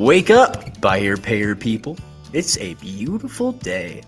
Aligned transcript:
Wake 0.00 0.30
up, 0.30 0.80
buy 0.80 0.98
here 0.98 1.18
pay 1.18 1.36
here 1.36 1.54
people. 1.54 1.94
It's 2.32 2.56
a 2.56 2.72
beautiful 2.76 3.52
day. 3.52 4.02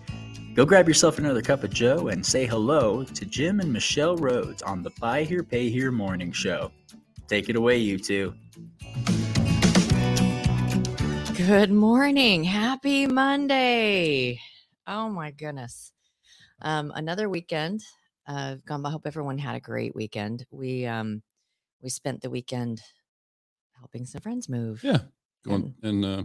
Go 0.54 0.64
grab 0.64 0.88
yourself 0.88 1.18
another 1.18 1.42
cup 1.42 1.64
of 1.64 1.70
Joe 1.70 2.08
and 2.08 2.24
say 2.24 2.46
hello 2.46 3.04
to 3.04 3.26
Jim 3.26 3.60
and 3.60 3.70
Michelle 3.70 4.16
Rhodes 4.16 4.62
on 4.62 4.82
the 4.82 4.88
Buy 4.98 5.24
Here 5.24 5.42
Pay 5.42 5.68
Here 5.68 5.92
morning 5.92 6.32
show. 6.32 6.72
Take 7.28 7.50
it 7.50 7.56
away, 7.56 7.76
you 7.76 7.98
two. 7.98 8.34
Good 11.36 11.70
morning. 11.70 12.42
Happy 12.42 13.06
Monday. 13.06 14.40
Oh 14.86 15.10
my 15.10 15.30
goodness. 15.30 15.92
Um, 16.62 16.90
another 16.94 17.28
weekend. 17.28 17.82
Uh, 18.26 18.56
gone 18.64 18.80
by. 18.80 18.88
I 18.88 18.92
hope 18.92 19.06
everyone 19.06 19.36
had 19.36 19.56
a 19.56 19.60
great 19.60 19.94
weekend. 19.94 20.46
We 20.50 20.86
um 20.86 21.22
we 21.82 21.90
spent 21.90 22.22
the 22.22 22.30
weekend 22.30 22.80
helping 23.78 24.06
some 24.06 24.22
friends 24.22 24.48
move. 24.48 24.82
Yeah. 24.82 25.00
Going 25.44 25.74
and 25.82 26.04
uh, 26.04 26.22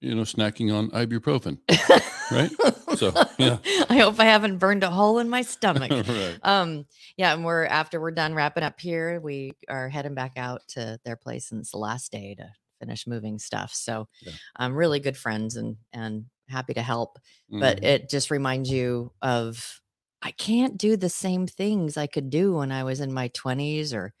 you 0.00 0.14
know, 0.14 0.22
snacking 0.22 0.72
on 0.74 0.90
ibuprofen. 0.90 1.58
Right? 2.30 2.50
So, 2.96 3.12
yeah. 3.38 3.58
I 3.88 3.98
hope 3.98 4.20
I 4.20 4.24
haven't 4.24 4.58
burned 4.58 4.84
a 4.84 4.90
hole 4.90 5.18
in 5.18 5.28
my 5.28 5.42
stomach. 5.42 5.90
right. 6.08 6.38
um 6.44 6.86
yeah 7.16 7.32
and 7.34 7.44
we're 7.44 7.64
after 7.66 8.00
we're 8.00 8.12
done 8.12 8.34
wrapping 8.34 8.62
up 8.62 8.78
here 8.78 9.18
we 9.20 9.50
are 9.68 9.88
heading 9.88 10.14
back 10.14 10.34
out 10.36 10.60
to 10.68 10.96
their 11.04 11.16
place 11.16 11.50
and 11.50 11.60
it's 11.60 11.72
the 11.72 11.76
last 11.78 12.12
day 12.12 12.36
to 12.36 12.48
finish 12.78 13.04
moving 13.08 13.38
stuff 13.40 13.74
so 13.74 14.06
Yeah. 14.22 14.32
i'm 14.56 14.74
really 14.76 15.00
good 15.00 15.16
friends 15.16 15.56
and 15.56 15.76
and 15.92 16.26
happy 16.48 16.72
to 16.74 16.82
help 16.82 17.18
but 17.50 17.78
Mhm. 17.80 17.84
it 17.84 18.10
just 18.10 18.30
reminds 18.30 18.70
you 18.70 19.10
of 19.22 19.80
i 20.22 20.30
can't 20.30 20.78
do 20.78 20.96
the 20.96 21.08
same 21.10 21.48
things 21.48 21.96
i 21.96 22.06
could 22.06 22.30
do 22.30 22.54
when 22.58 22.70
i 22.70 22.84
was 22.84 23.00
in 23.00 23.12
my 23.12 23.26
20s 23.28 23.92
or 23.92 24.14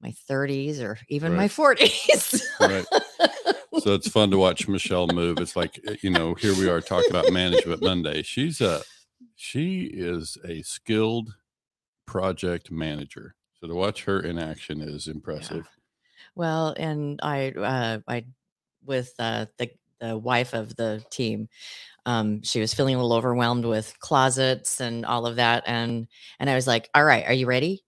my 0.00 0.12
30s 0.28 0.80
or 0.80 0.98
even 1.08 1.34
my 1.34 1.48
40s 1.48 2.42
Right. 2.60 2.86
so 3.80 3.94
it's 3.94 4.08
fun 4.08 4.30
to 4.30 4.38
watch 4.38 4.68
Michelle 4.68 5.06
move. 5.08 5.38
It's 5.38 5.56
like 5.56 5.80
uh, 5.88 5.94
you 6.02 6.10
know, 6.10 6.34
here 6.34 6.54
we 6.54 6.68
are 6.68 6.80
talking 6.80 7.10
about 7.10 7.32
management 7.32 7.82
Monday. 7.82 8.22
She's 8.22 8.60
a 8.60 8.82
she 9.34 9.84
is 9.84 10.38
a 10.44 10.62
skilled 10.62 11.34
project 12.06 12.70
manager. 12.70 13.34
So 13.60 13.66
to 13.66 13.74
watch 13.74 14.04
her 14.04 14.20
in 14.20 14.38
action 14.38 14.80
is 14.80 15.08
impressive. 15.08 15.68
Well, 16.34 16.74
and 16.76 17.18
I, 17.22 17.50
uh, 17.52 17.98
I, 18.06 18.26
with 18.84 19.12
uh, 19.18 19.46
the 19.58 19.70
the 20.00 20.18
wife 20.18 20.52
of 20.52 20.76
the 20.76 21.02
team, 21.10 21.48
um, 22.04 22.42
she 22.42 22.60
was 22.60 22.74
feeling 22.74 22.94
a 22.94 22.98
little 22.98 23.16
overwhelmed 23.16 23.64
with 23.64 23.98
closets 23.98 24.80
and 24.80 25.06
all 25.06 25.26
of 25.26 25.36
that, 25.36 25.64
and 25.66 26.06
and 26.38 26.50
I 26.50 26.54
was 26.54 26.66
like, 26.66 26.90
"All 26.94 27.04
right, 27.04 27.24
are 27.26 27.32
you 27.32 27.46
ready? 27.46 27.82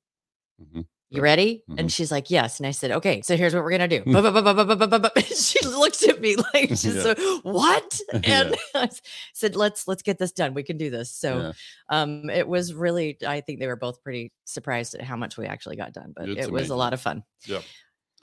Mhm. 0.60 0.86
You 1.10 1.22
ready? 1.22 1.62
Mm-hmm. 1.68 1.78
And 1.78 1.92
she's 1.92 2.10
like, 2.10 2.30
Yes. 2.30 2.58
And 2.60 2.66
I 2.66 2.70
said, 2.70 2.90
Okay, 2.90 3.22
so 3.22 3.36
here's 3.36 3.54
what 3.54 3.64
we're 3.64 3.70
gonna 3.70 3.88
do. 3.88 4.02
she 5.34 5.64
looks 5.66 6.06
at 6.06 6.20
me 6.20 6.36
like 6.54 6.68
she's 6.70 6.96
yeah. 6.96 7.14
What? 7.42 8.00
And 8.12 8.24
yeah. 8.24 8.56
I 8.74 8.88
said, 9.32 9.56
Let's 9.56 9.88
let's 9.88 10.02
get 10.02 10.18
this 10.18 10.32
done. 10.32 10.54
We 10.54 10.62
can 10.62 10.76
do 10.76 10.90
this. 10.90 11.10
So 11.10 11.38
yeah. 11.38 11.52
um 11.88 12.28
it 12.28 12.46
was 12.46 12.74
really 12.74 13.16
I 13.26 13.40
think 13.40 13.58
they 13.58 13.66
were 13.66 13.76
both 13.76 14.02
pretty 14.02 14.32
surprised 14.44 14.94
at 14.94 15.02
how 15.02 15.16
much 15.16 15.38
we 15.38 15.46
actually 15.46 15.76
got 15.76 15.92
done, 15.92 16.12
but 16.14 16.28
it's 16.28 16.46
it 16.46 16.52
was 16.52 16.70
a 16.70 16.76
lot 16.76 16.92
of 16.92 17.00
fun. 17.00 17.22
Yeah. 17.46 17.60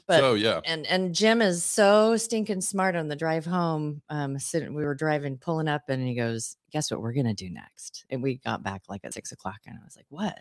But, 0.07 0.19
so 0.19 0.33
yeah, 0.35 0.59
and 0.65 0.85
and 0.85 1.15
Jim 1.15 1.41
is 1.41 1.63
so 1.63 2.15
stinking 2.15 2.61
smart 2.61 2.95
on 2.95 3.07
the 3.07 3.15
drive 3.15 3.43
home. 3.43 4.03
Um, 4.09 4.37
sitting, 4.37 4.75
we 4.75 4.85
were 4.85 4.93
driving, 4.93 5.37
pulling 5.37 5.67
up, 5.67 5.89
and 5.89 6.07
he 6.07 6.13
goes, 6.13 6.57
"Guess 6.71 6.91
what 6.91 7.01
we're 7.01 7.13
gonna 7.13 7.33
do 7.33 7.49
next?" 7.49 8.05
And 8.11 8.21
we 8.21 8.37
got 8.37 8.61
back 8.61 8.83
like 8.87 9.01
at 9.03 9.15
six 9.15 9.31
o'clock, 9.31 9.61
and 9.65 9.75
I 9.75 9.83
was 9.83 9.95
like, 9.95 10.05
"What?" 10.09 10.37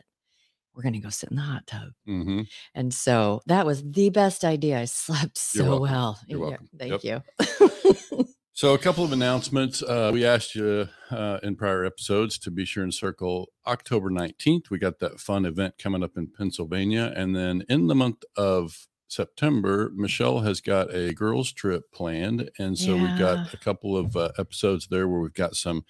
We're 0.74 0.82
gonna 0.82 1.00
go 1.00 1.10
sit 1.10 1.30
in 1.30 1.36
the 1.36 1.42
hot 1.42 1.66
tub. 1.66 1.90
hmm 2.06 2.42
And 2.74 2.92
so 2.92 3.40
that 3.46 3.64
was 3.66 3.82
the 3.82 4.10
best 4.10 4.44
idea. 4.44 4.80
I 4.80 4.84
slept 4.86 5.38
so 5.54 5.80
well. 5.80 6.18
Yeah. 6.26 6.56
Thank 6.78 7.04
Yep. 7.04 7.22
you. 7.40 8.24
So, 8.52 8.72
a 8.74 8.78
couple 8.86 9.04
of 9.04 9.12
announcements. 9.12 9.82
Uh, 9.82 10.10
we 10.12 10.24
asked 10.24 10.54
you 10.54 10.88
uh, 11.10 11.38
in 11.42 11.56
prior 11.56 11.84
episodes 11.84 12.38
to 12.40 12.50
be 12.50 12.64
sure 12.64 12.82
and 12.84 12.94
circle 12.94 13.50
October 13.66 14.10
19th. 14.10 14.70
We 14.70 14.78
got 14.78 14.98
that 15.00 15.20
fun 15.20 15.44
event 15.44 15.74
coming 15.78 16.02
up 16.04 16.16
in 16.16 16.28
Pennsylvania. 16.36 17.12
And 17.16 17.34
then 17.34 17.64
in 17.68 17.86
the 17.88 17.94
month 17.94 18.22
of 18.36 18.86
September, 19.08 19.90
Michelle 19.94 20.40
has 20.40 20.60
got 20.60 20.92
a 20.94 21.12
girls' 21.14 21.52
trip 21.52 21.84
planned. 21.92 22.50
And 22.58 22.76
so 22.78 22.96
we've 22.96 23.18
got 23.18 23.52
a 23.52 23.56
couple 23.56 23.96
of 23.96 24.16
uh, 24.16 24.30
episodes 24.38 24.88
there 24.88 25.06
where 25.08 25.20
we've 25.20 25.34
got 25.34 25.54
some 25.56 25.84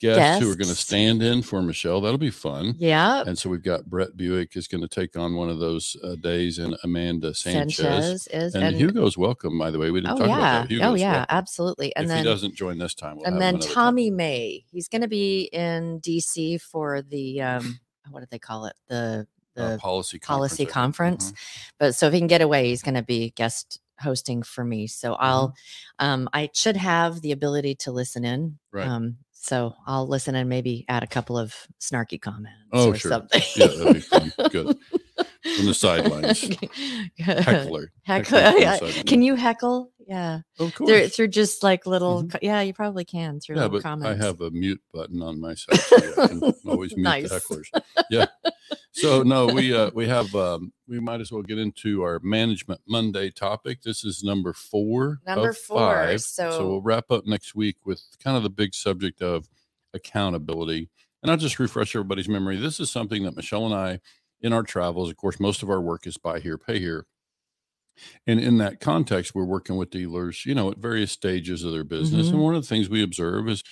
guests, 0.00 0.42
who 0.42 0.50
are 0.50 0.54
going 0.56 0.68
to 0.68 0.74
stand 0.74 1.22
in 1.22 1.42
for 1.42 1.60
Michelle. 1.62 2.00
That'll 2.00 2.18
be 2.18 2.30
fun. 2.30 2.74
yeah. 2.78 3.22
And 3.26 3.36
so 3.38 3.50
we've 3.50 3.62
got 3.62 3.86
Brett 3.86 4.16
Buick 4.16 4.56
is 4.56 4.68
going 4.68 4.80
to 4.80 4.88
take 4.88 5.16
on 5.16 5.34
one 5.34 5.48
of 5.50 5.58
those 5.58 5.96
uh, 6.04 6.14
days 6.16 6.58
and 6.58 6.76
Amanda 6.84 7.34
Sanchez. 7.34 7.76
Sanchez 7.76 8.28
is 8.28 8.54
And, 8.54 8.64
and, 8.64 8.76
Hugo's 8.76 9.18
welcome, 9.18 9.58
by 9.58 9.70
the 9.70 9.78
way. 9.78 9.90
We 9.90 10.00
didn't 10.00 10.14
oh 10.14 10.18
talk 10.18 10.28
yeah, 10.28 10.36
about 10.36 10.52
that. 10.52 10.64
oh 10.64 10.68
Hugo's 10.68 11.00
yeah, 11.00 11.12
welcome. 11.12 11.26
absolutely. 11.36 11.96
And 11.96 12.04
if 12.04 12.08
then 12.10 12.18
he 12.18 12.24
doesn't 12.24 12.54
join 12.54 12.78
this 12.78 12.94
time, 12.94 13.16
we'll 13.16 13.26
and 13.26 13.40
then 13.40 13.56
another 13.56 13.66
time. 13.66 13.74
Tommy 13.74 14.10
May, 14.10 14.64
he's 14.70 14.88
going 14.88 15.02
to 15.02 15.08
be 15.08 15.42
in 15.52 16.00
DC 16.00 16.60
for 16.60 17.02
the 17.02 17.40
um, 17.42 17.80
what 18.10 18.20
do 18.20 18.26
they 18.30 18.38
call 18.38 18.66
it? 18.66 18.74
The 18.88 19.26
the 19.54 19.64
Uh, 19.74 19.78
policy 19.78 20.18
policy 20.20 20.56
think. 20.58 20.70
conference. 20.70 21.32
Mhm. 21.32 21.34
But 21.80 21.94
so 21.96 22.06
if 22.06 22.12
he 22.12 22.20
can 22.20 22.28
get 22.28 22.40
away, 22.40 22.68
he's 22.68 22.82
going 22.82 22.94
to 22.94 23.02
be 23.02 23.30
guest 23.30 23.80
hosting 24.00 24.44
for 24.44 24.64
me. 24.64 24.86
So 24.86 25.14
Mm-hmm. 25.14 25.24
I'll, 25.24 25.54
um, 25.98 26.28
I 26.32 26.50
should 26.54 26.76
have 26.76 27.20
the 27.22 27.32
ability 27.32 27.74
to 27.76 27.90
listen 27.90 28.24
in. 28.24 28.58
Right. 28.72 28.86
Um, 28.86 29.16
so 29.40 29.74
I'll 29.86 30.06
listen 30.06 30.34
and 30.34 30.48
maybe 30.48 30.84
add 30.88 31.02
a 31.02 31.06
couple 31.06 31.38
of 31.38 31.54
snarky 31.80 32.20
comments 32.20 32.54
Oh, 32.72 32.90
or 32.90 32.94
sure. 32.96 33.10
something. 33.12 33.42
Yeah, 33.56 33.66
that'd 33.68 33.94
be 33.94 34.00
fun. 34.00 34.32
Good. 34.50 34.76
From 35.56 35.66
the 35.66 35.74
sidelines. 35.74 36.40
Heckler. 37.18 37.92
Heckler. 38.02 38.40
Heckler 38.40 38.58
yeah. 38.58 38.72
sidelines. 38.76 39.02
Can 39.04 39.22
you 39.22 39.34
heckle? 39.36 39.90
Yeah. 40.06 40.40
Of 40.58 40.74
course. 40.74 41.14
through 41.16 41.28
just 41.28 41.62
like 41.62 41.86
little, 41.86 42.24
Mhm. 42.24 42.38
yeah, 42.42 42.60
you 42.62 42.72
probably 42.74 43.04
can 43.04 43.40
through 43.40 43.56
Yeah, 43.56 43.62
little 43.62 43.78
but 43.78 43.82
comments. 43.82 44.22
I 44.22 44.26
have 44.26 44.40
a 44.40 44.50
mute 44.50 44.80
button 44.92 45.22
on 45.22 45.40
my 45.40 45.54
side. 45.54 45.78
So 45.80 45.96
yeah, 45.96 46.22
I 46.24 46.26
can 46.28 46.54
always 46.66 46.92
mute 46.96 47.02
Nice. 47.04 47.28
the 47.30 47.36
hecklers. 47.40 47.82
Yeah. 48.10 48.26
So 49.00 49.22
no, 49.22 49.46
we 49.46 49.74
uh 49.74 49.90
we 49.94 50.08
have 50.08 50.34
um 50.34 50.72
we 50.86 51.00
might 51.00 51.20
as 51.20 51.30
well 51.30 51.42
get 51.42 51.58
into 51.58 52.02
our 52.02 52.20
management 52.22 52.80
Monday 52.86 53.30
topic. 53.30 53.82
This 53.82 54.04
is 54.04 54.22
number 54.24 54.52
four. 54.52 55.20
Number 55.26 55.52
four, 55.52 55.78
Five. 55.78 56.20
so- 56.22 56.66
we'll 56.68 56.80
wrap 56.82 57.10
up 57.10 57.26
next 57.26 57.54
week 57.54 57.76
with 57.84 58.02
kind 58.22 58.36
of 58.36 58.42
the 58.42 58.50
big 58.50 58.74
subject 58.74 59.22
of 59.22 59.48
accountability. 59.94 60.88
And 61.22 61.30
I'll 61.30 61.36
just 61.36 61.58
refresh 61.58 61.94
everybody's 61.96 62.28
memory. 62.28 62.56
This 62.56 62.78
is 62.80 62.90
something 62.90 63.24
that 63.24 63.36
Michelle 63.36 63.66
and 63.66 63.74
I 63.74 64.00
in 64.40 64.52
our 64.52 64.62
travels, 64.62 65.10
of 65.10 65.16
course, 65.16 65.40
most 65.40 65.62
of 65.62 65.70
our 65.70 65.80
work 65.80 66.06
is 66.06 66.16
buy 66.16 66.38
here, 66.38 66.56
pay 66.56 66.78
here. 66.78 67.06
And 68.26 68.38
in 68.38 68.58
that 68.58 68.78
context, 68.78 69.34
we're 69.34 69.44
working 69.44 69.76
with 69.76 69.90
dealers, 69.90 70.46
you 70.46 70.54
know, 70.54 70.70
at 70.70 70.78
various 70.78 71.10
stages 71.10 71.64
of 71.64 71.72
their 71.72 71.82
business. 71.82 72.28
Mhm. 72.28 72.34
And 72.34 72.42
one 72.42 72.54
of 72.54 72.62
the 72.62 72.68
things 72.68 72.88
we 72.88 73.02
observe 73.02 73.48
is, 73.48 73.64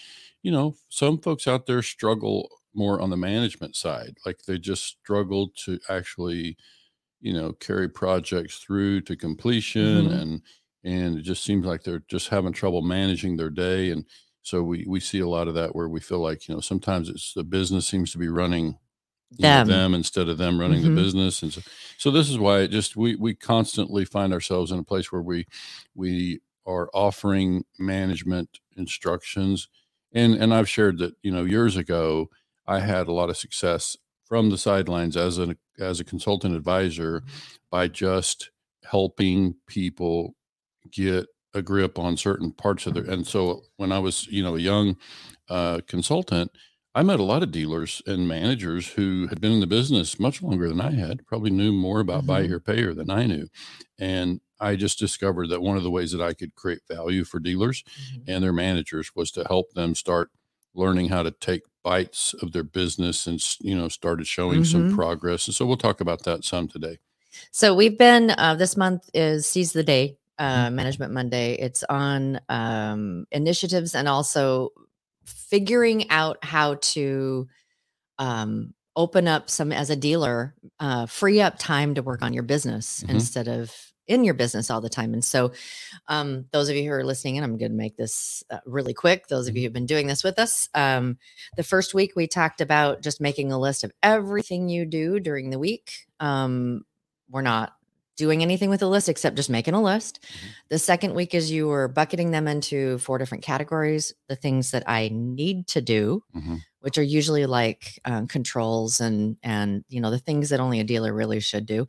you 0.42 0.50
know, 0.50 0.74
some 0.88 1.18
folks 1.18 1.46
out 1.46 1.66
there 1.66 1.82
struggle 1.82 2.50
more 2.76 3.00
on 3.00 3.10
the 3.10 3.16
management 3.16 3.76
side. 3.76 4.18
Like 4.26 4.42
they 4.46 4.58
just 4.58 4.84
struggle 4.84 5.50
to 5.64 5.80
actually, 5.88 6.56
you 7.20 7.32
know, 7.32 7.52
carry 7.54 7.88
projects 7.88 8.58
through 8.58 9.02
to 9.02 9.16
completion 9.16 10.08
Mhm. 10.08 10.12
and 10.12 10.42
and 10.84 11.18
it 11.18 11.22
just 11.22 11.44
seems 11.44 11.66
like 11.66 11.82
they're 11.82 12.04
just 12.08 12.28
having 12.28 12.52
trouble 12.52 12.82
managing 12.82 13.36
their 13.36 13.50
day. 13.50 13.90
And 13.90 14.06
so 14.42 14.62
we 14.62 14.84
we 14.88 15.00
see 15.00 15.20
a 15.20 15.28
lot 15.28 15.48
of 15.48 15.54
that 15.54 15.74
where 15.76 15.88
we 15.88 16.00
feel 16.00 16.20
like, 16.20 16.48
you 16.48 16.54
know, 16.54 16.60
sometimes 16.60 17.08
it's 17.08 17.34
the 17.34 17.44
business 17.44 17.88
seems 17.88 18.12
to 18.12 18.18
be 18.18 18.28
running 18.28 18.78
you 19.38 19.46
know, 19.48 19.60
Them. 19.60 19.66
them 19.66 19.94
instead 19.94 20.28
of 20.28 20.38
them 20.38 20.60
running 20.60 20.82
Mhm. 20.82 20.84
the 20.84 20.90
business 20.90 21.42
and 21.42 21.52
so, 21.52 21.60
so 21.98 22.10
this 22.10 22.30
is 22.30 22.38
why 22.38 22.60
it 22.60 22.68
just 22.70 22.96
we 22.96 23.16
we 23.16 23.34
constantly 23.34 24.04
find 24.04 24.32
ourselves 24.32 24.70
in 24.70 24.78
a 24.78 24.84
place 24.84 25.10
where 25.10 25.22
we 25.22 25.46
we 25.94 26.40
are 26.64 26.88
offering 26.94 27.64
management 27.78 28.60
instructions 28.76 29.68
and 30.12 30.34
and 30.34 30.54
I've 30.54 30.68
shared 30.68 30.98
that 30.98 31.14
you 31.22 31.32
know 31.32 31.44
years 31.44 31.76
ago 31.76 32.28
I 32.66 32.80
had 32.80 33.08
a 33.08 33.12
lot 33.12 33.30
of 33.30 33.36
success 33.36 33.96
from 34.24 34.50
the 34.50 34.58
sidelines 34.58 35.16
as 35.16 35.38
an 35.38 35.56
as 35.78 36.00
a 36.00 36.04
consultant 36.04 36.54
advisor 36.56 37.22
by 37.70 37.88
just 37.88 38.50
helping 38.84 39.54
people 39.66 40.34
get 40.90 41.26
a 41.54 41.62
grip 41.62 41.98
on 41.98 42.16
certain 42.16 42.52
parts 42.52 42.86
of 42.86 42.94
their 42.94 43.04
and 43.04 43.26
so 43.26 43.62
when 43.76 43.92
I 43.92 43.98
was 43.98 44.26
you 44.28 44.42
know 44.42 44.56
a 44.56 44.60
young 44.60 44.96
uh, 45.48 45.80
consultant 45.86 46.50
I 46.94 47.02
met 47.02 47.20
a 47.20 47.24
lot 47.24 47.42
of 47.42 47.52
dealers 47.52 48.02
and 48.06 48.26
managers 48.26 48.88
who 48.88 49.26
had 49.28 49.40
been 49.40 49.52
in 49.52 49.60
the 49.60 49.66
business 49.66 50.18
much 50.18 50.42
longer 50.42 50.66
than 50.68 50.80
I 50.80 50.92
had, 50.92 51.26
probably 51.26 51.50
knew 51.50 51.70
more 51.72 52.00
about 52.00 52.26
buy 52.26 52.42
Mhm. 52.42 52.46
here, 52.46 52.58
pay 52.58 52.76
here 52.76 52.94
than 52.94 53.10
I 53.10 53.26
knew. 53.26 53.48
And 53.98 54.40
I 54.60 54.76
just 54.76 54.98
discovered 54.98 55.48
that 55.50 55.60
one 55.62 55.76
of 55.76 55.82
the 55.82 55.90
ways 55.90 56.12
that 56.12 56.22
I 56.22 56.32
could 56.34 56.54
create 56.54 56.80
value 56.88 57.24
for 57.24 57.38
dealers 57.38 57.84
Mhm. 57.96 58.26
and 58.26 58.42
their 58.42 58.52
managers 58.54 59.10
was 59.14 59.30
to 59.32 59.44
help 59.44 59.72
them 59.74 59.94
start 59.94 60.30
learning 60.76 61.08
how 61.08 61.22
to 61.22 61.30
take 61.30 61.62
bites 61.82 62.34
of 62.42 62.52
their 62.52 62.62
business 62.64 63.26
and, 63.26 63.40
you 63.60 63.74
know, 63.76 63.88
started 63.88 64.26
showing 64.26 64.64
some 64.64 64.84
Mhm. 64.88 64.94
progress. 64.94 65.46
And 65.48 65.54
so 65.54 65.64
we'll 65.66 65.76
talk 65.76 66.00
about 66.00 66.24
that 66.24 66.44
some 66.44 66.68
today. 66.68 66.98
So 67.52 67.74
we've 67.74 67.98
been 67.98 68.30
uh, 68.30 68.54
this 68.54 68.76
month 68.76 69.08
is 69.14 69.46
seize 69.46 69.72
the 69.72 69.82
day 69.82 70.18
uh, 70.38 70.66
Mm-hmm. 70.66 70.76
management 70.76 71.12
Monday. 71.12 71.54
It's 71.54 71.82
on 71.88 72.40
um, 72.48 73.26
initiatives 73.30 73.94
and 73.94 74.06
also 74.08 74.70
figuring 75.24 76.10
out 76.10 76.44
how 76.44 76.74
to 76.74 77.48
um, 78.18 78.74
open 78.96 79.28
up 79.28 79.50
some 79.50 79.72
as 79.72 79.90
a 79.90 79.96
dealer, 79.96 80.54
uh, 80.80 81.06
free 81.06 81.40
up 81.40 81.58
time 81.58 81.94
to 81.94 82.02
work 82.02 82.22
on 82.22 82.32
your 82.32 82.42
business 82.42 83.02
Mhm. 83.04 83.10
instead 83.10 83.48
of 83.48 83.74
in 84.06 84.24
your 84.24 84.34
business 84.34 84.70
all 84.70 84.80
the 84.80 84.88
time. 84.88 85.12
And 85.12 85.24
so, 85.24 85.52
um, 86.08 86.46
those 86.52 86.68
of 86.68 86.76
you 86.76 86.84
who 86.84 86.90
are 86.92 87.04
listening, 87.04 87.36
and 87.36 87.44
I'm 87.44 87.58
going 87.58 87.72
to 87.72 87.76
make 87.76 87.96
this 87.96 88.44
uh, 88.50 88.58
really 88.66 88.94
quick. 88.94 89.28
Those 89.28 89.48
of 89.48 89.54
Mhm. 89.54 89.56
you 89.58 89.62
who've 89.64 89.72
been 89.72 89.86
doing 89.86 90.06
this 90.06 90.24
with 90.24 90.38
us, 90.38 90.68
um, 90.74 91.18
the 91.56 91.62
first 91.62 91.94
week 91.94 92.12
we 92.16 92.26
talked 92.26 92.60
about 92.60 93.02
just 93.02 93.20
making 93.20 93.52
a 93.52 93.58
list 93.58 93.84
of 93.84 93.92
everything 94.02 94.68
you 94.68 94.84
do 94.86 95.20
during 95.20 95.50
the 95.50 95.58
week. 95.58 96.06
Um, 96.20 96.84
we're 97.30 97.42
not 97.42 97.74
doing 98.16 98.42
anything 98.42 98.70
with 98.70 98.82
a 98.82 98.86
list 98.88 99.08
except 99.08 99.36
just 99.36 99.50
making 99.50 99.74
a 99.74 99.82
list. 99.82 100.20
Mhm. 100.22 100.48
The 100.70 100.78
second 100.78 101.14
week 101.14 101.34
is 101.34 101.50
you 101.50 101.68
were 101.68 101.88
bucketing 101.88 102.30
them 102.32 102.48
into 102.48 102.98
four 102.98 103.18
different 103.18 103.44
categories 103.44 104.12
the 104.28 104.36
things 104.36 104.70
that 104.72 104.84
I 104.88 105.10
need 105.12 105.66
to 105.68 105.80
do, 105.80 106.22
Mhm. 106.34 106.62
which 106.80 106.98
are 106.98 107.02
usually 107.02 107.46
like 107.46 108.00
um, 108.04 108.26
controls 108.28 109.00
and 109.00 109.36
and 109.42 109.84
you 109.88 110.00
know 110.00 110.10
the 110.10 110.18
things 110.18 110.48
that 110.50 110.60
only 110.60 110.80
a 110.80 110.84
dealer 110.84 111.12
really 111.12 111.40
should 111.40 111.66
do 111.66 111.86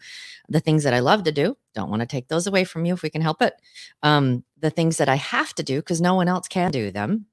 the 0.50 0.60
things 0.60 0.84
that 0.84 0.94
i 0.94 1.00
love 1.00 1.24
to 1.24 1.32
do 1.32 1.56
don't 1.76 1.90
want 1.92 2.00
to 2.00 2.06
take 2.08 2.28
those 2.30 2.48
away 2.48 2.64
from 2.64 2.84
you 2.86 2.94
if 2.96 3.04
we 3.04 3.10
can 3.10 3.22
help 3.22 3.42
it 3.44 3.54
um, 4.02 4.44
the 4.60 4.72
things 4.72 4.98
that 4.98 5.08
i 5.10 5.16
have 5.16 5.54
to 5.54 5.62
do 5.62 5.78
because 5.80 6.02
no 6.02 6.16
one 6.16 6.28
else 6.28 6.48
can 6.48 6.72
do 6.72 6.90
them 6.90 7.28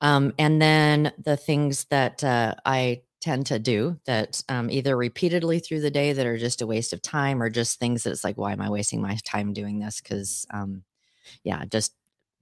um, 0.00 0.32
and 0.38 0.60
then 0.60 1.12
the 1.18 1.36
things 1.36 1.84
that 1.90 2.24
uh, 2.24 2.54
i 2.66 3.00
tend 3.22 3.46
to 3.46 3.58
do 3.58 3.98
that 4.04 4.42
um, 4.48 4.68
either 4.70 4.96
repeatedly 4.96 5.60
through 5.60 5.80
the 5.80 5.90
day 5.90 6.12
that 6.12 6.26
are 6.26 6.36
just 6.36 6.60
a 6.60 6.66
waste 6.66 6.92
of 6.92 7.00
time 7.00 7.42
or 7.42 7.48
just 7.48 7.78
things 7.78 8.02
that 8.02 8.10
it's 8.10 8.24
like 8.24 8.36
why 8.36 8.52
am 8.52 8.60
i 8.60 8.68
wasting 8.68 9.00
my 9.00 9.16
time 9.24 9.52
doing 9.52 9.78
this 9.78 10.00
because 10.00 10.44
um, 10.50 10.82
yeah 11.44 11.64
just 11.64 11.94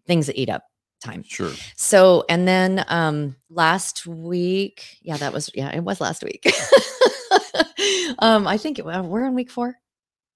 things 0.07 0.27
that 0.27 0.41
eat 0.41 0.49
up 0.49 0.65
time 1.01 1.23
Sure. 1.27 1.53
so, 1.77 2.25
and 2.29 2.47
then 2.47 2.85
um 2.89 3.37
last 3.49 4.07
week, 4.07 4.99
yeah, 5.03 5.17
that 5.17 5.33
was 5.33 5.51
yeah, 5.55 5.75
it 5.75 5.83
was 5.83 6.01
last 6.01 6.23
week. 6.23 6.47
um, 8.19 8.47
I 8.47 8.59
think 8.59 8.79
it, 8.79 8.85
we're 8.85 9.25
in 9.25 9.35
week 9.35 9.51
four 9.51 9.77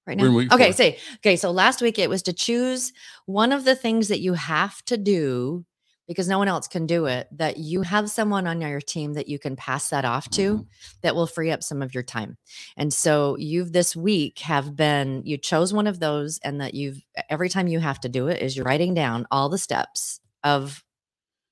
right 0.06 0.16
now. 0.16 0.24
We're 0.24 0.28
in 0.30 0.34
week 0.34 0.52
okay, 0.52 0.66
four. 0.66 0.72
say 0.72 0.98
okay. 1.16 1.36
So 1.36 1.50
last 1.50 1.82
week 1.82 1.98
it 1.98 2.08
was 2.08 2.22
to 2.22 2.32
choose 2.32 2.92
one 3.26 3.52
of 3.52 3.64
the 3.64 3.76
things 3.76 4.08
that 4.08 4.20
you 4.20 4.34
have 4.34 4.82
to 4.86 4.96
do 4.96 5.64
because 6.06 6.28
no 6.28 6.38
one 6.38 6.48
else 6.48 6.68
can 6.68 6.86
do 6.86 7.06
it. 7.06 7.28
That 7.32 7.56
you 7.56 7.82
have 7.82 8.10
someone 8.10 8.46
on 8.46 8.60
your 8.60 8.80
team 8.80 9.14
that 9.14 9.28
you 9.28 9.38
can 9.38 9.56
pass 9.56 9.88
that 9.90 10.04
off 10.04 10.28
to 10.30 10.58
Mhm. 10.58 10.66
that 11.02 11.14
will 11.14 11.26
free 11.26 11.50
up 11.50 11.62
some 11.62 11.80
of 11.82 11.94
your 11.94 12.02
time. 12.02 12.36
And 12.76 12.92
so 12.92 13.36
you've 13.38 13.72
this 13.72 13.96
week 13.96 14.40
have 14.40 14.76
been 14.76 15.22
you 15.24 15.38
chose 15.38 15.72
one 15.72 15.86
of 15.86 16.00
those 16.00 16.38
and 16.44 16.60
that 16.60 16.74
you've 16.74 17.02
every 17.30 17.48
time 17.48 17.68
you 17.68 17.80
have 17.80 18.00
to 18.00 18.08
do 18.08 18.28
it 18.28 18.42
is 18.42 18.56
you're 18.56 18.66
writing 18.66 18.94
down 18.94 19.26
all 19.30 19.48
the 19.48 19.58
steps 19.58 20.20
of 20.42 20.84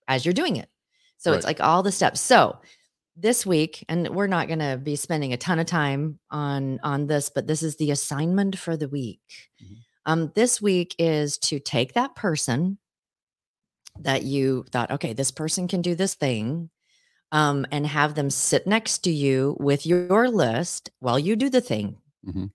as 0.08 0.24
you're 0.26 0.34
doing 0.34 0.56
it. 0.56 0.68
So 1.18 1.32
it's 1.32 1.46
like 1.46 1.60
all 1.60 1.82
the 1.82 1.92
steps. 1.92 2.20
So 2.20 2.58
this 3.16 3.46
week 3.46 3.84
and 3.88 4.08
we're 4.08 4.26
not 4.26 4.48
going 4.48 4.58
to 4.58 4.78
be 4.82 4.96
spending 4.96 5.32
a 5.32 5.36
ton 5.36 5.58
of 5.58 5.66
time 5.66 6.18
on 6.30 6.80
on 6.82 7.06
this 7.06 7.30
but 7.34 7.46
this 7.46 7.62
is 7.62 7.76
the 7.76 7.90
assignment 7.90 8.58
for 8.58 8.76
the 8.76 8.88
week. 8.88 9.20
Mhm. 9.62 9.76
Um 10.06 10.32
this 10.34 10.60
week 10.60 10.94
is 10.98 11.38
to 11.38 11.60
take 11.60 11.92
that 11.94 12.14
person 12.16 12.78
that 14.00 14.22
you 14.24 14.64
thought 14.72 14.90
okay 14.90 15.12
this 15.12 15.30
person 15.30 15.68
can 15.68 15.82
do 15.82 15.94
this 15.94 16.14
thing 16.14 16.70
um, 17.32 17.66
and 17.72 17.86
have 17.86 18.14
them 18.14 18.30
sit 18.30 18.66
next 18.66 18.98
to 19.00 19.10
you 19.10 19.56
with 19.58 19.86
your 19.86 20.28
list 20.30 20.90
while 21.00 21.18
you 21.18 21.34
do 21.36 21.48
the 21.48 21.62
thing. 21.62 21.96
Mhm. 22.26 22.50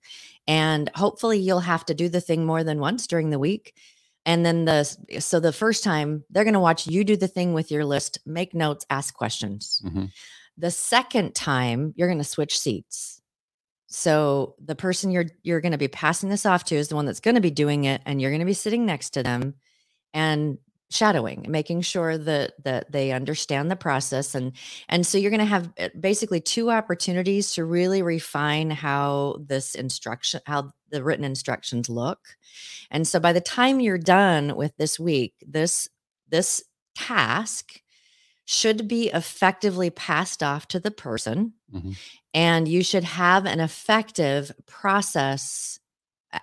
And 0.46 0.90
hopefully 0.94 1.38
you'll 1.38 1.60
have 1.60 1.84
to 1.86 1.94
do 1.94 2.08
the 2.08 2.20
thing 2.20 2.46
more 2.46 2.64
than 2.64 2.78
once 2.80 3.06
during 3.06 3.30
the 3.30 3.38
week. 3.40 3.74
And 4.24 4.46
then 4.46 4.64
the 4.66 4.84
so 5.20 5.40
the 5.40 5.52
first 5.52 5.82
time 5.84 6.24
they're 6.30 6.44
going 6.44 6.54
to 6.54 6.60
watch 6.60 6.86
you 6.86 7.04
do 7.04 7.16
the 7.16 7.28
thing 7.28 7.54
with 7.54 7.70
your 7.70 7.84
list, 7.84 8.18
make 8.26 8.54
notes, 8.54 8.86
ask 8.90 9.14
questions. 9.14 9.82
Mhm. 9.84 10.10
The 10.56 10.70
second 10.70 11.34
time 11.34 11.92
you're 11.96 12.08
going 12.08 12.18
to 12.18 12.24
switch 12.24 12.58
seats. 12.58 13.20
So 13.88 14.54
the 14.62 14.76
person 14.76 15.10
you're 15.10 15.26
you're 15.42 15.60
going 15.62 15.72
to 15.72 15.78
be 15.78 15.88
passing 15.88 16.28
this 16.28 16.46
off 16.46 16.64
to 16.64 16.76
is 16.76 16.88
the 16.88 16.96
one 16.96 17.06
that's 17.06 17.20
going 17.20 17.36
to 17.36 17.40
be 17.40 17.50
doing 17.50 17.84
it 17.84 18.02
and 18.06 18.20
you're 18.20 18.30
going 18.30 18.40
to 18.40 18.46
be 18.46 18.54
sitting 18.54 18.84
next 18.86 19.10
to 19.10 19.22
them 19.22 19.54
and 20.14 20.58
shadowing 20.90 21.44
making 21.48 21.82
sure 21.82 22.16
that 22.16 22.52
that 22.64 22.90
they 22.92 23.12
understand 23.12 23.70
the 23.70 23.76
process 23.76 24.34
and 24.34 24.52
and 24.88 25.06
so 25.06 25.18
you're 25.18 25.30
going 25.30 25.38
to 25.38 25.44
have 25.44 25.70
uh, 25.78 25.88
basically 26.00 26.40
two 26.40 26.70
opportunities 26.70 27.52
to 27.52 27.64
really 27.64 28.02
refine 28.02 28.70
how 28.70 29.36
this 29.46 29.74
instruction 29.74 30.40
how 30.46 30.70
the 30.90 31.04
written 31.04 31.24
instructions 31.24 31.90
look 31.90 32.20
and 32.90 33.06
so 33.06 33.20
by 33.20 33.32
the 33.32 33.40
time 33.40 33.80
you're 33.80 33.98
done 33.98 34.56
with 34.56 34.76
this 34.78 34.98
week 34.98 35.34
this 35.46 35.88
this 36.28 36.62
task 36.96 37.82
should 38.46 38.88
be 38.88 39.08
effectively 39.10 39.90
passed 39.90 40.42
off 40.42 40.68
to 40.68 40.80
the 40.80 40.90
person 40.90 41.52
Mhm. 41.74 41.96
and 42.34 42.68
you 42.68 42.82
should 42.82 43.04
have 43.04 43.46
an 43.46 43.60
effective 43.60 44.52
process 44.66 45.78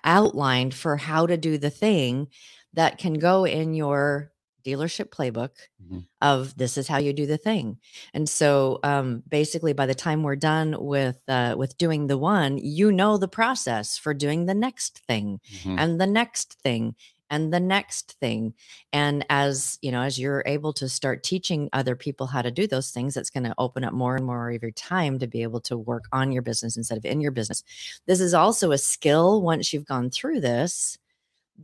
outlined 0.04 0.74
for 0.74 0.96
how 0.96 1.26
to 1.26 1.36
do 1.36 1.58
the 1.58 1.70
thing 1.70 2.28
that 2.74 2.98
can 2.98 3.14
go 3.14 3.44
in 3.44 3.74
your 3.74 4.32
dealership 4.66 5.08
playbook 5.10 5.52
Mhm. 5.80 6.06
of 6.22 6.56
this 6.56 6.78
is 6.78 6.88
how 6.88 6.96
you 6.98 7.12
do 7.12 7.26
the 7.26 7.36
thing 7.38 7.78
and 8.14 8.28
so 8.28 8.80
um, 8.82 9.22
basically 9.28 9.72
by 9.74 9.86
the 9.86 9.94
time 9.94 10.22
we're 10.22 10.34
done 10.36 10.74
with 10.78 11.20
uh, 11.28 11.54
with 11.58 11.76
doing 11.78 12.06
the 12.06 12.18
one 12.18 12.58
you 12.58 12.90
know 12.90 13.18
the 13.18 13.28
process 13.28 13.98
for 13.98 14.14
doing 14.14 14.46
the 14.46 14.54
next 14.54 15.00
thing 15.06 15.40
Mhm. 15.64 15.76
and 15.78 16.00
the 16.00 16.06
next 16.06 16.54
thing 16.62 16.94
and 17.28 17.52
the 17.52 17.60
next 17.60 18.12
thing 18.20 18.54
and 18.92 19.26
as 19.28 19.78
you 19.82 19.90
know 19.92 20.00
as 20.02 20.18
you're 20.18 20.42
able 20.46 20.72
to 20.72 20.88
start 20.88 21.22
teaching 21.22 21.68
other 21.72 21.96
people 21.96 22.26
how 22.28 22.40
to 22.40 22.50
do 22.50 22.66
those 22.66 22.90
things 22.90 23.14
that's 23.14 23.30
going 23.30 23.44
to 23.44 23.54
open 23.58 23.84
up 23.84 23.92
more 23.92 24.16
and 24.16 24.24
more 24.24 24.50
of 24.50 24.62
your 24.62 24.70
time 24.72 25.18
to 25.18 25.26
be 25.26 25.42
able 25.42 25.60
to 25.60 25.76
work 25.76 26.04
on 26.12 26.32
your 26.32 26.42
business 26.42 26.76
instead 26.76 26.96
of 26.98 27.04
in 27.04 27.20
your 27.20 27.32
business 27.32 27.62
this 28.06 28.20
is 28.20 28.32
also 28.34 28.70
a 28.72 28.78
skill 28.78 29.42
once 29.42 29.72
you've 29.72 29.84
gone 29.86 30.08
through 30.10 30.40
this 30.40 30.98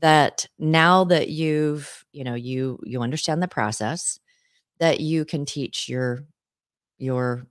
that 0.00 0.46
now 0.58 1.04
that 1.04 1.28
you've 1.28 2.04
you 2.12 2.24
know 2.24 2.34
you 2.34 2.78
you 2.84 3.02
understand 3.02 3.42
the 3.42 3.48
process 3.48 4.18
that 4.78 5.00
you 5.00 5.24
can 5.24 5.44
teach 5.44 5.88
your 5.88 6.24
your 6.98 7.46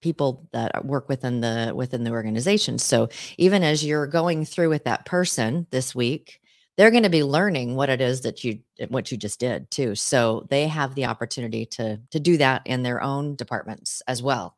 people 0.00 0.48
that 0.52 0.84
work 0.84 1.08
within 1.08 1.40
the 1.40 1.72
within 1.74 2.04
the 2.04 2.10
organization 2.10 2.78
so 2.78 3.08
even 3.36 3.62
as 3.62 3.84
you're 3.84 4.06
going 4.06 4.44
through 4.44 4.68
with 4.68 4.84
that 4.84 5.04
person 5.04 5.66
this 5.70 5.94
week 5.94 6.40
they're 6.76 6.90
going 6.90 7.02
to 7.02 7.10
be 7.10 7.24
learning 7.24 7.74
what 7.74 7.90
it 7.90 8.00
is 8.00 8.22
that 8.22 8.42
you 8.42 8.60
what 8.88 9.10
you 9.10 9.18
just 9.18 9.40
did 9.40 9.70
too 9.70 9.94
so 9.94 10.46
they 10.48 10.66
have 10.66 10.94
the 10.94 11.04
opportunity 11.04 11.66
to 11.66 12.00
to 12.10 12.20
do 12.20 12.36
that 12.36 12.62
in 12.64 12.82
their 12.82 13.02
own 13.02 13.34
departments 13.34 14.02
as 14.06 14.22
well 14.22 14.56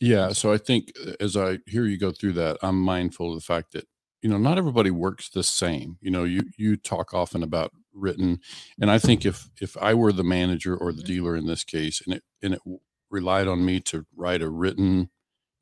Yeah. 0.00 0.32
So 0.32 0.52
I 0.52 0.58
think 0.58 0.92
uh, 1.06 1.12
as 1.20 1.36
I 1.36 1.58
hear 1.66 1.86
you 1.86 1.98
go 1.98 2.12
through 2.12 2.34
that, 2.34 2.58
I'm 2.62 2.80
mindful 2.80 3.30
of 3.30 3.36
the 3.36 3.44
fact 3.44 3.72
that, 3.72 3.86
you 4.24 4.30
know, 4.30 4.38
not 4.38 4.58
everybody 4.58 4.90
works 4.90 5.30
the 5.30 5.44
same. 5.44 5.98
You 6.02 6.10
know, 6.10 6.24
you 6.24 6.42
you 6.58 6.76
talk 6.78 7.14
often 7.14 7.44
about 7.44 7.72
written. 7.94 8.40
And 8.80 8.90
I 8.90 8.98
think 8.98 9.26
if 9.26 9.50
if 9.62 9.76
I 9.78 9.94
were 9.94 10.12
the 10.12 10.24
manager 10.24 10.76
or 10.76 10.92
the 10.92 11.04
Mhm. 11.04 11.06
dealer 11.06 11.36
in 11.36 11.46
this 11.46 11.64
case 11.64 12.02
and 12.06 12.16
it 12.16 12.24
and 12.42 12.54
it 12.54 12.62
relied 13.10 13.48
on 13.48 13.66
me 13.66 13.80
to 13.82 14.06
write 14.16 14.42
a 14.42 14.50
written, 14.50 15.10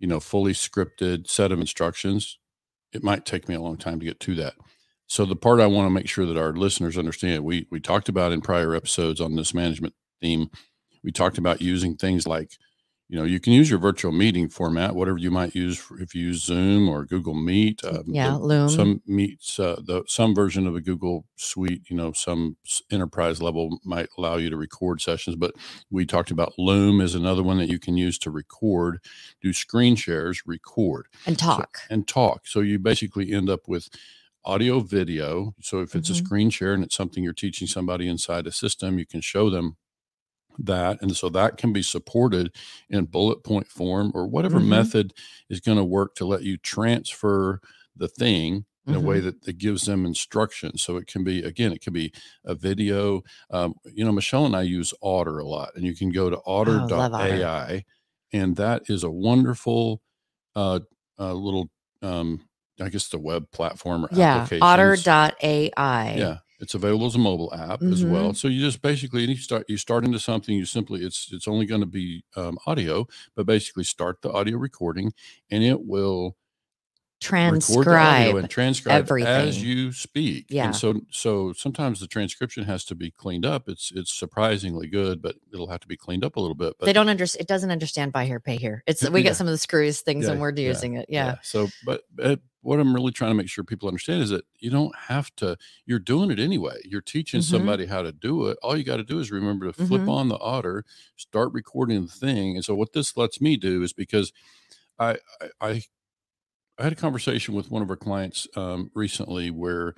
you 0.00 0.08
know, 0.08 0.20
fully 0.20 0.54
scripted 0.54 1.28
set 1.28 1.52
of 1.52 1.60
instructions, 1.60 2.38
it 2.92 3.04
might 3.04 3.26
take 3.26 3.48
me 3.48 3.54
a 3.56 3.62
long 3.62 3.78
time 3.78 4.00
to 4.00 4.06
get 4.06 4.20
to 4.20 4.34
that. 4.36 4.54
So 5.08 5.26
the 5.26 5.36
part 5.36 5.60
I 5.60 5.66
want 5.68 5.86
to 5.86 5.90
make 5.90 6.08
sure 6.08 6.26
that 6.26 6.38
our 6.38 6.54
listeners 6.54 6.98
understand, 6.98 7.44
we 7.44 7.66
we 7.70 7.80
talked 7.80 8.10
about 8.10 8.32
in 8.32 8.42
prior 8.42 8.74
episodes 8.74 9.20
on 9.20 9.36
this 9.36 9.54
management 9.54 9.94
theme, 10.20 10.50
we 11.04 11.12
talked 11.12 11.38
about 11.38 11.62
using 11.62 11.96
things 11.96 12.26
like 12.26 12.58
you 13.08 13.18
know 13.18 13.24
you 13.24 13.38
can 13.40 13.52
use 13.52 13.68
your 13.68 13.78
virtual 13.78 14.12
meeting 14.12 14.48
format 14.48 14.94
whatever 14.94 15.18
you 15.18 15.30
might 15.30 15.54
use 15.54 15.76
for, 15.78 16.00
if 16.00 16.14
you 16.14 16.22
use 16.28 16.44
zoom 16.44 16.88
or 16.88 17.04
google 17.04 17.34
meet 17.34 17.84
um, 17.84 18.04
yeah 18.06 18.34
loom. 18.34 18.68
some 18.68 19.02
meets 19.06 19.58
uh, 19.58 19.76
the 19.84 20.02
some 20.06 20.34
version 20.34 20.66
of 20.66 20.74
a 20.76 20.80
google 20.80 21.26
suite 21.36 21.82
you 21.90 21.96
know 21.96 22.12
some 22.12 22.56
enterprise 22.90 23.42
level 23.42 23.78
might 23.84 24.08
allow 24.16 24.36
you 24.36 24.48
to 24.48 24.56
record 24.56 25.00
sessions 25.00 25.36
but 25.36 25.52
we 25.90 26.06
talked 26.06 26.30
about 26.30 26.52
loom 26.58 27.00
is 27.00 27.14
another 27.14 27.42
one 27.42 27.58
that 27.58 27.68
you 27.68 27.78
can 27.78 27.96
use 27.96 28.18
to 28.18 28.30
record 28.30 28.98
do 29.40 29.52
screen 29.52 29.96
shares 29.96 30.42
record. 30.46 31.06
And 31.26 31.38
So- 31.38 31.46
talk. 31.46 31.78
and 31.90 32.06
talk. 32.06 32.46
So 32.46 32.60
you 32.60 32.78
basically 32.78 33.32
end 33.32 33.50
up 33.50 33.66
with 33.68 33.88
audio 34.44 34.80
video. 34.80 35.54
So 35.60 35.80
if 35.80 35.94
it's 35.94 36.08
Mhm. 36.08 36.12
a 36.12 36.14
screen 36.16 36.50
share 36.50 36.72
and 36.74 36.82
it's 36.82 36.96
something 36.96 37.22
you're 37.22 37.32
teaching 37.32 37.66
somebody 37.68 38.08
inside 38.08 38.46
a 38.46 38.52
system 38.52 38.98
you 38.98 39.06
can 39.06 39.20
show 39.20 39.50
them 39.50 39.76
that 40.58 41.00
and 41.02 41.16
so 41.16 41.28
that 41.28 41.56
can 41.56 41.72
be 41.72 41.82
supported 41.82 42.54
in 42.90 43.04
bullet 43.06 43.42
point 43.44 43.68
form 43.68 44.12
or 44.14 44.26
whatever 44.26 44.60
Mhm. 44.60 44.68
method 44.68 45.14
is 45.48 45.60
going 45.60 45.78
to 45.78 45.84
work 45.84 46.14
to 46.16 46.24
let 46.24 46.42
you 46.42 46.56
transfer 46.58 47.60
the 47.96 48.08
thing 48.08 48.64
in 48.88 48.94
a 48.96 49.00
way 49.00 49.20
Mm-hmm. 49.20 49.26
that, 49.26 49.42
that 49.42 49.58
gives 49.58 49.86
them 49.86 50.04
instruction 50.06 50.76
so 50.78 50.96
it 50.96 51.06
can 51.06 51.24
be 51.24 51.42
again 51.42 51.72
it 51.72 51.80
can 51.80 51.92
be 51.92 52.12
a 52.44 52.54
video 52.54 53.22
um, 53.50 53.74
you 53.92 54.04
know 54.04 54.12
michelle 54.12 54.46
and 54.46 54.56
i 54.56 54.62
use 54.62 54.92
otter 55.02 55.38
a 55.38 55.44
lot 55.46 55.70
and 55.76 55.84
you 55.84 55.94
can 55.94 56.10
go 56.10 56.30
to 56.30 56.40
Oh, 56.66 56.92
Otter. 56.92 56.92
otter.ai 56.92 57.84
and 58.32 58.56
that 58.56 58.82
is 58.88 59.04
a 59.04 59.10
wonderful 59.10 60.02
uh, 60.56 60.80
uh 61.18 61.32
little 61.32 61.70
um 62.02 62.40
i 62.80 62.88
guess 62.88 63.08
the 63.08 63.18
web 63.18 63.50
platform 63.52 64.04
or 64.04 64.08
yeah 64.12 64.48
otter.ai 64.60 66.12
yeah 66.12 66.38
It's 66.62 66.74
available 66.74 67.06
as 67.06 67.16
a 67.16 67.18
mobile 67.18 67.52
app 67.54 67.82
as 67.90 68.04
Mm-hmm. 68.04 68.06
well. 68.06 68.34
So 68.34 68.48
you 68.48 68.60
just 68.60 68.82
basically 68.82 69.24
you 69.26 69.36
start 69.36 69.66
you 69.68 69.76
start 69.76 70.04
into 70.06 70.20
something. 70.20 70.56
You 70.56 70.64
simply 70.66 71.02
it's 71.04 71.30
it's 71.32 71.48
only 71.48 71.66
going 71.66 71.82
to 71.82 71.86
be 71.86 72.24
um, 72.36 72.58
audio, 72.66 73.06
but 73.36 73.46
basically 73.46 73.84
start 73.84 74.22
the 74.22 74.32
audio 74.32 74.56
recording, 74.58 75.12
and 75.50 75.64
it 75.64 75.84
will 75.84 75.86
record 75.86 75.90
the 75.90 76.32
audio 76.32 76.41
Transcribe. 77.22 78.34
and 78.36 78.50
transcribe 78.50 79.04
everything. 79.04 79.48
as 79.48 79.62
you 79.62 79.92
speak. 79.92 80.46
Yeah. 80.48 80.66
And 80.66 80.76
so 80.76 81.00
so 81.10 81.52
sometimes 81.52 82.00
the 82.00 82.06
transcription 82.06 82.64
has 82.64 82.84
to 82.86 82.94
be 82.94 83.10
cleaned 83.10 83.46
up. 83.46 83.68
It's 83.68 83.92
it's 83.94 84.12
surprisingly 84.12 84.88
good, 84.88 85.22
but 85.22 85.36
it'll 85.52 85.70
have 85.70 85.80
to 85.80 85.88
be 85.88 85.96
cleaned 85.96 86.24
up 86.24 86.36
a 86.36 86.40
little 86.40 86.54
bit. 86.54 86.74
But 86.78 86.86
they 86.86 86.92
don't 86.92 87.08
understand. 87.08 87.42
It 87.42 87.48
doesn't 87.48 87.70
understand 87.70 88.12
buy 88.12 88.24
here, 88.26 88.40
pay 88.40 88.56
here. 88.56 88.82
It's 88.86 89.08
we 89.08 89.20
yeah. 89.20 89.24
get 89.30 89.36
some 89.36 89.46
of 89.46 89.52
the 89.52 89.58
screws 89.58 90.00
things 90.00 90.24
Yeah, 90.24 90.30
when 90.32 90.40
we're 90.40 90.52
yeah, 90.54 90.68
using 90.68 90.94
it. 90.94 91.06
Yeah. 91.08 91.36
So, 91.42 91.68
but, 91.86 92.02
but 92.14 92.40
what 92.62 92.78
I'm 92.78 92.94
really 92.94 93.10
trying 93.10 93.32
to 93.32 93.34
make 93.34 93.48
sure 93.48 93.64
people 93.64 93.88
understand 93.88 94.22
is 94.22 94.30
that 94.30 94.44
you 94.60 94.70
don't 94.70 94.94
have 94.96 95.34
to, 95.36 95.56
you're 95.84 95.98
doing 95.98 96.30
it 96.30 96.38
anyway. 96.38 96.76
You're 96.84 97.00
teaching 97.00 97.40
Mhm. 97.40 97.44
somebody 97.50 97.86
how 97.86 98.02
to 98.02 98.12
do 98.12 98.46
it. 98.46 98.58
All 98.62 98.76
you 98.76 98.84
got 98.84 98.98
to 98.98 99.04
do 99.04 99.18
is 99.18 99.32
remember 99.32 99.66
to 99.66 99.72
flip 99.72 100.02
Mhm. 100.02 100.08
on 100.08 100.28
the 100.28 100.38
otter, 100.38 100.84
start 101.16 101.52
recording 101.52 102.02
the 102.06 102.12
thing. 102.12 102.54
And 102.56 102.64
so, 102.64 102.74
what 102.76 102.92
this 102.92 103.16
lets 103.16 103.40
me 103.40 103.56
do 103.56 103.82
is 103.82 103.92
because 103.92 104.32
I, 104.98 105.16
I, 105.60 105.82
I, 106.78 106.82
had 106.84 106.92
a 106.92 106.96
conversation 106.96 107.54
with 107.54 107.70
one 107.70 107.82
of 107.82 107.90
our 107.90 107.96
clients 107.96 108.46
um, 108.56 108.90
recently 108.94 109.50
where 109.50 109.94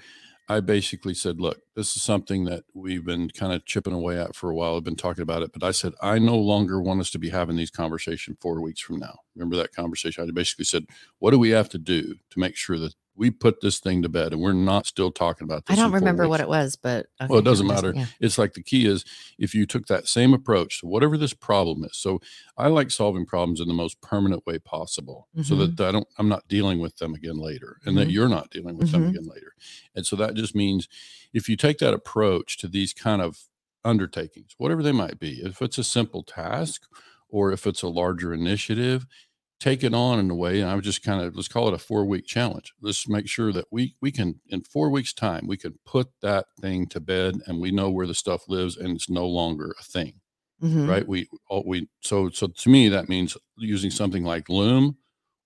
I 0.49 0.61
basically 0.61 1.15
said, 1.15 1.41
look, 1.41 1.61
this 1.75 1.97
is 1.97 2.03
something 2.03 2.45
that 2.45 2.65
we've 2.75 3.05
been 3.05 3.31
kind 3.31 3.53
of 3.53 3.65
chipping 3.65 3.95
away 3.95 4.19
at 4.19 4.37
for 4.37 4.51
a 4.51 4.55
while. 4.55 4.77
I've 4.77 4.85
been 4.85 4.97
talking 4.97 5.23
about 5.23 5.43
it, 5.43 5.53
but 5.53 5.63
I 5.63 5.71
said, 5.71 5.95
I 6.03 6.19
no 6.19 6.37
longer 6.37 6.81
want 6.81 7.01
us 7.01 7.11
to 7.13 7.19
be 7.19 7.31
having 7.31 7.57
these 7.57 7.71
conversations 7.71 8.37
four 8.41 8.61
weeks 8.61 8.81
from 8.81 8.99
now. 8.99 9.21
Remember 9.35 9.57
that 9.57 9.75
conversation? 9.75 10.29
I 10.29 10.31
basically 10.33 10.67
said, 10.67 10.85
what 11.19 11.31
do 11.31 11.39
we 11.39 11.51
have 11.51 11.71
to 11.71 11.79
do 11.79 12.17
to 12.31 12.39
make 12.39 12.57
sure 12.57 12.79
that 12.79 12.95
we 13.17 13.31
put 13.31 13.61
this 13.61 13.79
thing 13.79 14.03
to 14.03 14.09
bed 14.09 14.33
and 14.33 14.43
we're 14.43 14.53
not 14.53 14.87
still 14.87 15.11
talking 15.13 15.45
about 15.45 15.67
this? 15.67 15.79
I 15.79 15.81
don't 15.83 15.93
remember 15.93 16.29
what 16.29 16.41
it 16.41 16.49
was, 16.49 16.77
but 16.77 17.07
Well, 17.29 17.39
it 17.39 17.45
doesn't 17.45 17.67
matter. 17.67 17.93
yeah. 17.95 18.07
It's 18.21 18.39
like 18.39 18.55
the 18.55 18.63
key 18.63 18.87
is 18.87 19.05
if 19.39 19.55
you 19.55 19.67
took 19.67 19.87
that 19.87 20.09
same 20.09 20.35
approach 20.35 20.81
to 20.81 20.87
whatever 20.87 21.17
this 21.17 21.33
problem 21.35 21.85
is. 21.85 21.97
So 21.97 22.21
I 22.59 22.69
like 22.69 22.91
solving 22.91 23.25
problems 23.27 23.61
in 23.61 23.69
the 23.69 23.75
most 23.75 24.01
permanent 24.01 24.47
way 24.47 24.59
possible 24.59 25.29
so 25.43 25.55
Mm-hmm. 25.55 25.75
that 25.77 25.89
I 25.89 25.93
don't, 25.93 26.09
I'm 26.19 26.29
not 26.29 26.49
dealing 26.49 26.81
with 26.81 26.97
them 26.99 27.15
again 27.15 27.37
later 27.39 27.79
and 27.85 27.97
that 27.99 28.09
Mhm. 28.09 28.13
you're 28.13 28.29
not 28.29 28.51
dealing 28.51 28.77
with 28.77 28.91
them 28.91 29.05
Mhm. 29.05 29.11
again 29.11 29.27
later. 29.27 29.55
And 29.95 30.05
so 30.07 30.17
that 30.17 30.35
just 30.35 30.55
means 30.55 30.89
if 31.33 31.49
you 31.49 31.57
take 31.57 31.79
that 31.79 31.95
approach 31.95 32.57
to 32.59 32.69
these 32.69 32.93
kind 32.93 33.23
of 33.23 33.45
undertakings, 33.85 34.55
whatever 34.59 34.83
they 34.83 34.93
might 34.93 35.19
be, 35.19 35.41
if 35.43 35.61
it's 35.63 35.79
a 35.79 35.85
simple 35.85 36.23
task 36.23 36.83
or 37.29 37.53
if 37.53 37.67
it's 37.67 37.83
a 37.83 37.89
larger 37.89 38.33
initiative, 38.33 39.07
take 39.65 39.83
it 39.83 39.95
on 39.95 40.19
in 40.19 40.31
a 40.31 40.35
way 40.35 40.61
and 40.61 40.69
i 40.69 40.75
would 40.75 40.85
just 40.85 41.03
kind 41.03 41.23
of 41.23 41.35
let's 41.35 41.49
call 41.49 41.69
it 41.69 41.75
a 41.75 41.79
four 41.79 42.05
week 42.05 42.27
challenge 42.27 42.75
let's 42.83 43.09
make 43.09 43.27
sure 43.29 43.51
that 43.53 43.65
we 43.73 43.97
we 44.03 44.13
can 44.13 44.39
in 44.49 44.63
four 44.63 44.91
weeks 44.91 45.13
time 45.15 45.47
we 45.47 45.57
can 45.57 45.79
put 45.87 46.09
that 46.21 46.47
thing 46.61 46.87
to 46.87 47.01
bed 47.01 47.41
and 47.47 47.61
we 47.61 47.71
know 47.71 47.91
where 47.91 48.07
the 48.07 48.15
stuff 48.15 48.43
lives 48.49 48.77
and 48.77 48.95
it's 48.95 49.09
no 49.09 49.27
longer 49.27 49.75
a 49.81 49.83
thing 49.83 50.21
Mhm. 50.63 50.87
right 50.89 51.09
we 51.09 51.29
all 51.49 51.65
we 51.67 51.89
so 52.03 52.31
so 52.31 52.47
to 52.49 52.69
me 52.71 52.89
that 52.91 53.09
means 53.09 53.37
using 53.57 53.91
something 53.91 54.25
like 54.25 54.49
loom 54.51 54.99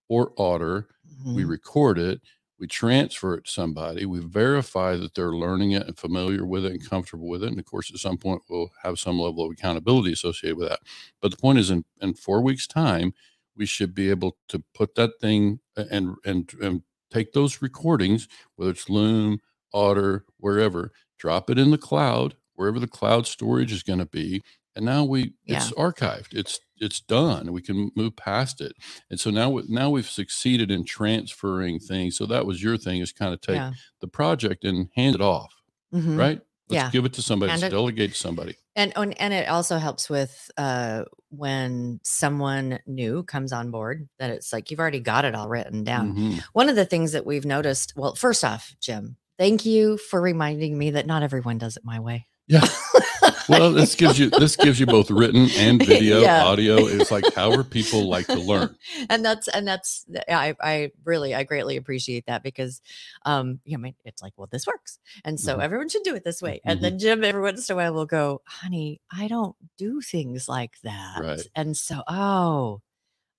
or 0.09 0.33
otter 0.39 0.89
we 1.35 1.45
Mhm. 1.45 1.49
record 1.51 1.99
it 1.99 2.21
we 2.59 2.67
transfer 2.67 3.35
it 3.35 3.45
to 3.45 3.51
somebody 3.53 4.07
we 4.07 4.21
verify 4.21 4.97
that 4.97 5.15
they're 5.15 5.35
learning 5.37 5.73
it 5.73 5.87
and 5.87 5.99
familiar 5.99 6.45
with 6.47 6.65
it 6.65 6.73
and 6.73 6.89
comfortable 6.89 7.29
with 7.29 7.43
it 7.45 7.49
and 7.51 7.59
of 7.59 7.65
course 7.67 7.91
at 7.93 7.99
some 7.99 8.19
point 8.19 8.43
we'll 8.51 8.71
have 8.83 8.99
some 8.99 9.19
level 9.19 9.45
of 9.45 9.53
accountability 9.53 10.13
associated 10.13 10.57
with 10.57 10.69
that 10.69 10.81
but 11.21 11.31
the 11.31 11.37
point 11.37 11.59
is 11.59 11.71
in 11.71 11.85
in 12.01 12.15
four 12.15 12.43
weeks 12.43 12.67
time 12.67 13.13
we 13.59 13.67
should 13.67 13.95
be 13.95 14.09
able 14.09 14.39
to 14.49 14.63
put 14.75 14.95
that 14.95 15.11
thing 15.21 15.61
and 15.77 16.17
and 16.25 16.53
and 16.63 16.83
take 17.11 17.33
those 17.33 17.61
recordings 17.61 18.29
whether 18.57 18.71
it's 18.71 18.89
loom 18.89 19.41
otter 19.75 20.25
wherever 20.39 20.93
drop 21.19 21.51
it 21.51 21.59
in 21.59 21.71
the 21.71 21.79
cloud 21.79 22.35
wherever 22.55 22.81
the 22.81 22.87
cloud 22.89 23.27
storage 23.27 23.73
is 23.73 23.83
going 23.83 23.99
to 23.99 24.07
be 24.07 24.43
and 24.79 24.87
now 24.87 25.03
we 25.03 25.33
it's 25.45 25.73
archived. 25.73 26.35
It's 26.35 26.61
it's 26.77 27.01
done. 27.01 27.53
We 27.53 27.61
can 27.61 27.91
move 27.97 28.15
past 28.15 28.61
it. 28.61 28.75
And 29.11 29.19
so 29.19 29.29
now 29.29 29.61
now 29.69 29.91
we've 29.91 30.09
succeeded 30.09 30.71
in 30.71 30.85
transferring 30.85 31.81
things. 31.81 32.17
So 32.17 32.27
that 32.27 32.47
was 32.47 32.63
your 32.63 32.77
thing 32.79 33.01
is 33.01 33.13
kind 33.13 33.35
of 33.35 33.41
take 33.41 33.57
yeah. 33.57 33.73
the 34.01 34.07
project 34.07 34.65
and 34.65 34.89
hand 34.95 35.17
it 35.17 35.21
off 35.21 35.53
Mhm. 35.93 36.17
right 36.17 36.41
let's 36.69 36.83
Yeah. 36.85 36.91
give 36.91 37.05
it 37.05 37.13
to 37.15 37.23
somebody 37.23 37.51
let's 37.51 37.63
it- 37.63 37.71
delegate 37.71 38.13
to 38.13 38.19
somebody 38.19 38.57
And, 38.77 38.93
and 38.97 39.21
and 39.21 39.33
it 39.35 39.49
also 39.49 39.79
helps 39.79 40.09
with 40.11 40.51
uh 40.57 41.05
when 41.31 42.01
someone 42.05 42.79
new 42.87 43.23
comes 43.25 43.53
on 43.53 43.71
board 43.71 44.09
that 44.19 44.31
it's 44.31 44.53
like 44.53 44.71
you've 44.71 44.81
already 44.81 45.01
got 45.01 45.25
it 45.27 45.35
all 45.35 45.49
written 45.49 45.85
down. 45.85 46.15
Mhm. 46.17 46.43
One 46.55 46.69
of 46.71 46.77
the 46.77 46.87
things 46.87 47.13
that 47.13 47.27
we've 47.27 47.45
noticed, 47.45 47.93
well, 47.97 48.15
first 48.15 48.45
off, 48.45 48.75
Jim, 48.81 49.17
thank 49.39 49.67
you 49.67 49.99
for 49.99 50.21
reminding 50.23 50.79
me 50.79 50.91
that 50.93 51.07
not 51.07 51.23
everyone 51.23 51.59
does 51.59 51.77
it 51.77 51.85
my 51.85 52.01
way. 52.01 52.27
yeah 52.47 52.65
well 53.49 53.73
this 53.73 53.95
gives 53.95 54.19
you 54.19 54.31
this 54.31 54.55
gives 54.57 54.79
you 54.79 54.87
both 54.87 55.11
written 55.11 55.49
and 55.57 55.85
video 55.85 56.21
Yeah. 56.29 56.45
audio 56.45 56.77
it's 56.87 57.11
like 57.11 57.25
how 57.35 57.49
however 57.49 57.65
people 57.65 58.09
like 58.09 58.27
to 58.27 58.39
learn 58.41 58.77
and 59.09 59.25
that's 59.25 59.49
and 59.49 59.67
that's 59.67 60.05
I 60.29 60.55
I 60.61 60.91
really 61.05 61.35
I 61.35 61.45
greatly 61.45 61.77
appreciate 61.77 62.27
that 62.27 62.43
because 62.43 62.83
um 63.25 63.61
you 63.65 63.79
know 63.79 63.91
it's 64.05 64.23
like 64.23 64.35
well 64.37 64.49
this 64.51 64.67
works 64.67 64.99
and 65.25 65.41
so 65.41 65.57
Mhm. 65.57 65.63
everyone 65.63 65.89
should 65.89 66.03
do 66.03 66.15
it 66.15 66.25
this 66.25 66.43
way 66.43 66.61
and 66.65 66.79
Mhm. 66.79 66.83
then 66.83 66.99
Jim 66.99 67.25
every 67.25 67.41
once 67.41 67.69
in 67.71 67.73
a 67.73 67.77
while 67.77 67.95
will 67.95 68.07
go 68.07 68.43
honey 68.47 69.01
I 69.11 69.29
don't 69.29 69.57
do 69.79 70.01
things 70.03 70.49
like 70.49 70.75
that 70.83 71.21
Right. 71.23 71.47
and 71.55 71.75
so 71.77 72.03
oh 72.07 72.83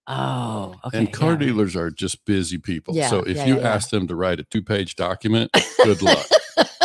oh 0.07 0.73
okay 0.85 0.97
and 0.97 1.13
car 1.13 1.33
yeah. 1.33 1.37
dealers 1.37 1.75
are 1.75 1.91
just 1.91 2.25
busy 2.25 2.57
people 2.57 2.95
Yeah, 2.95 3.09
so 3.09 3.19
if 3.19 3.37
yeah, 3.37 3.45
you 3.45 3.59
ask 3.61 3.91
them 3.91 4.07
to 4.07 4.15
write 4.15 4.39
a 4.39 4.43
two-page 4.43 4.95
document 4.95 5.51
good 5.83 6.01
luck 6.01 6.25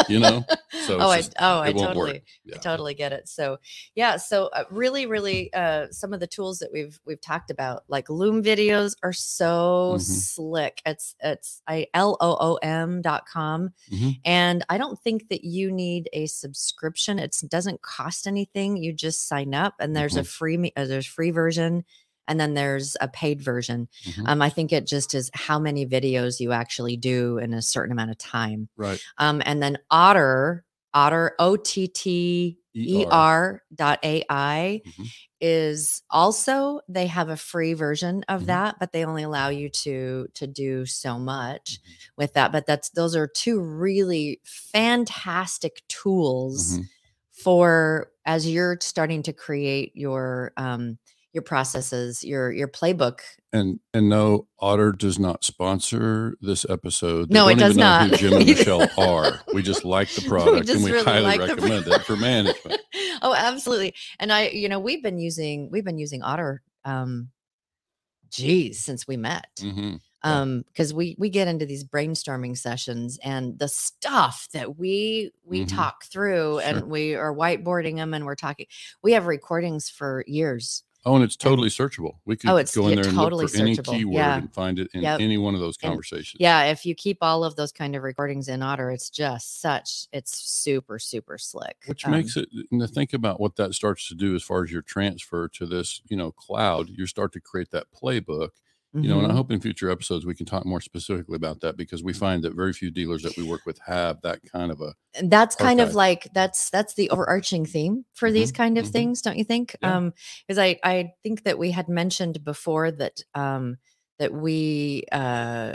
you 0.08 0.18
know 0.18 0.44
so 0.86 0.98
oh, 0.98 1.08
I, 1.10 1.22
oh, 1.38 1.58
I 1.60 1.70
work. 1.70 1.76
totally, 1.76 2.22
Yeah. 2.44 2.56
I 2.56 2.58
totally 2.58 2.94
get 2.94 3.12
it. 3.12 3.28
So, 3.28 3.58
yeah, 3.94 4.16
so 4.16 4.46
uh, 4.48 4.64
really, 4.70 5.06
really, 5.06 5.52
uh, 5.54 5.86
some 5.90 6.12
of 6.12 6.20
the 6.20 6.26
tools 6.26 6.58
that 6.58 6.70
we've 6.72 6.98
we've 7.06 7.20
talked 7.20 7.50
about, 7.50 7.84
like 7.88 8.10
Loom 8.10 8.42
videos, 8.42 8.96
are 9.02 9.12
so 9.12 9.94
Mhm. 9.96 10.00
slick. 10.00 10.82
It's 10.84 11.14
it's 11.20 11.62
I 11.68 11.86
l 11.94 12.16
o 12.20 12.36
o 12.40 12.54
m 12.56 13.00
dot 13.02 13.26
com, 13.26 13.70
Mhm. 13.90 14.18
and 14.24 14.64
I 14.68 14.76
don't 14.78 15.00
think 15.00 15.28
that 15.28 15.44
you 15.44 15.70
need 15.72 16.08
a 16.12 16.26
subscription. 16.26 17.18
It 17.18 17.36
doesn't 17.48 17.82
cost 17.82 18.26
anything. 18.26 18.76
You 18.76 18.92
just 18.92 19.26
sign 19.28 19.54
up, 19.54 19.74
and 19.78 19.94
there's 19.96 20.16
a 20.16 20.20
Mm-hmm. 20.20 20.26
free 20.26 20.56
me- 20.56 20.72
uh, 20.76 20.84
there's 20.86 21.06
free 21.06 21.30
version. 21.30 21.84
And 22.28 22.40
then 22.40 22.54
there's 22.54 22.96
a 23.00 23.08
paid 23.08 23.42
version. 23.42 23.88
Mhm. 24.04 24.28
Um, 24.28 24.42
I 24.42 24.48
think 24.50 24.72
it 24.72 24.86
just 24.86 25.14
is 25.14 25.30
how 25.34 25.58
many 25.58 25.86
videos 25.86 26.40
you 26.40 26.52
actually 26.52 26.96
do 26.96 27.38
in 27.38 27.52
a 27.54 27.62
certain 27.62 27.92
amount 27.92 28.10
of 28.10 28.18
time. 28.18 28.68
right 28.76 29.00
Um, 29.18 29.42
and 29.44 29.62
then 29.62 29.78
Otter, 29.90 30.64
Otter, 30.94 31.34
O 31.38 31.56
T 31.56 31.88
T 31.88 32.58
E 32.76 33.04
R 33.10 33.62
dot 33.74 33.98
AI 34.02 34.82
Mhm. 34.84 35.06
is 35.40 36.02
also 36.10 36.80
they 36.88 37.06
have 37.06 37.28
a 37.28 37.36
free 37.36 37.74
version 37.74 38.24
of 38.28 38.42
Mhm. 38.42 38.46
that, 38.46 38.76
but 38.80 38.92
they 38.92 39.04
only 39.04 39.22
allow 39.22 39.48
you 39.48 39.68
to 39.68 40.26
to 40.34 40.46
do 40.46 40.86
so 40.86 41.18
much 41.18 41.80
Mhm. 41.82 42.08
with 42.16 42.32
that. 42.34 42.50
But 42.52 42.66
that's 42.66 42.90
those 42.90 43.14
are 43.14 43.26
two 43.26 43.60
really 43.60 44.40
fantastic 44.44 45.82
tools 45.88 46.78
Mhm. 46.78 46.88
for 47.30 48.10
as 48.26 48.48
you're 48.48 48.78
starting 48.80 49.22
to 49.24 49.32
create 49.32 49.92
your 49.94 50.52
um 50.56 50.98
your 51.34 51.42
processes, 51.42 52.24
your 52.24 52.50
your 52.52 52.68
playbook. 52.68 53.18
And 53.52 53.80
and 53.92 54.08
no, 54.08 54.46
Otter 54.60 54.92
does 54.92 55.18
not 55.18 55.44
sponsor 55.44 56.36
this 56.40 56.64
episode. 56.70 57.30
No, 57.30 57.48
it 57.48 57.58
does 57.58 57.76
know 57.76 57.98
Who 57.98 58.08
not. 58.10 58.18
Jim 58.20 58.32
and 58.34 58.44
We- 58.46 58.54
Michelle 58.54 58.88
are. 58.96 59.40
We 59.52 59.62
just 59.62 59.84
like 59.84 60.08
the 60.10 60.22
product 60.28 60.68
and 60.70 60.82
we 60.82 60.92
really 60.92 61.04
highly 61.04 61.24
like 61.24 61.40
recommend 61.40 61.86
it 61.88 62.02
for 62.02 62.16
management. 62.16 62.80
oh, 63.22 63.34
absolutely. 63.36 63.94
And 64.18 64.32
I, 64.32 64.48
you 64.48 64.68
know, 64.68 64.78
we've 64.80 65.02
been 65.02 65.18
using 65.18 65.68
we've 65.70 65.84
been 65.84 65.98
using 65.98 66.22
Otter 66.22 66.62
um 66.84 67.30
geez, 68.30 68.80
since 68.80 69.06
we 69.06 69.16
met. 69.16 69.46
Mhm. 69.60 70.00
Um, 70.22 70.64
because 70.68 70.94
we 70.94 71.16
we 71.18 71.28
get 71.28 71.48
into 71.48 71.66
these 71.66 71.84
brainstorming 71.84 72.56
sessions 72.56 73.18
and 73.22 73.58
the 73.58 73.68
stuff 73.68 74.48
that 74.54 74.78
we 74.78 75.32
we 75.44 75.64
Mhm. 75.64 75.68
talk 75.76 76.04
through 76.06 76.60
Sure. 76.60 76.62
and 76.62 76.88
we 76.90 77.14
are 77.14 77.34
whiteboarding 77.34 77.96
them 77.96 78.14
and 78.14 78.24
we're 78.24 78.34
talking 78.34 78.66
we 79.02 79.12
have 79.12 79.26
recordings 79.26 79.90
for 79.90 80.24
years. 80.26 80.82
Oh, 81.06 81.14
and 81.16 81.22
it's 81.24 81.36
totally 81.36 81.68
searchable. 81.68 82.16
We 82.24 82.36
could 82.36 82.48
Oh, 82.48 82.56
it's- 82.56 82.74
go 82.74 82.88
in 82.88 82.94
there 82.96 83.06
and 83.06 83.14
totally 83.14 83.44
look 83.44 83.52
for 83.52 83.60
any 83.60 83.76
keyword 83.76 84.14
Yeah. 84.14 84.38
and 84.38 84.52
find 84.54 84.78
it 84.78 84.88
in 84.94 85.02
Yep. 85.02 85.20
any 85.20 85.36
one 85.36 85.54
of 85.54 85.60
those 85.60 85.76
And- 85.82 85.90
conversations. 85.90 86.38
Yeah, 86.40 86.64
if 86.64 86.86
you 86.86 86.94
keep 86.94 87.18
all 87.20 87.44
of 87.44 87.56
those 87.56 87.72
kind 87.72 87.94
of 87.94 88.02
recordings 88.02 88.48
in 88.48 88.62
Otter, 88.62 88.90
it's 88.90 89.10
just 89.10 89.60
such 89.60 90.06
it's 90.12 90.36
super, 90.38 90.98
super 90.98 91.36
slick. 91.36 91.76
Which 91.86 92.06
Um, 92.06 92.12
makes 92.12 92.36
it 92.36 92.48
and 92.70 92.80
to 92.80 92.88
think 92.88 93.12
about 93.12 93.38
what 93.38 93.56
that 93.56 93.74
starts 93.74 94.08
to 94.08 94.14
do 94.14 94.34
as 94.34 94.42
far 94.42 94.64
as 94.64 94.72
your 94.72 94.82
transfer 94.82 95.46
to 95.48 95.66
this, 95.66 96.00
you 96.08 96.16
know, 96.16 96.32
cloud, 96.32 96.88
you 96.88 97.06
start 97.06 97.32
to 97.34 97.40
create 97.40 97.70
that 97.72 97.88
playbook. 97.92 98.50
You 99.00 99.08
know, 99.08 99.18
and 99.18 99.26
I 99.30 99.32
mhm. 99.32 99.34
hope 99.34 99.50
in 99.50 99.60
future 99.60 99.90
episodes 99.90 100.24
we 100.24 100.34
can 100.34 100.46
talk 100.46 100.64
more 100.64 100.80
specifically 100.80 101.36
about 101.36 101.60
that 101.60 101.76
because 101.76 102.02
we 102.02 102.12
find 102.12 102.42
that 102.44 102.54
very 102.54 102.72
few 102.72 102.90
dealers 102.90 103.22
that 103.22 103.36
we 103.36 103.42
work 103.44 103.62
with 103.66 103.78
have 103.86 104.20
that 104.22 104.40
kind 104.50 104.70
of 104.72 104.80
a 104.80 104.94
and 105.14 105.30
that's 105.30 105.54
kind 105.54 105.80
of 105.80 105.94
like 105.94 106.28
that's 106.34 106.70
that's 106.70 106.94
the 106.94 107.10
overarching 107.10 107.64
theme 107.66 108.04
for 108.14 108.32
these 108.32 108.50
Mhm, 108.50 108.56
kind 108.56 108.78
of 108.78 108.86
mhm. 108.86 108.92
things 108.92 109.22
don't 109.22 109.38
you 109.38 109.44
think 109.44 109.76
Yeah. 109.80 109.96
um 109.96 110.12
because 110.46 110.58
i 110.58 110.78
i 110.84 111.12
think 111.22 111.44
that 111.44 111.58
we 111.58 111.70
had 111.70 111.88
mentioned 111.88 112.42
before 112.44 112.90
that 112.90 113.20
um 113.34 113.76
that 114.18 114.32
we 114.32 115.04
uh 115.12 115.74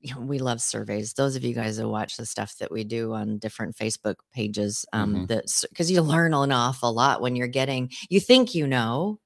you 0.00 0.14
know, 0.14 0.20
we 0.20 0.38
love 0.38 0.60
surveys. 0.60 1.14
Those 1.14 1.34
of 1.34 1.42
you 1.44 1.54
guys 1.54 1.76
that 1.76 1.88
watch 1.88 2.16
the 2.16 2.26
stuff 2.26 2.56
that 2.58 2.70
we 2.70 2.84
do 2.84 3.14
on 3.14 3.38
different 3.38 3.76
Facebook 3.76 4.16
pages, 4.32 4.86
um, 4.92 5.24
Mhm. 5.24 5.26
that's 5.26 5.66
because 5.68 5.90
you 5.90 6.02
learn 6.02 6.34
an 6.34 6.52
awful 6.52 6.92
lot 6.94 7.20
when 7.20 7.34
you're 7.34 7.48
getting, 7.48 7.90
you 8.08 8.20
think 8.20 8.54
you 8.54 8.66
know, 8.66 9.18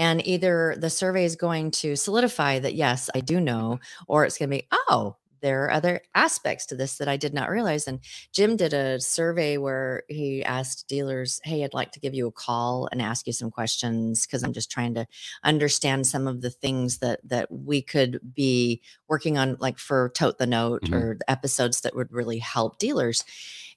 and 0.00 0.26
either 0.26 0.74
the 0.78 0.88
survey 0.88 1.26
is 1.26 1.36
going 1.36 1.70
to 1.72 1.94
solidify 1.94 2.58
that, 2.60 2.74
yes, 2.74 3.10
I 3.14 3.20
do 3.20 3.38
know, 3.38 3.80
or 4.08 4.24
it's 4.24 4.38
going 4.38 4.48
to 4.48 4.56
be, 4.56 4.66
oh, 4.88 5.16
there 5.42 5.64
are 5.64 5.72
other 5.72 6.00
aspects 6.14 6.64
to 6.66 6.74
this 6.74 6.96
that 6.98 7.08
I 7.08 7.18
did 7.18 7.34
not 7.34 7.50
realize. 7.50 7.86
And 7.86 8.00
Jim 8.32 8.56
did 8.56 8.72
a 8.72 8.98
survey 8.98 9.58
where 9.58 10.04
he 10.08 10.42
asked 10.42 10.88
dealers, 10.88 11.38
Hey, 11.44 11.64
I'd 11.64 11.74
like 11.74 11.92
to 11.92 12.00
give 12.00 12.14
you 12.14 12.26
a 12.26 12.32
call 12.32 12.88
and 12.90 13.02
ask 13.02 13.26
you 13.26 13.34
some 13.34 13.50
questions 13.50 14.26
because 14.26 14.42
I'm 14.42 14.54
just 14.54 14.70
trying 14.70 14.94
to 14.94 15.06
understand 15.44 16.06
some 16.06 16.26
of 16.26 16.40
the 16.40 16.50
things 16.50 16.98
that 16.98 17.20
that 17.28 17.50
we 17.50 17.82
could 17.82 18.20
be 18.34 18.80
working 19.08 19.36
on, 19.38 19.56
like 19.60 19.78
for 19.78 20.10
Tote 20.14 20.38
the 20.38 20.46
Note 20.46 20.82
Mhm. 20.84 20.94
or 20.94 21.16
the 21.18 21.30
episodes 21.30 21.82
that 21.82 21.94
would 21.94 22.10
really 22.12 22.38
help 22.38 22.78
dealers. 22.78 23.24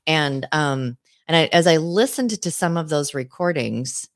And 0.08 0.48
um, 0.54 0.98
and 1.28 1.36
I, 1.38 1.46
as 1.54 1.68
I 1.68 1.78
listened 1.78 2.42
to 2.42 2.52
some 2.52 2.78
of 2.78 2.90
those 2.90 3.14
recordings, 3.14 4.10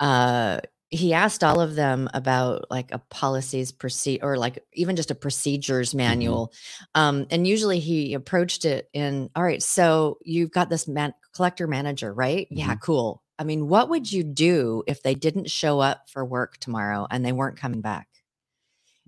uh, 0.00 0.60
he 0.90 1.14
asked 1.14 1.44
all 1.44 1.60
of 1.60 1.76
them 1.76 2.08
about 2.14 2.68
like 2.70 2.92
a 2.92 2.98
policies 2.98 3.70
proceed 3.70 4.20
or 4.22 4.36
like 4.36 4.64
even 4.72 4.96
just 4.96 5.10
a 5.10 5.14
procedures 5.14 5.94
manual 5.94 6.52
um 6.94 7.26
and 7.30 7.46
usually 7.46 7.78
he 7.78 8.14
approached 8.14 8.64
it 8.64 8.88
in 8.92 9.30
all 9.36 9.42
right 9.42 9.62
so 9.62 10.18
you've 10.24 10.50
got 10.50 10.68
this 10.68 10.88
man 10.88 11.14
collector 11.34 11.66
manager 11.66 12.12
right? 12.12 12.48
Yeah 12.50 12.74
cool. 12.76 13.22
I 13.38 13.44
mean 13.44 13.68
what 13.68 13.88
would 13.88 14.10
you 14.10 14.24
do 14.24 14.82
if 14.86 15.02
they 15.02 15.14
didn't 15.14 15.50
show 15.50 15.78
up 15.80 16.10
for 16.10 16.24
work 16.24 16.56
tomorrow 16.58 17.06
and 17.10 17.24
they 17.24 17.32
weren't 17.32 17.56
coming 17.56 17.80
back? 17.80 18.08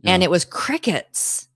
And 0.04 0.22
it 0.22 0.30
was 0.30 0.44
crickets. 0.44 1.48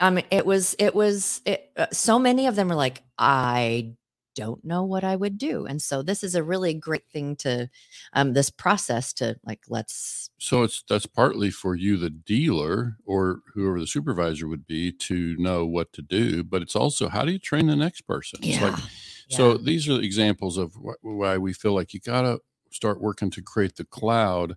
Um 0.00 0.20
it 0.30 0.46
was 0.46 0.76
it 0.78 0.94
was 0.94 1.40
it, 1.44 1.70
uh, 1.76 1.86
so 1.92 2.18
many 2.18 2.46
of 2.46 2.56
them 2.56 2.68
were 2.68 2.74
like 2.74 3.02
i 3.18 3.94
don't 4.34 4.64
know 4.64 4.84
what 4.84 5.04
i 5.04 5.16
would 5.16 5.38
do 5.38 5.66
and 5.66 5.80
so 5.80 6.02
this 6.02 6.24
is 6.24 6.34
a 6.34 6.42
really 6.42 6.74
great 6.74 7.08
thing 7.12 7.36
to 7.36 7.68
um 8.12 8.32
this 8.32 8.50
process 8.50 9.12
to 9.12 9.36
like 9.44 9.60
let's 9.68 10.30
so 10.38 10.62
it's 10.62 10.82
that's 10.88 11.06
partly 11.06 11.50
for 11.50 11.74
you 11.74 11.96
the 11.96 12.10
dealer 12.10 12.96
or 13.06 13.40
whoever 13.54 13.80
the 13.80 13.86
supervisor 13.86 14.48
would 14.48 14.66
be 14.66 14.92
to 14.92 15.36
know 15.38 15.64
what 15.64 15.92
to 15.92 16.02
do 16.02 16.42
but 16.42 16.62
it's 16.62 16.76
also 16.76 17.08
how 17.08 17.24
do 17.24 17.32
you 17.32 17.38
train 17.38 17.66
the 17.66 17.76
next 17.76 18.02
person? 18.02 18.40
It's 18.42 18.60
like 18.60 18.74
so 19.28 19.56
these 19.56 19.88
are 19.88 20.00
examples 20.00 20.56
of 20.58 20.74
wh- 20.74 21.02
why 21.04 21.38
we 21.38 21.52
feel 21.52 21.74
like 21.74 21.94
you 21.94 22.00
got 22.00 22.22
to 22.22 22.40
start 22.70 23.00
working 23.00 23.30
to 23.30 23.42
create 23.42 23.76
the 23.76 23.84
cloud 23.84 24.56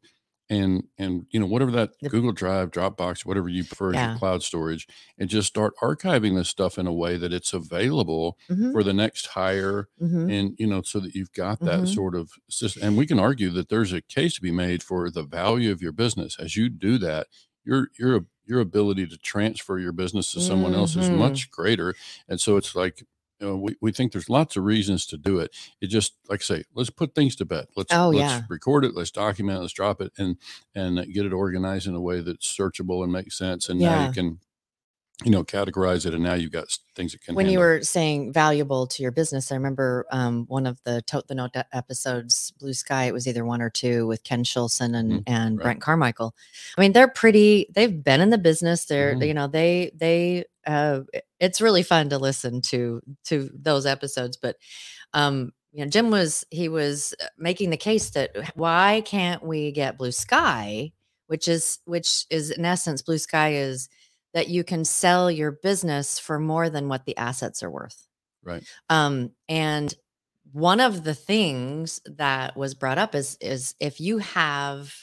and 0.49 0.83
and 0.97 1.25
you 1.31 1.39
know 1.39 1.45
whatever 1.45 1.71
that 1.71 1.91
google 2.07 2.31
drive 2.31 2.71
dropbox 2.71 3.25
whatever 3.25 3.49
you 3.49 3.65
prefer 3.65 3.93
Yeah. 3.93 4.07
your 4.07 4.09
cloud 4.09 4.43
storage 4.43 4.87
and 5.17 5.29
just 5.29 5.47
start 5.47 5.73
archiving 5.81 6.35
this 6.35 6.49
stuff 6.49 6.77
in 6.77 6.87
a 6.87 6.93
way 6.93 7.17
that 7.17 7.33
it's 7.33 7.53
available 7.53 8.37
Mhm, 8.49 8.71
for 8.71 8.83
the 8.83 8.93
next 8.93 9.27
hire 9.27 9.87
mhm. 9.97 10.29
and 10.29 10.55
you 10.59 10.67
know 10.67 10.81
so 10.81 10.99
that 10.99 11.13
you've 11.15 11.31
got 11.33 11.63
that 11.63 11.87
Mhm. 11.87 11.87
sort 11.87 12.15
of 12.15 12.31
system 12.49 12.83
and 12.83 12.97
we 12.97 13.05
can 13.07 13.19
argue 13.19 13.49
that 13.49 13.69
there's 13.69 13.93
a 13.93 14.01
case 14.01 14.35
to 14.35 14.41
be 14.41 14.51
made 14.51 14.83
for 14.83 15.09
the 15.09 15.23
value 15.23 15.71
of 15.71 15.81
your 15.81 15.91
business 15.93 16.37
as 16.39 16.55
you 16.55 16.69
do 16.69 16.97
that 16.97 17.27
your 17.63 17.89
your 17.99 18.21
your 18.45 18.59
ability 18.61 19.05
to 19.05 19.17
transfer 19.17 19.77
your 19.77 19.91
business 19.91 20.31
to 20.31 20.39
someone 20.39 20.73
else 20.73 20.95
is 20.95 21.11
Mhm. 21.11 21.11
much 21.11 21.51
greater 21.51 21.95
and 22.27 22.39
so 22.39 22.57
it's 22.57 22.75
like 22.75 23.03
you 23.39 23.47
know, 23.47 23.55
we, 23.57 23.75
we 23.81 23.91
think 23.91 24.11
there's 24.11 24.29
lots 24.29 24.55
of 24.57 24.63
reasons 24.63 25.05
to 25.07 25.17
do 25.17 25.39
it 25.39 25.55
it 25.81 25.87
just 25.87 26.13
like 26.29 26.41
I 26.41 26.43
say 26.43 26.63
let's 26.75 26.89
put 26.89 27.13
things 27.15 27.35
to 27.37 27.45
bed 27.45 27.67
let's 27.75 27.93
Oh, 27.93 28.07
let's 28.09 28.19
yeah. 28.19 28.41
record 28.49 28.85
it 28.85 28.95
let's 28.95 29.11
document 29.11 29.57
it 29.59 29.61
let's 29.61 29.73
drop 29.73 30.01
it 30.01 30.11
and 30.17 30.37
and 30.75 30.97
get 31.13 31.25
it 31.25 31.33
organized 31.33 31.87
in 31.87 31.95
a 31.95 32.01
way 32.01 32.21
that's 32.21 32.47
searchable 32.57 33.03
and 33.03 33.11
makes 33.11 33.37
sense 33.37 33.69
and 33.69 33.79
now 33.79 33.93
you 34.03 34.09
can 34.11 34.39
you 35.25 35.31
know 35.31 35.43
categorize 35.43 36.05
it 36.05 36.13
and 36.13 36.23
now 36.23 36.35
you've 36.35 36.51
got 36.51 36.67
things 36.95 37.11
that 37.11 37.21
can 37.21 37.33
when 37.35 37.47
you 37.47 37.59
handle 37.59 37.63
it. 37.63 37.77
were 37.79 37.83
saying 37.83 38.31
valuable 38.33 38.85
to 38.87 39.01
your 39.01 39.11
business, 39.11 39.51
I 39.51 39.55
remember 39.55 40.05
um, 40.11 40.45
one 40.47 40.67
of 40.67 40.79
the 40.83 41.01
Tote 41.03 41.27
the 41.27 41.33
Note 41.35 41.55
episodes, 41.73 42.51
Blue 42.59 42.73
Sky. 42.73 43.05
It 43.05 43.13
was 43.13 43.27
either 43.27 43.43
one 43.43 43.59
or 43.61 43.69
two 43.71 44.05
with 44.07 44.23
Ken 44.23 44.43
Schulson 44.43 44.95
and 44.95 45.11
Mhm, 45.11 45.23
and 45.27 45.57
right. 45.57 45.63
Brent 45.63 45.81
Carmichael. 45.81 46.35
I 46.77 46.81
mean, 46.81 46.93
they're 46.93 47.07
pretty. 47.07 47.67
They've 47.73 48.03
been 48.03 48.21
in 48.21 48.29
the 48.29 48.37
business. 48.37 48.85
They're 48.85 49.15
Mhm. 49.15 49.27
you 49.27 49.33
know 49.33 49.47
they 49.47 49.91
they. 49.95 50.45
Uh, 50.67 51.01
it's 51.39 51.61
really 51.61 51.83
fun 51.83 52.09
to 52.09 52.17
listen 52.17 52.61
to 52.61 53.01
to 53.25 53.49
those 53.53 53.85
episodes, 53.85 54.37
but 54.37 54.57
um, 55.13 55.53
you 55.71 55.83
know, 55.83 55.89
Jim 55.89 56.09
was 56.11 56.45
he 56.49 56.69
was 56.69 57.13
uh, 57.21 57.25
making 57.37 57.69
the 57.69 57.77
case 57.77 58.09
that 58.11 58.31
why 58.55 59.01
can't 59.05 59.43
we 59.43 59.71
get 59.71 59.97
Blue 59.97 60.11
Sky, 60.11 60.91
which 61.27 61.47
is 61.47 61.79
which 61.85 62.25
is 62.29 62.51
in 62.51 62.65
essence 62.65 63.01
Blue 63.01 63.17
Sky 63.17 63.53
is 63.53 63.89
that 64.33 64.49
you 64.49 64.63
can 64.63 64.85
sell 64.85 65.31
your 65.31 65.51
business 65.51 66.19
for 66.19 66.39
more 66.39 66.69
than 66.69 66.89
what 66.89 67.05
the 67.05 67.17
assets 67.17 67.63
are 67.63 67.71
worth. 67.71 68.07
right 68.43 68.63
Um, 68.89 69.31
and 69.47 69.93
one 70.51 70.79
of 70.79 71.03
the 71.03 71.13
things 71.13 72.01
that 72.05 72.55
was 72.55 72.73
brought 72.73 72.97
up 72.97 73.15
is 73.15 73.37
is 73.41 73.75
if 73.79 73.99
you 73.99 74.19
have 74.19 74.93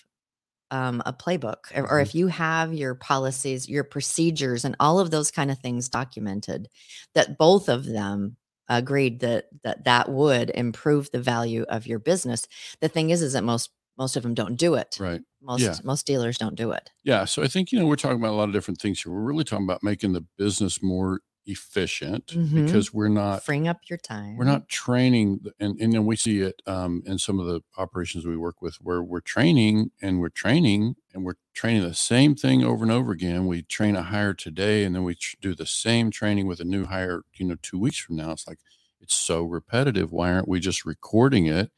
um, 0.75 1.03
a 1.07 1.13
playbook 1.13 1.61
or, 1.75 1.85
or 1.91 1.99
Mhm. 1.99 2.03
if 2.03 2.15
you 2.15 2.27
have 2.29 2.75
your 2.75 2.95
policies, 2.97 3.69
your 3.69 3.85
procedures, 3.85 4.65
and 4.65 4.75
all 4.81 4.99
of 5.01 5.11
those 5.11 5.31
kind 5.31 5.51
of 5.51 5.59
things 5.59 5.89
documented, 5.89 6.69
that 7.15 7.39
both 7.39 7.69
of 7.69 7.85
them 7.87 8.37
agreed 8.69 9.21
that 9.21 9.45
that 9.63 9.85
that 9.85 10.09
would 10.09 10.51
improve 10.55 11.11
the 11.13 11.21
value 11.21 11.65
of 11.69 11.87
your 11.87 11.99
business. 11.99 12.47
The 12.81 12.89
thing 12.89 13.11
is, 13.11 13.23
is 13.23 13.35
that 13.35 13.45
most 13.45 13.71
most 13.99 14.17
of 14.17 14.23
them 14.25 14.35
don't 14.35 14.57
do 14.57 14.75
it. 14.75 14.97
right 14.99 15.23
Most 15.43 15.63
Yeah. 15.63 15.79
most 15.85 16.07
dealers 16.07 16.39
don't 16.39 16.57
do 16.57 16.73
it. 16.73 16.91
Yeah. 17.05 17.25
So 17.27 17.43
I 17.43 17.49
think, 17.49 17.71
you 17.73 17.79
know, 17.79 17.87
we're 17.87 17.97
talking 17.97 18.19
about 18.19 18.33
a 18.33 18.37
lot 18.41 18.49
of 18.49 18.55
different 18.55 18.81
things 18.81 19.03
here. 19.03 19.13
We're 19.13 19.21
really 19.21 19.45
talking 19.45 19.67
about 19.67 19.83
making 19.83 20.13
the 20.15 20.25
business 20.39 20.83
more 20.83 21.21
efficient 21.47 22.29
Mhm. 22.29 22.65
because 22.67 22.93
we're 22.93 23.09
not 23.09 23.43
Freeing 23.45 23.69
up 23.69 23.81
your 23.89 23.99
time. 23.99 24.37
we're 24.37 24.45
not 24.45 24.69
training 24.69 25.41
and, 25.61 25.79
and 25.81 25.93
then 25.93 26.07
we 26.07 26.17
see 26.17 26.41
it 26.41 26.63
um, 26.67 27.03
in 27.07 27.19
some 27.19 27.39
of 27.41 27.47
the 27.47 27.61
operations 27.77 28.27
we 28.27 28.37
work 28.37 28.63
with 28.63 28.77
where 28.77 29.03
we're 29.03 29.21
training 29.21 29.91
and 30.03 30.21
we're 30.21 30.29
training 30.31 30.97
and 31.13 31.25
we're 31.25 31.37
training 31.53 31.83
the 31.83 31.95
same 31.95 32.35
thing 32.35 32.65
over 32.65 32.83
and 32.85 32.93
over 32.93 33.13
again 33.13 33.47
we 33.47 33.63
train 33.63 33.95
a 33.97 34.03
hire 34.03 34.35
today 34.35 34.85
and 34.85 34.95
then 34.95 35.05
we 35.05 35.15
tr- 35.15 35.37
do 35.41 35.55
the 35.55 35.67
same 35.67 36.11
training 36.11 36.47
with 36.47 36.61
a 36.61 36.65
new 36.65 36.85
hire 36.87 37.23
you 37.35 37.47
know 37.47 37.57
two 37.63 37.79
weeks 37.79 37.99
from 37.99 38.17
now 38.17 38.31
it's 38.33 38.47
like 38.49 38.59
it's 39.01 39.15
so 39.15 39.43
repetitive 39.43 40.11
why 40.13 40.33
aren't 40.33 40.49
we 40.49 40.59
just 40.59 40.85
recording 40.87 41.47
it 41.47 41.71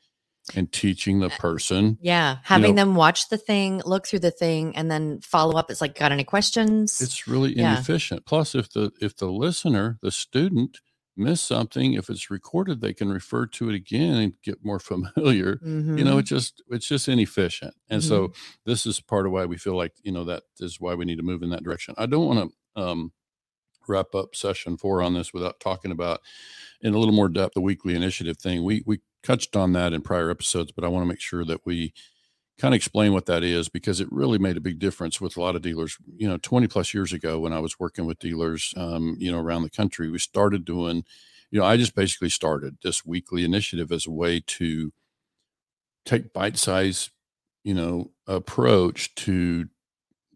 and 0.54 0.70
teaching 0.72 1.18
the 1.20 1.28
person 1.30 1.98
Yeah, 2.00 2.38
having 2.44 2.74
know- 2.76 2.84
them 2.84 2.94
watch 2.94 3.28
the 3.28 3.38
thing, 3.38 3.82
look 3.84 4.06
through 4.06 4.20
the 4.20 4.30
thing, 4.30 4.76
and 4.76 4.90
then 4.90 5.20
follow 5.20 5.56
up. 5.58 5.70
It's 5.70 5.80
like, 5.80 5.98
got 5.98 6.12
any 6.12 6.24
questions? 6.24 7.00
it's 7.00 7.26
really 7.26 7.56
Yeah. 7.56 7.72
inefficient 7.72 8.24
plus 8.26 8.54
if 8.54 8.70
the 8.70 8.92
if 9.00 9.16
the 9.16 9.26
listener 9.30 9.98
the 10.02 10.10
student 10.12 10.78
miss 11.18 11.40
something 11.40 11.94
if 11.94 12.10
it's 12.10 12.30
recorded 12.30 12.80
they 12.82 12.92
can 12.92 13.08
refer 13.08 13.46
to 13.46 13.70
it 13.70 13.74
again 13.74 14.16
and 14.16 14.32
get 14.42 14.62
more 14.62 14.78
familiar 14.92 15.58
you 15.62 16.04
know 16.04 16.18
it 16.18 16.24
just 16.26 16.62
it's 16.68 16.86
just 16.86 17.08
inefficient 17.08 17.74
and 17.88 18.04
so 18.04 18.32
this 18.66 18.84
is 18.84 19.00
part 19.00 19.24
of 19.24 19.32
why 19.32 19.46
we 19.46 19.56
feel 19.56 19.74
like 19.76 19.94
you 20.02 20.12
know 20.12 20.24
that 20.24 20.42
is 20.60 20.78
why 20.78 20.94
we 20.94 21.06
need 21.06 21.16
to 21.16 21.22
move 21.22 21.42
in 21.42 21.48
that 21.48 21.62
direction 21.64 21.94
i 21.96 22.04
don't 22.04 22.26
want 22.26 22.52
to 22.76 22.80
um 22.82 23.12
wrap 23.88 24.14
up 24.14 24.34
session 24.34 24.76
four 24.76 25.00
on 25.00 25.14
this 25.14 25.32
without 25.32 25.58
talking 25.58 25.90
about 25.90 26.20
in 26.82 26.92
a 26.92 26.98
little 26.98 27.14
more 27.14 27.30
depth 27.30 27.54
the 27.54 27.60
weekly 27.62 27.94
initiative 27.94 28.36
thing 28.36 28.62
we 28.62 28.82
we 28.84 29.00
touched 29.26 29.56
on 29.56 29.72
that 29.72 29.92
in 29.92 30.00
prior 30.02 30.30
episodes 30.30 30.72
but 30.72 30.84
i 30.84 30.88
want 30.88 31.02
to 31.02 31.08
make 31.08 31.20
sure 31.20 31.44
that 31.44 31.60
we 31.66 31.92
kind 32.58 32.74
of 32.74 32.76
explain 32.76 33.12
what 33.12 33.26
that 33.26 33.42
is 33.42 33.68
because 33.68 34.00
it 34.00 34.08
really 34.12 34.38
made 34.38 34.56
a 34.56 34.60
big 34.60 34.78
difference 34.78 35.20
with 35.20 35.36
a 35.36 35.40
lot 35.40 35.56
of 35.56 35.62
dealers 35.62 35.98
you 36.16 36.28
know 36.28 36.38
20 36.38 36.66
plus 36.68 36.94
years 36.94 37.12
ago 37.12 37.38
when 37.38 37.52
i 37.52 37.58
was 37.60 37.78
working 37.80 38.06
with 38.06 38.18
dealers 38.18 38.72
um, 38.76 39.16
you 39.18 39.30
know 39.32 39.40
around 39.40 39.62
the 39.62 39.70
country 39.70 40.10
we 40.10 40.18
started 40.18 40.64
doing 40.64 41.04
you 41.50 41.58
know 41.60 41.66
i 41.66 41.76
just 41.76 41.94
basically 41.94 42.30
started 42.30 42.78
this 42.82 43.04
weekly 43.04 43.44
initiative 43.44 43.92
as 43.92 44.06
a 44.06 44.10
way 44.10 44.40
to 44.46 44.92
take 46.04 46.32
bite 46.32 46.56
size 46.56 47.10
you 47.64 47.74
know 47.74 48.10
approach 48.26 49.14
to 49.14 49.68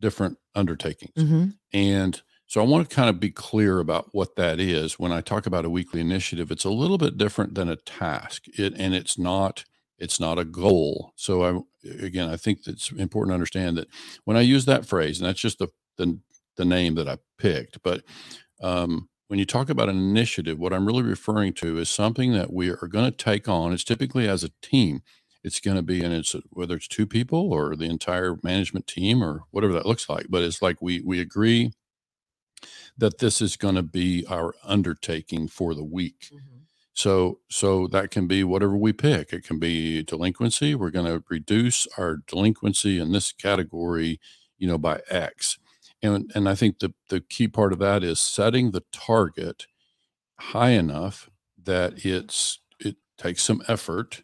different 0.00 0.38
undertakings 0.54 1.14
Mhm. 1.16 1.54
and 1.72 2.22
so 2.50 2.60
I 2.60 2.66
want 2.66 2.90
to 2.90 2.96
kind 2.96 3.08
of 3.08 3.20
be 3.20 3.30
clear 3.30 3.78
about 3.78 4.08
what 4.10 4.34
that 4.34 4.58
is. 4.58 4.98
When 4.98 5.12
I 5.12 5.20
talk 5.20 5.46
about 5.46 5.64
a 5.64 5.70
weekly 5.70 6.00
initiative, 6.00 6.50
it's 6.50 6.64
a 6.64 6.70
little 6.70 6.98
bit 6.98 7.16
different 7.16 7.54
than 7.54 7.68
a 7.68 7.76
task. 7.76 8.46
It 8.58 8.74
and 8.76 8.92
it's 8.92 9.16
not 9.16 9.64
it's 10.00 10.18
not 10.18 10.36
a 10.36 10.44
goal. 10.44 11.12
So 11.14 11.44
I 11.44 11.60
again, 12.02 12.28
I 12.28 12.36
think 12.36 12.66
it's 12.66 12.90
important 12.90 13.30
to 13.30 13.34
understand 13.34 13.78
that 13.78 13.86
when 14.24 14.36
I 14.36 14.40
use 14.40 14.64
that 14.64 14.84
phrase, 14.84 15.20
and 15.20 15.28
that's 15.28 15.40
just 15.40 15.60
the 15.60 15.68
the, 15.96 16.18
the 16.56 16.64
name 16.64 16.96
that 16.96 17.08
I 17.08 17.18
picked, 17.38 17.84
but 17.84 18.02
um, 18.60 19.08
when 19.28 19.38
you 19.38 19.44
talk 19.46 19.70
about 19.70 19.88
an 19.88 19.96
initiative, 19.96 20.58
what 20.58 20.72
I'm 20.72 20.86
really 20.86 21.04
referring 21.04 21.52
to 21.54 21.78
is 21.78 21.88
something 21.88 22.32
that 22.32 22.52
we 22.52 22.70
are 22.70 22.88
going 22.88 23.04
to 23.04 23.16
take 23.16 23.48
on. 23.48 23.72
It's 23.72 23.84
typically 23.84 24.28
as 24.28 24.42
a 24.42 24.50
team. 24.60 25.02
It's 25.44 25.60
going 25.60 25.76
to 25.76 25.84
be, 25.84 26.02
and 26.02 26.12
it's 26.12 26.34
whether 26.50 26.74
it's 26.74 26.88
two 26.88 27.06
people 27.06 27.52
or 27.52 27.76
the 27.76 27.84
entire 27.84 28.38
management 28.42 28.88
team 28.88 29.22
or 29.22 29.44
whatever 29.52 29.72
that 29.74 29.86
looks 29.86 30.08
like. 30.08 30.26
But 30.28 30.42
it's 30.42 30.60
like 30.60 30.82
we 30.82 31.00
we 31.02 31.20
agree 31.20 31.74
that 32.98 33.18
this 33.18 33.40
is 33.40 33.56
going 33.56 33.74
to 33.76 33.82
be 33.82 34.24
our 34.26 34.54
undertaking 34.64 35.48
for 35.48 35.74
the 35.74 35.84
week. 35.84 36.30
Mhm. 36.32 36.40
So 36.94 37.40
so 37.50 37.86
that 37.88 38.10
can 38.10 38.26
be 38.26 38.44
whatever 38.44 38.76
we 38.76 38.92
pick. 38.92 39.32
It 39.32 39.44
can 39.44 39.58
be 39.58 40.02
delinquency. 40.02 40.74
We're 40.74 40.90
going 40.90 41.06
to 41.06 41.24
reduce 41.30 41.86
our 41.98 42.18
delinquency 42.26 42.98
in 42.98 43.12
this 43.12 43.32
category, 43.32 44.20
you 44.58 44.66
know, 44.68 44.78
by 44.78 45.00
X. 45.10 45.58
and 46.02 46.30
and 46.34 46.48
I 46.48 46.54
think 46.54 46.78
the 46.80 46.92
the 47.08 47.20
key 47.20 47.48
part 47.48 47.72
of 47.72 47.78
that 47.80 48.02
is 48.04 48.20
setting 48.20 48.70
the 48.70 48.84
target 48.92 49.66
high 50.40 50.70
enough 50.70 51.30
that 51.62 52.04
it's 52.04 52.60
it 52.80 52.96
takes 53.18 53.42
some 53.42 53.62
effort 53.68 54.22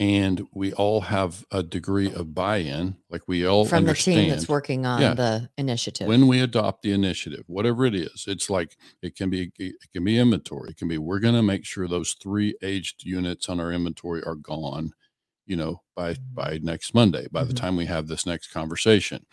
and 0.00 0.46
we 0.54 0.72
all 0.72 1.02
have 1.02 1.44
a 1.52 1.62
degree 1.62 2.10
of 2.14 2.34
buy-in 2.34 2.96
like 3.10 3.28
we 3.28 3.46
all 3.46 3.66
From 3.66 3.84
the 3.84 3.94
team 3.94 4.30
that's 4.30 4.48
working 4.48 4.86
on 4.86 5.00
Yeah. 5.02 5.12
the 5.14 5.50
initiative. 5.58 6.08
when 6.08 6.26
we 6.26 6.40
adopt 6.40 6.82
the 6.82 6.92
initiative 6.92 7.44
whatever 7.46 7.84
it 7.84 7.94
is 7.94 8.24
it's 8.26 8.48
like 8.50 8.76
it 9.02 9.14
can 9.14 9.28
be 9.30 9.52
it 9.58 9.74
can 9.92 10.02
be 10.02 10.18
inventory 10.18 10.70
it 10.70 10.76
can 10.78 10.88
be 10.88 10.96
we're 10.98 11.20
going 11.20 11.34
to 11.34 11.42
make 11.42 11.64
sure 11.66 11.86
those 11.86 12.14
three 12.14 12.56
aged 12.62 13.04
units 13.04 13.48
on 13.48 13.60
our 13.60 13.70
inventory 13.70 14.22
are 14.24 14.34
gone 14.36 14.90
you 15.46 15.56
know 15.56 15.82
by 15.94 16.14
by 16.32 16.58
next 16.62 16.94
monday 16.94 17.26
by 17.30 17.44
the 17.44 17.52
Mhm. 17.52 17.56
time 17.56 17.76
we 17.76 17.86
have 17.86 18.06
this 18.08 18.24
next 18.24 18.48
conversation 18.52 19.26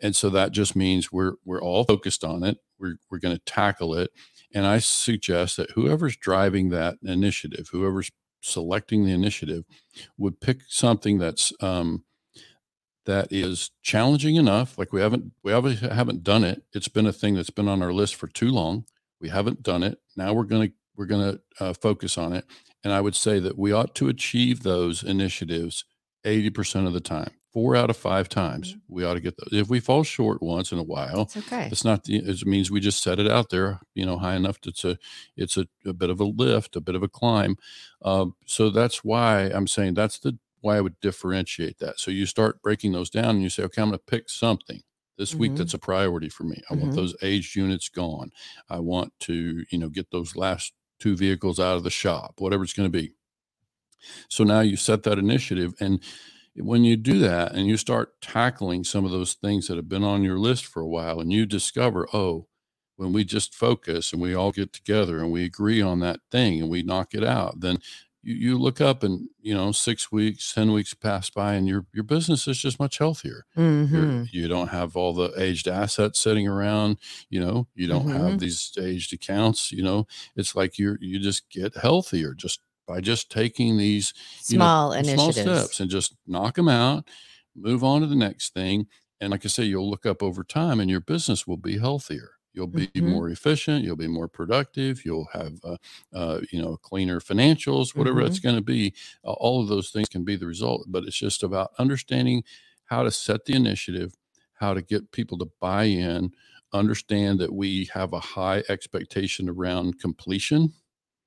and 0.00 0.14
so 0.14 0.30
that 0.30 0.52
just 0.52 0.76
means 0.76 1.10
we're 1.10 1.34
we're 1.44 1.60
all 1.62 1.84
focused 1.84 2.22
on 2.22 2.44
it 2.44 2.58
we're 2.78 2.96
we're 3.10 3.18
going 3.18 3.34
to 3.36 3.42
tackle 3.44 3.94
it 3.94 4.10
and 4.54 4.66
i 4.66 4.78
suggest 4.78 5.56
that 5.56 5.70
whoever's 5.72 6.16
driving 6.16 6.68
that 6.68 6.98
initiative 7.02 7.68
whoever's 7.72 8.10
selecting 8.42 9.04
the 9.04 9.12
initiative 9.12 9.64
would 10.18 10.40
pick 10.40 10.60
something 10.68 11.18
that's 11.18 11.52
um 11.60 12.04
that 13.04 13.28
is 13.32 13.70
challenging 13.82 14.36
enough 14.36 14.78
like 14.78 14.92
we 14.92 15.00
haven't 15.00 15.32
we 15.42 15.52
obviously 15.52 15.88
haven't 15.88 16.22
done 16.22 16.44
it. 16.44 16.62
It's 16.72 16.88
been 16.88 17.06
a 17.06 17.12
thing 17.12 17.34
that's 17.34 17.50
been 17.50 17.68
on 17.68 17.82
our 17.82 17.92
list 17.92 18.14
for 18.14 18.28
too 18.28 18.50
long. 18.50 18.84
We 19.20 19.28
haven't 19.28 19.62
done 19.62 19.82
it. 19.82 19.98
Now 20.16 20.32
we're 20.32 20.44
to 20.68 20.74
we're 20.96 21.06
to 21.06 21.40
uh, 21.64 21.72
focus 21.74 22.18
on 22.18 22.32
it. 22.32 22.44
And 22.84 22.92
i 22.92 23.00
would 23.00 23.14
say 23.14 23.38
that 23.38 23.58
we 23.58 23.72
ought 23.72 23.94
to 23.96 24.08
achieve 24.08 24.62
those 24.62 25.02
initiatives 25.02 25.84
80% 26.24 26.86
of 26.86 26.92
the 26.92 27.00
time 27.00 27.30
four 27.52 27.76
out 27.76 27.90
of 27.90 27.96
five 27.96 28.28
times 28.28 28.76
we 28.88 29.04
ought 29.04 29.14
to 29.14 29.20
get 29.20 29.36
those. 29.36 29.50
If 29.52 29.68
we 29.68 29.78
fall 29.80 30.04
short 30.04 30.42
once 30.42 30.72
in 30.72 30.78
a 30.78 30.82
while 30.82 31.22
it's 31.22 31.36
okay. 31.36 31.68
it's 31.70 31.84
not 31.84 32.04
the 32.04 32.16
it 32.16 32.46
means 32.46 32.70
we 32.70 32.80
just 32.80 33.02
set 33.02 33.18
it 33.18 33.30
out 33.30 33.50
there 33.50 33.80
you 33.94 34.06
know 34.06 34.18
high 34.18 34.34
enough 34.36 34.60
to 34.62 34.70
it's 34.70 34.84
a 34.84 34.98
it's 35.36 35.56
a, 35.58 35.66
a 35.86 35.92
bit 35.92 36.10
of 36.10 36.20
a 36.20 36.24
lift 36.24 36.76
a 36.76 36.80
bit 36.80 36.94
of 36.94 37.02
a 37.02 37.08
climb. 37.08 37.56
Um, 38.02 38.34
so 38.46 38.70
that's 38.70 39.04
why 39.04 39.42
i'm 39.54 39.66
saying 39.66 39.94
that's 39.94 40.18
the 40.18 40.38
why 40.62 40.76
i 40.76 40.80
would 40.80 40.98
differentiate 41.00 41.78
that. 41.80 41.98
So 42.00 42.10
you 42.10 42.24
start 42.26 42.62
breaking 42.62 42.92
those 42.92 43.10
down 43.10 43.30
and 43.36 43.42
you 43.42 43.50
say 43.50 43.64
okay 43.64 43.82
i'm 43.82 43.88
going 43.90 43.98
to 43.98 44.04
pick 44.04 44.28
something 44.30 44.80
this 45.18 45.38
week 45.38 45.52
Mhm. 45.52 45.56
that's 45.58 45.74
a 45.74 45.78
priority 45.78 46.30
for 46.30 46.44
me. 46.44 46.62
I 46.70 46.74
want 46.74 46.92
Mhm. 46.92 46.96
those 46.96 47.14
aged 47.22 47.54
units 47.54 47.88
gone. 47.90 48.30
I 48.70 48.78
want 48.80 49.12
to 49.20 49.64
you 49.70 49.78
know 49.78 49.88
get 49.90 50.10
those 50.10 50.36
last 50.36 50.72
two 51.00 51.16
vehicles 51.16 51.60
out 51.60 51.76
of 51.76 51.82
the 51.84 51.90
shop 51.90 52.34
whatever 52.38 52.64
it's 52.64 52.72
going 52.72 52.90
to 52.90 52.98
be. 53.02 53.12
So 54.28 54.44
now 54.44 54.60
you 54.60 54.76
set 54.76 55.02
that 55.04 55.18
initiative 55.18 55.74
and 55.80 56.02
when 56.56 56.84
you 56.84 56.96
do 56.96 57.18
that 57.18 57.52
and 57.52 57.66
you 57.66 57.76
start 57.76 58.20
tackling 58.20 58.84
some 58.84 59.04
of 59.04 59.10
those 59.10 59.34
things 59.34 59.68
that 59.68 59.76
have 59.76 59.88
been 59.88 60.04
on 60.04 60.22
your 60.22 60.38
list 60.38 60.66
for 60.66 60.80
a 60.82 60.86
while 60.88 61.20
and 61.20 61.32
you 61.32 61.46
discover 61.46 62.06
oh 62.12 62.46
when 62.96 63.12
we 63.12 63.24
just 63.24 63.54
focus 63.54 64.12
and 64.12 64.20
we 64.20 64.34
all 64.34 64.52
get 64.52 64.72
together 64.72 65.18
and 65.18 65.32
we 65.32 65.44
agree 65.44 65.80
on 65.80 66.00
that 66.00 66.20
thing 66.30 66.60
and 66.60 66.70
we 66.70 66.82
knock 66.82 67.14
it 67.14 67.24
out 67.24 67.60
then 67.60 67.78
you, 68.22 68.34
you 68.34 68.58
look 68.58 68.80
up 68.82 69.02
and 69.02 69.28
you 69.40 69.54
know 69.54 69.72
six 69.72 70.12
weeks 70.12 70.52
ten 70.52 70.72
weeks 70.72 70.92
pass 70.94 71.30
by 71.30 71.54
and 71.54 71.66
your 71.66 71.86
your 71.94 72.04
business 72.04 72.46
is 72.46 72.58
just 72.58 72.78
much 72.78 72.98
healthier 72.98 73.44
You're- 73.56 73.66
Mhm. 73.66 74.28
you 74.32 74.46
don't 74.46 74.68
have 74.68 74.94
all 74.94 75.14
the 75.14 75.32
aged 75.40 75.66
assets 75.66 76.20
sitting 76.20 76.46
around 76.46 76.98
you 77.30 77.40
know 77.40 77.66
you 77.74 77.86
don't 77.88 78.06
Mhm. 78.06 78.30
have 78.30 78.38
these 78.40 78.70
aged 78.78 79.12
accounts 79.14 79.72
you 79.72 79.82
know 79.82 80.06
it's 80.36 80.54
like 80.54 80.78
you're 80.78 80.98
you 81.00 81.18
just 81.18 81.48
get 81.50 81.76
healthier 81.78 82.34
just 82.34 82.60
by 82.86 83.00
just 83.00 83.30
taking 83.30 83.78
these 83.78 84.12
you 84.48 84.58
know, 84.58 84.70
Small 84.70 84.92
small 85.02 85.32
initiatives. 85.32 85.32
steps 85.32 85.80
and 85.80 85.90
just 85.90 86.16
knock 86.26 86.56
them 86.56 86.68
out 86.68 87.08
move 87.56 87.84
on 87.84 88.02
to 88.02 88.06
the 88.06 88.16
next 88.16 88.54
thing 88.54 88.86
and 89.20 89.30
like 89.32 89.44
i 89.44 89.48
say 89.48 89.64
you'll 89.64 89.90
look 89.90 90.06
up 90.06 90.22
over 90.22 90.44
time 90.44 90.80
and 90.80 90.90
your 90.90 91.00
business 91.00 91.46
will 91.46 91.56
be 91.58 91.78
healthier 91.78 92.32
you'll 92.54 92.66
be 92.68 92.90
Mhm. 92.96 93.00
more 93.00 93.28
efficient 93.30 93.84
you'll 93.84 93.96
be 93.96 94.08
more 94.08 94.28
productive 94.28 95.04
you'll 95.04 95.28
have 95.32 95.54
uh, 95.64 95.76
uh, 96.14 96.40
you 96.52 96.62
know 96.62 96.76
cleaner 96.78 97.20
financials 97.20 97.96
whatever 97.96 98.20
Mm-hmm. 98.20 98.26
it's 98.26 98.40
going 98.40 98.56
to 98.56 98.62
be 98.62 98.94
uh, 99.24 99.32
all 99.32 99.60
of 99.62 99.68
those 99.68 99.90
things 99.90 100.08
can 100.08 100.24
be 100.24 100.36
the 100.36 100.46
result 100.46 100.84
but 100.88 101.04
it's 101.04 101.18
just 101.18 101.42
about 101.42 101.72
understanding 101.78 102.42
how 102.86 103.02
to 103.02 103.10
set 103.10 103.44
the 103.46 103.54
initiative 103.54 104.14
how 104.54 104.74
to 104.74 104.82
get 104.82 105.12
people 105.12 105.38
to 105.38 105.50
buy 105.60 105.84
in 105.84 106.32
understand 106.72 107.38
that 107.40 107.52
we 107.54 107.90
have 107.92 108.12
a 108.14 108.20
high 108.20 108.62
expectation 108.70 109.48
around 109.48 109.98
completion 110.00 110.72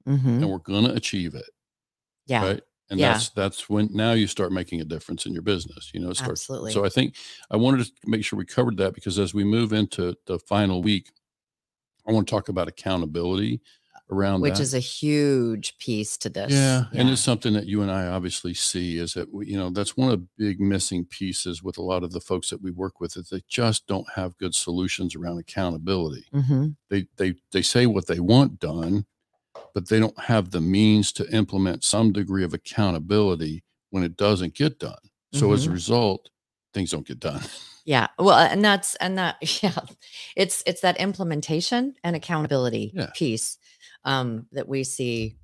Mhm. 0.07 0.41
and 0.41 0.49
we're 0.49 0.59
going 0.59 0.85
to 0.85 0.93
achieve 0.93 1.35
it 1.35 1.49
Yeah. 2.27 2.43
right 2.45 2.61
and 2.89 2.99
Yeah. 2.99 3.13
that's 3.13 3.29
that's 3.31 3.69
when 3.69 3.89
now 3.91 4.13
you 4.13 4.27
start 4.27 4.51
making 4.51 4.79
a 4.81 4.85
difference 4.85 5.25
in 5.25 5.33
your 5.33 5.41
business 5.41 5.91
you 5.93 5.99
know 5.99 6.09
it 6.11 6.15
starts 6.17 6.41
Absolutely. 6.43 6.71
so 6.73 6.85
i 6.85 6.89
think 6.89 7.15
i 7.51 7.57
wanted 7.57 7.85
to 7.85 7.91
make 8.05 8.23
sure 8.23 8.37
we 8.37 8.45
covered 8.45 8.77
that 8.77 8.93
because 8.93 9.17
as 9.19 9.33
we 9.33 9.43
move 9.43 9.73
into 9.73 10.15
the 10.27 10.37
final 10.39 10.81
week 10.83 11.11
i 12.07 12.11
want 12.11 12.27
to 12.27 12.31
talk 12.31 12.49
about 12.49 12.67
accountability 12.67 13.61
around 14.11 14.39
Which 14.41 14.53
that 14.57 14.61
is 14.61 14.75
a 14.75 14.79
huge 14.79 15.79
piece 15.79 16.15
to 16.17 16.29
this. 16.29 16.51
yeah, 16.51 16.85
and 16.93 17.09
it's 17.09 17.21
something 17.21 17.53
that 17.53 17.65
you 17.65 17.81
and 17.81 17.89
I 17.89 18.05
obviously 18.05 18.53
see 18.53 18.99
is 18.99 19.15
that 19.15 19.33
we, 19.33 19.47
you 19.47 19.57
know 19.57 19.71
that's 19.71 19.97
one 19.97 20.11
of 20.11 20.19
the 20.19 20.27
big 20.37 20.59
missing 20.59 21.05
pieces 21.05 21.63
with 21.63 21.79
a 21.79 21.81
lot 21.81 22.03
of 22.03 22.11
the 22.11 22.21
folks 22.21 22.51
that 22.51 22.61
we 22.61 22.69
work 22.69 22.99
with 22.99 23.17
is 23.17 23.29
they 23.29 23.41
just 23.47 23.87
don't 23.87 24.05
have 24.13 24.37
good 24.37 24.53
solutions 24.53 25.15
around 25.15 25.39
accountability. 25.39 26.25
hmm 26.31 26.67
They 26.89 27.07
they 27.17 27.33
they 27.51 27.63
say 27.63 27.87
what 27.87 28.05
they 28.05 28.19
want 28.19 28.59
done, 28.59 29.07
but 29.75 29.89
they 29.89 29.99
don't 29.99 30.17
have 30.19 30.49
the 30.49 30.61
means 30.61 31.11
to 31.11 31.29
implement 31.35 31.83
some 31.83 32.11
degree 32.11 32.43
of 32.43 32.53
accountability 32.55 33.63
when 33.91 34.03
it 34.03 34.17
doesn't 34.17 34.55
get 34.55 34.79
done. 34.79 34.97
So 35.33 35.51
as 35.51 35.65
a 35.65 35.69
Mhm. 35.69 35.73
result, 35.73 36.29
things 36.73 36.91
don't 36.91 37.05
get 37.05 37.19
done. 37.19 37.43
Yeah. 37.83 38.07
Well, 38.17 38.37
and 38.39 38.63
that's 38.65 38.95
and 38.95 39.17
that 39.19 39.35
yeah, 39.63 39.77
it's 40.35 40.63
it's 40.65 40.81
that 40.81 40.97
implementation 40.97 41.93
and 42.03 42.15
accountability 42.15 42.93
Yeah. 42.95 43.11
piece 43.13 43.57
um, 44.05 44.47
that 44.53 44.67
we 44.67 44.83
see 44.83 45.35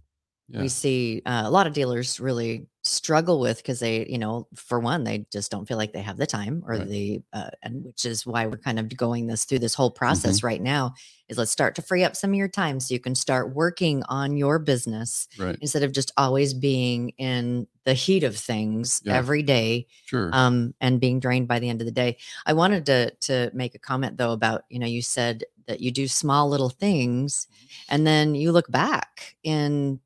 Yeah. 0.52 0.62
we 0.62 0.70
see 0.70 1.22
uh, 1.26 1.44
a 1.46 1.50
lot 1.52 1.66
of 1.68 1.74
dealers 1.74 2.20
really 2.20 2.68
struggle 2.84 3.40
with 3.40 3.58
because 3.58 3.80
they 3.80 4.08
you 4.08 4.18
know 4.18 4.48
for 4.56 4.80
one 4.80 5.04
they 5.04 5.26
just 5.32 5.52
don't 5.52 5.68
feel 5.68 5.78
like 5.78 5.94
they 5.94 6.02
have 6.02 6.18
the 6.18 6.26
time 6.26 6.64
or 6.66 6.78
Right. 6.78 6.88
the 6.90 7.22
uh, 7.32 7.50
and 7.62 7.86
which 7.86 8.06
is 8.06 8.26
why 8.26 8.48
we're 8.48 8.58
kind 8.58 8.80
of 8.80 8.96
going 8.98 9.28
this 9.28 9.46
through 9.46 9.60
this 9.60 9.76
whole 9.76 9.92
Mm-hmm. 9.92 9.98
process 9.98 10.42
right 10.44 10.62
now 10.62 10.94
is 11.30 11.38
let's 11.38 11.52
start 11.52 11.76
to 11.76 11.82
free 11.84 12.04
up 12.04 12.16
some 12.16 12.32
of 12.32 12.36
your 12.36 12.48
time 12.50 12.80
so 12.80 12.94
you 12.94 13.00
can 13.00 13.14
start 13.16 13.54
working 13.56 14.02
on 14.10 14.36
your 14.36 14.58
business 14.60 15.28
Right. 15.38 15.58
instead 15.62 15.84
of 15.84 15.92
just 15.92 16.12
always 16.18 16.54
being 16.56 17.10
in 17.18 17.68
the 17.86 17.94
heat 17.94 18.24
of 18.24 18.36
things 18.36 19.00
Yeah. 19.06 19.16
every 19.18 19.44
day 19.44 19.86
Sure. 20.06 20.30
um, 20.34 20.74
and 20.82 21.00
being 21.00 21.20
drained 21.20 21.48
by 21.48 21.60
the 21.60 21.70
end 21.70 21.82
of 21.82 21.86
the 21.86 21.92
day. 21.92 22.18
I 22.48 22.54
wanted 22.54 22.86
to 22.88 23.12
to 23.28 23.52
make 23.54 23.76
a 23.76 23.80
comment 23.80 24.18
though 24.18 24.34
about 24.34 24.64
you 24.70 24.80
know 24.80 24.88
you 24.88 25.02
said 25.04 25.44
that 25.68 25.80
you 25.82 25.92
do 25.92 26.08
small 26.08 26.50
little 26.50 26.70
things, 26.70 27.48
and 27.90 28.06
then 28.08 28.34
you 28.36 28.52
look 28.52 28.70
back 28.72 29.36
in 29.44 30.00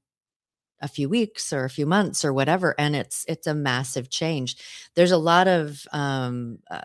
a 0.81 0.87
few 0.87 1.09
weeks 1.09 1.53
or 1.53 1.65
a 1.65 1.69
few 1.69 1.85
months 1.85 2.25
or 2.25 2.33
whatever, 2.33 2.75
and 2.77 2.95
it's 2.95 3.25
it's 3.27 3.47
a 3.47 3.53
massive 3.55 4.09
change. 4.09 4.57
There's 4.95 5.11
a 5.11 5.17
lot 5.17 5.47
of 5.47 5.81
um, 5.93 6.59
uh, 6.69 6.81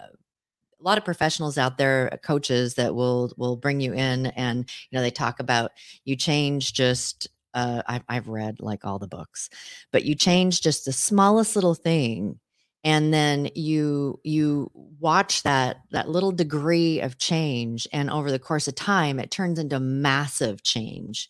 a 0.80 0.82
lot 0.82 0.98
of 0.98 1.04
professionals 1.04 1.58
out 1.58 1.78
there, 1.78 2.10
uh, 2.12 2.16
coaches 2.18 2.74
that 2.74 2.94
will 2.94 3.32
will 3.36 3.56
bring 3.56 3.80
you 3.80 3.92
in, 3.92 4.26
and 4.26 4.58
you 4.90 4.96
know 4.96 5.02
they 5.02 5.10
talk 5.10 5.40
about 5.40 5.72
you 6.04 6.16
change 6.16 6.72
just. 6.72 7.28
Uh, 7.52 7.82
I've 7.86 8.04
I've 8.08 8.28
read 8.28 8.60
like 8.60 8.84
all 8.84 9.00
the 9.00 9.08
books, 9.08 9.50
but 9.92 10.04
you 10.04 10.14
change 10.14 10.60
just 10.62 10.84
the 10.84 10.92
smallest 10.92 11.56
little 11.56 11.74
thing, 11.74 12.38
and 12.84 13.12
then 13.12 13.48
you 13.56 14.20
you 14.22 14.70
watch 14.74 15.42
that 15.42 15.78
that 15.90 16.08
little 16.08 16.30
degree 16.32 17.00
of 17.00 17.18
change, 17.18 17.88
and 17.92 18.08
over 18.08 18.30
the 18.30 18.38
course 18.38 18.68
of 18.68 18.76
time, 18.76 19.18
it 19.18 19.30
turns 19.32 19.58
into 19.58 19.80
massive 19.80 20.62
change. 20.62 21.28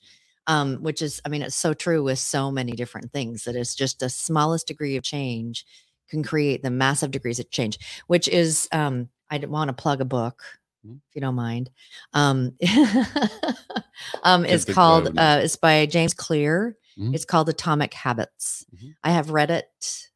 Um, 0.50 0.76
which 0.82 1.00
is, 1.00 1.20
I 1.24 1.28
mean, 1.28 1.42
it's 1.42 1.54
so 1.56 1.72
true 1.74 2.02
with 2.02 2.18
so 2.18 2.50
many 2.50 2.72
different 2.72 3.12
things 3.12 3.44
that 3.44 3.54
it's 3.56 3.74
just 3.74 4.00
the 4.00 4.08
smallest 4.10 4.66
degree 4.66 4.96
of 4.96 5.04
change 5.04 5.64
can 6.08 6.22
create 6.24 6.62
the 6.62 6.70
massive 6.70 7.12
degrees 7.12 7.38
of 7.38 7.48
change 7.50 7.78
which 8.08 8.26
is 8.26 8.68
um 8.72 9.08
i 9.30 9.38
want 9.38 9.68
to 9.68 9.72
plug 9.82 10.00
a 10.00 10.04
book 10.04 10.42
Mhm. 10.84 10.96
if 11.08 11.14
you 11.14 11.20
don't 11.20 11.36
mind 11.36 11.70
um 12.14 12.52
um 14.24 14.44
it's 14.44 14.64
called 14.74 15.18
uh 15.18 15.40
it's 15.42 15.56
by 15.56 15.86
james 15.86 16.14
clear 16.14 16.76
Mhm. 16.98 17.14
it's 17.14 17.24
called 17.24 17.48
atomic 17.48 17.94
habits 17.94 18.66
Mhm. 18.74 18.94
i 19.04 19.10
have 19.12 19.30
read 19.30 19.50
it 19.50 20.08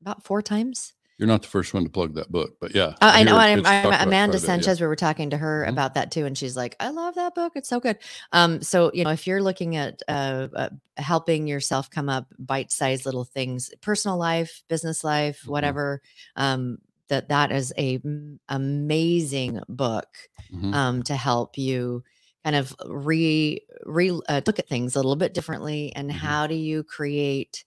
about 0.00 0.24
four 0.24 0.40
times 0.40 0.94
You're 1.22 1.28
not 1.28 1.42
the 1.42 1.48
first 1.48 1.72
one 1.72 1.84
to 1.84 1.88
plug 1.88 2.16
that 2.16 2.32
book, 2.32 2.56
but 2.60 2.74
yeah. 2.74 2.86
uh, 3.00 3.12
I 3.14 3.22
know. 3.22 3.36
I'm, 3.36 3.64
I'm 3.64 4.08
Amanda 4.08 4.32
bit, 4.38 4.42
yeah. 4.42 4.46
Sanchez. 4.46 4.80
We 4.80 4.88
were 4.88 4.96
talking 4.96 5.30
to 5.30 5.36
her 5.38 5.64
Mhm. 5.64 5.70
about 5.70 5.94
that 5.94 6.10
too, 6.10 6.26
and 6.26 6.36
she's 6.36 6.56
like, 6.56 6.74
"I 6.80 6.88
love 6.88 7.14
that 7.14 7.36
book. 7.36 7.52
It's 7.54 7.68
so 7.68 7.78
good." 7.78 7.98
Um, 8.32 8.60
so 8.60 8.90
you 8.92 9.04
know, 9.04 9.10
if 9.10 9.24
you're 9.28 9.40
looking 9.40 9.76
at 9.76 10.02
uh, 10.08 10.48
uh, 10.52 10.68
helping 10.96 11.46
yourself 11.46 11.88
come 11.90 12.08
up 12.08 12.26
bite-sized 12.40 13.06
little 13.06 13.22
things, 13.24 13.70
personal 13.82 14.16
life, 14.18 14.64
business 14.66 15.04
life, 15.04 15.42
Mhm. 15.44 15.48
whatever, 15.50 16.02
um, 16.34 16.78
that 17.06 17.28
that 17.28 17.52
is 17.52 17.72
a 17.78 18.00
m- 18.04 18.40
amazing 18.48 19.60
book 19.68 20.08
Mhm. 20.52 20.74
um, 20.74 21.02
to 21.04 21.14
help 21.14 21.56
you 21.56 22.02
kind 22.42 22.56
of 22.56 22.74
re 22.84 23.60
re 23.86 24.10
uh, 24.28 24.40
look 24.44 24.58
at 24.58 24.68
things 24.68 24.96
a 24.96 24.98
little 24.98 25.14
bit 25.14 25.34
differently, 25.34 25.92
and 25.94 26.10
Mhm. 26.10 26.14
how 26.14 26.48
do 26.48 26.56
you 26.56 26.82
create 26.82 27.62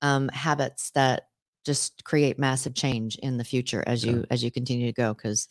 um, 0.00 0.28
habits 0.28 0.92
that 0.92 1.26
just 1.64 2.04
create 2.04 2.38
massive 2.38 2.74
change 2.74 3.16
in 3.16 3.36
the 3.36 3.44
future 3.44 3.84
as 3.86 4.04
Yeah. 4.04 4.12
you 4.12 4.24
as 4.30 4.42
you 4.42 4.50
continue 4.50 4.86
to 4.86 4.92
go 4.92 5.14
because 5.14 5.48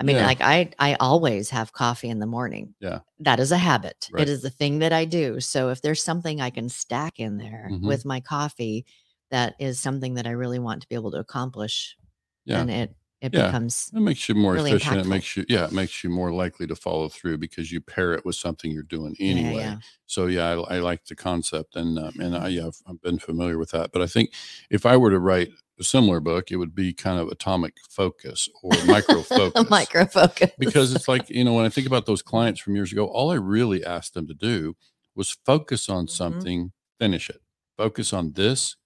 I 0.00 0.04
mean, 0.04 0.16
Yeah. 0.16 0.26
like 0.26 0.40
I 0.40 0.70
I 0.78 0.94
always 1.00 1.50
have 1.50 1.72
coffee 1.72 2.08
in 2.08 2.20
the 2.20 2.26
morning. 2.26 2.74
Yeah. 2.80 3.00
That 3.20 3.40
is 3.40 3.50
a 3.50 3.58
habit. 3.58 4.08
Right. 4.12 4.22
It 4.22 4.28
is 4.28 4.42
the 4.42 4.50
thing 4.50 4.78
that 4.78 4.92
I 4.92 5.04
do. 5.04 5.40
So 5.40 5.70
if 5.70 5.82
there's 5.82 6.02
something 6.04 6.40
I 6.40 6.50
can 6.50 6.68
stack 6.68 7.18
in 7.18 7.36
there 7.38 7.68
Mhm. 7.72 7.86
with 7.86 8.04
my 8.04 8.20
coffee 8.20 8.86
that 9.30 9.54
is 9.58 9.80
something 9.80 10.14
that 10.14 10.26
I 10.26 10.30
really 10.30 10.60
want 10.60 10.82
to 10.82 10.88
be 10.88 10.94
able 10.94 11.10
to 11.10 11.18
accomplish, 11.18 11.96
Yeah. 12.44 12.58
then 12.58 12.70
it 12.70 12.94
it 13.20 13.34
Yeah. 13.34 13.46
becomes 13.46 13.90
It 13.94 14.00
makes 14.00 14.28
you 14.28 14.34
more 14.34 14.54
really 14.54 14.70
efficient. 14.72 15.00
It 15.00 15.06
makes 15.06 15.36
you, 15.36 15.44
yeah, 15.48 15.64
it 15.66 15.72
makes 15.72 16.04
you 16.04 16.10
more 16.10 16.32
likely 16.32 16.66
to 16.68 16.76
follow 16.76 17.08
through 17.08 17.38
because 17.38 17.72
you 17.72 17.80
pair 17.80 18.14
it 18.14 18.24
with 18.24 18.36
something 18.36 18.70
you're 18.70 18.82
doing 18.84 19.16
anyway. 19.20 19.62
yeah. 19.62 19.78
So 20.06 20.26
yeah, 20.26 20.50
I, 20.50 20.76
I 20.76 20.78
like 20.80 21.04
the 21.06 21.16
concept, 21.16 21.76
and 21.76 21.98
um, 21.98 22.12
and 22.20 22.36
I, 22.36 22.48
yeah, 22.48 22.66
I've, 22.68 22.80
I've 22.86 23.00
been 23.02 23.18
familiar 23.18 23.58
with 23.58 23.70
that. 23.72 23.92
But 23.92 24.02
I 24.02 24.06
think 24.06 24.30
if 24.70 24.86
I 24.86 24.96
were 24.96 25.10
to 25.10 25.18
write 25.18 25.50
a 25.80 25.84
similar 25.84 26.20
book, 26.20 26.50
it 26.50 26.56
would 26.56 26.74
be 26.74 26.92
kind 26.92 27.20
of 27.20 27.28
atomic 27.28 27.74
focus 27.90 28.48
or 28.62 28.72
micro 28.86 29.22
focus. 29.22 29.68
micro 29.70 30.06
focus. 30.06 30.50
because 30.58 30.92
it's 30.92 31.08
like 31.08 31.28
you 31.30 31.44
know 31.44 31.54
when 31.54 31.64
I 31.66 31.68
think 31.70 31.86
about 31.86 32.06
those 32.06 32.22
clients 32.22 32.60
from 32.60 32.74
years 32.76 32.92
ago, 32.92 33.06
all 33.06 33.30
I 33.30 33.36
really 33.36 33.84
asked 33.84 34.14
them 34.14 34.26
to 34.28 34.34
do 34.34 34.76
was 35.14 35.36
focus 35.44 35.88
on 35.88 36.06
Mhm. 36.06 36.10
something, 36.10 36.72
finish 37.00 37.28
it, 37.30 37.40
focus 37.76 38.12
on 38.12 38.32
this. 38.32 38.76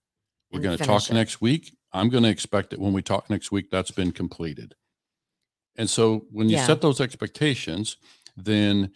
We're 0.50 0.60
going 0.60 0.76
to 0.78 0.84
talk 0.84 1.08
it. 1.10 1.14
next 1.14 1.40
week. 1.40 1.74
I'm 1.92 2.08
going 2.08 2.24
to 2.24 2.30
expect 2.30 2.70
that 2.70 2.80
when 2.80 2.92
we 2.92 3.02
talk 3.02 3.30
next 3.30 3.52
week, 3.52 3.70
that's 3.70 3.90
been 3.90 4.12
completed. 4.12 4.74
And 5.76 5.88
so 5.88 6.26
when 6.30 6.48
you 6.48 6.56
Yeah. 6.56 6.66
set 6.66 6.80
those 6.80 7.00
expectations, 7.00 7.96
then 8.36 8.92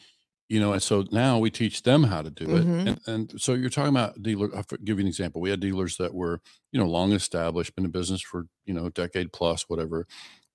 you 0.48 0.60
know, 0.60 0.72
and 0.72 0.82
so 0.82 1.04
now 1.10 1.40
we 1.40 1.50
teach 1.50 1.82
them 1.82 2.04
how 2.04 2.22
to 2.22 2.30
do 2.30 2.54
it. 2.54 2.68
Mhm. 2.68 2.86
And, 2.86 3.00
and 3.08 3.40
so 3.40 3.54
you're 3.54 3.68
talking 3.68 3.90
about 3.90 4.22
dealer. 4.22 4.48
I'll 4.54 4.62
give 4.84 4.98
you 4.98 5.02
an 5.02 5.08
example. 5.08 5.40
We 5.40 5.50
had 5.50 5.58
dealers 5.58 5.96
that 5.96 6.14
were, 6.14 6.40
you 6.70 6.78
know, 6.78 6.86
long 6.86 7.10
established, 7.10 7.74
been 7.74 7.84
in 7.84 7.90
business 7.90 8.22
for, 8.22 8.46
you 8.64 8.72
know, 8.72 8.88
decade 8.88 9.32
plus, 9.32 9.64
whatever. 9.68 10.06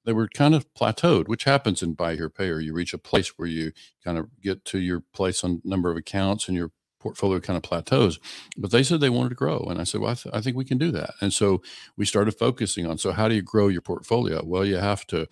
They 0.06 0.14
were 0.14 0.30
kind 0.30 0.56
of 0.56 0.74
plateaued, 0.76 1.28
which 1.28 1.44
happens 1.46 1.84
in 1.84 1.96
buy 1.96 2.16
here, 2.16 2.30
pay 2.30 2.46
here. 2.46 2.60
You 2.62 2.74
reach 2.74 2.94
a 2.94 2.98
place 2.98 3.38
where 3.38 3.50
you 3.50 3.74
kind 4.04 4.18
of 4.18 4.30
get 4.42 4.66
to 4.66 4.80
your 4.80 5.02
place 5.14 5.44
on 5.44 5.62
number 5.66 5.92
of 5.92 5.98
accounts 5.98 6.48
and 6.48 6.58
your 6.58 6.72
portfolio 7.02 7.40
kind 7.40 7.58
of 7.58 7.64
plateaus. 7.64 8.20
But 8.58 8.72
they 8.72 8.84
said 8.84 9.00
they 9.02 9.10
wanted 9.10 9.30
to 9.30 9.36
grow. 9.36 9.60
And 9.70 9.80
I 9.82 9.84
said, 9.84 10.02
well, 10.02 10.12
I, 10.12 10.16
th- 10.16 10.34
I 10.36 10.42
think 10.42 10.56
we 10.56 10.66
can 10.66 10.78
do 10.78 10.92
that. 10.92 11.12
And 11.22 11.34
so 11.34 11.62
we 11.98 12.06
started 12.06 12.32
focusing 12.34 12.86
on, 12.88 12.98
so 12.98 13.12
how 13.12 13.28
do 13.28 13.36
you 13.36 13.42
grow 13.42 13.68
your 13.68 13.82
portfolio? 13.82 14.42
Well, 14.46 14.66
you 14.66 14.78
have 14.78 15.06
to 15.08 15.28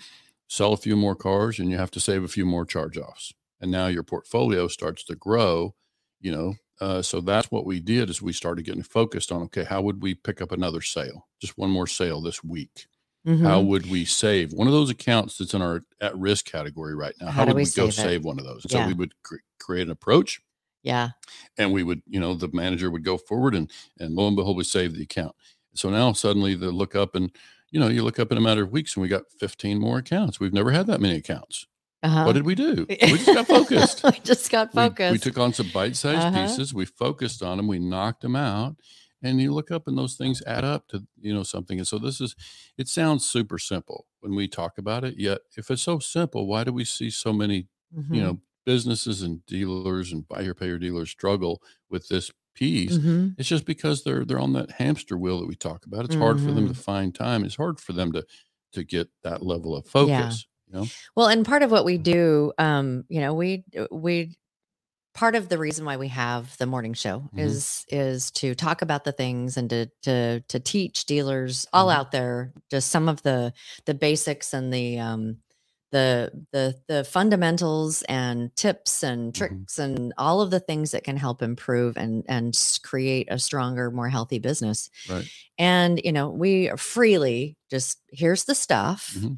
sell 0.47 0.73
a 0.73 0.77
few 0.77 0.95
more 0.95 1.15
cars 1.15 1.60
and 1.60 1.69
you 1.71 1.77
have 1.77 1.91
to 1.91 1.99
save 1.99 2.23
a 2.23 2.27
few 2.27 2.45
more 2.45 2.65
charge 2.65 2.97
offs. 2.97 3.34
And 3.62 3.71
now 3.71 3.88
your 3.88 4.03
portfolio 4.03 4.67
starts 4.67 5.03
to 5.05 5.15
grow, 5.15 5.75
you 6.19 6.32
know. 6.32 6.55
Uh, 6.82 7.01
so 7.01 7.19
that's 7.19 7.51
what 7.51 7.65
we 7.65 7.79
did 7.82 8.10
is 8.10 8.21
we 8.21 8.32
started 8.34 8.63
getting 8.65 8.84
focused 8.84 9.32
on, 9.34 9.41
okay, 9.43 9.65
how 9.65 9.82
would 9.82 10.01
we 10.01 10.15
pick 10.15 10.41
up 10.41 10.51
another 10.53 10.82
sale? 10.82 11.27
Just 11.41 11.58
one 11.58 11.69
more 11.69 11.88
sale 11.88 12.21
this 12.21 12.41
week. 12.43 12.88
How 13.27 13.62
Mhm. 13.62 13.67
would 13.67 13.91
we 13.91 14.05
save 14.05 14.53
one 14.53 14.65
of 14.65 14.71
those 14.73 14.89
accounts 14.89 15.38
that's 15.38 15.53
in 15.53 15.62
our 15.62 15.84
at 15.99 16.17
risk 16.17 16.45
category 16.45 16.95
right 16.95 17.13
now? 17.19 17.27
How 17.27 17.41
How, 17.41 17.45
would 17.47 17.58
we 17.58 17.63
we, 17.63 17.65
go 17.65 17.89
save 17.89 18.05
it? 18.05 18.10
save 18.10 18.23
one 18.23 18.39
of 18.39 18.45
those? 18.45 18.65
So 18.71 18.88
we 18.88 18.93
would 18.93 19.13
cre- 19.23 19.36
create 19.60 19.84
an 19.88 19.91
approach 19.91 20.39
yeah. 20.84 21.10
and 21.58 21.72
we 21.74 21.84
would, 21.84 22.02
you 22.08 22.20
know, 22.20 22.34
the 22.34 22.50
manager 22.54 22.89
would 22.92 23.04
go 23.04 23.18
forward 23.18 23.56
and 23.56 23.70
and 24.00 24.15
lo 24.15 24.28
and 24.28 24.36
behold, 24.36 24.58
we 24.58 24.63
saved 24.63 24.96
the 24.96 25.04
account. 25.04 25.36
So 25.76 25.89
now 25.89 26.13
suddenly 26.13 26.56
they 26.56 26.68
look 26.68 26.96
up 26.96 27.15
and 27.15 27.36
you 27.72 27.80
know, 27.80 27.88
you 27.88 28.04
look 28.04 28.18
up 28.20 28.32
in 28.32 28.38
a 28.38 28.42
matter 28.42 28.63
of 28.63 28.72
weeks 28.72 28.96
and 28.96 29.02
we 29.04 29.08
got 29.08 29.24
15 29.39 29.80
more 29.80 30.00
accounts. 30.00 30.39
We've 30.39 30.54
never 30.54 30.72
had 30.72 30.88
that 30.88 31.00
many 31.02 31.15
accounts. 31.18 31.68
Uh-huh. 32.02 32.24
What 32.24 32.34
did 32.34 32.46
we 32.46 32.56
do? 32.56 32.88
We 33.04 33.18
just 33.20 33.26
got 33.28 33.46
focused. 33.48 34.04
we 34.04 34.20
just 34.24 34.50
got 34.50 34.72
focused. 34.74 35.12
We, 35.12 35.20
took 35.20 35.38
on 35.38 35.54
some 35.54 35.70
bite-sized 35.72 36.20
Uh-huh. 36.28 36.48
pieces. 36.48 36.74
We 36.74 36.86
focused 36.86 37.44
on 37.44 37.58
them. 37.58 37.68
We 37.68 37.78
knocked 37.78 38.22
them 38.22 38.36
out. 38.36 38.78
And 39.22 39.39
you 39.42 39.54
look 39.54 39.70
up 39.70 39.86
and 39.88 39.98
those 39.98 40.15
things 40.15 40.42
add 40.48 40.63
up 40.63 40.88
to, 40.88 41.06
you 41.20 41.34
know, 41.34 41.44
something. 41.44 41.78
And 41.78 41.88
so 41.88 42.00
this 42.00 42.22
is, 42.22 42.36
it 42.78 42.88
sounds 42.88 43.30
super 43.30 43.60
simple 43.60 44.08
when 44.22 44.34
we 44.34 44.48
talk 44.48 44.78
about 44.80 45.04
it. 45.04 45.15
Yet 45.20 45.39
if 45.58 45.70
it's 45.70 45.84
so 45.84 46.00
simple, 46.00 46.48
why 46.48 46.63
do 46.63 46.72
we 46.74 46.86
see 46.86 47.10
so 47.12 47.34
many 47.34 47.68
you 47.92 48.04
Mhm. 48.04 48.24
know 48.24 48.39
businesses 48.65 49.22
and 49.22 49.45
dealers 49.45 50.12
and 50.12 50.28
buy 50.28 50.43
here 50.43 50.56
pay 50.56 50.65
here 50.67 50.78
dealers 50.80 51.10
struggle 51.10 51.62
with 51.89 52.08
this 52.10 52.32
piece 52.56 53.00
Mhm. 53.00 53.38
it's 53.38 53.48
just 53.50 53.65
because 53.65 54.04
they're 54.04 54.26
they're 54.26 54.39
on 54.39 54.54
that 54.54 54.72
hamster 54.72 55.17
wheel 55.17 55.39
that 55.39 55.48
we 55.48 55.56
talk 55.56 55.86
about 55.86 56.06
it's 56.06 56.15
hard 56.15 56.41
for 56.41 56.52
them 56.52 56.67
Mm-hmm. 56.67 56.69
to 56.69 56.74
find 56.74 57.15
time 57.15 57.43
it's 57.43 57.56
hard 57.56 57.80
for 57.80 57.93
them 57.93 58.12
to 58.12 58.26
to 58.74 58.84
get 58.84 59.10
that 59.24 59.41
level 59.43 59.76
of 59.76 59.88
focus 59.88 60.48
you 60.67 60.74
know 60.74 60.91
Well, 61.15 61.28
and 61.28 61.45
part 61.45 61.63
of 61.63 61.72
what 61.72 61.86
we 61.86 61.98
do, 61.98 62.54
um, 62.58 63.06
you 63.10 63.22
know, 63.22 63.34
we 63.34 63.65
we 63.91 64.38
part 65.13 65.36
of 65.36 65.50
the 65.50 65.58
reason 65.60 65.86
why 65.86 65.98
we 65.98 66.10
have 66.10 66.58
the 66.58 66.67
morning 66.67 66.93
show 66.93 67.30
Mhm. 67.32 67.60
is 67.60 67.86
is 67.89 68.32
to 68.32 68.56
talk 68.56 68.82
about 68.84 69.04
the 69.06 69.12
things 69.13 69.58
and 69.58 69.69
to 69.69 69.88
to 70.04 70.41
to 70.41 70.60
teach 70.60 71.06
dealers 71.06 71.67
all 71.74 71.89
Mhm. 71.89 71.91
out 71.91 72.12
there 72.12 72.54
just 72.72 72.91
some 72.91 73.10
of 73.10 73.24
the 73.24 73.54
the 73.86 73.95
basics 73.95 74.54
and 74.54 74.74
the 74.74 75.00
um 75.00 75.38
the 75.91 76.32
the 76.52 76.75
the 76.88 77.04
fundamentals 77.04 78.04
and 78.04 78.56
tips 78.56 79.04
and 79.04 79.34
Mhm. 79.34 79.38
tricks 79.38 79.80
and 79.80 80.13
all 80.17 80.41
of 80.41 80.52
the 80.52 80.60
things 80.60 80.91
that 80.91 81.04
can 81.04 81.17
help 81.17 81.41
improve 81.41 81.97
and 81.97 82.23
and 82.28 82.58
create 82.84 83.28
a 83.32 83.39
stronger 83.39 83.91
more 83.91 84.10
healthy 84.10 84.39
business 84.39 84.89
right 85.06 85.30
and 85.58 86.02
you 86.04 86.12
know 86.12 86.30
we 86.30 86.69
freely 86.78 87.58
just 87.69 87.99
here's 88.12 88.45
the 88.45 88.56
stuff 88.56 89.15
Mhm. 89.17 89.38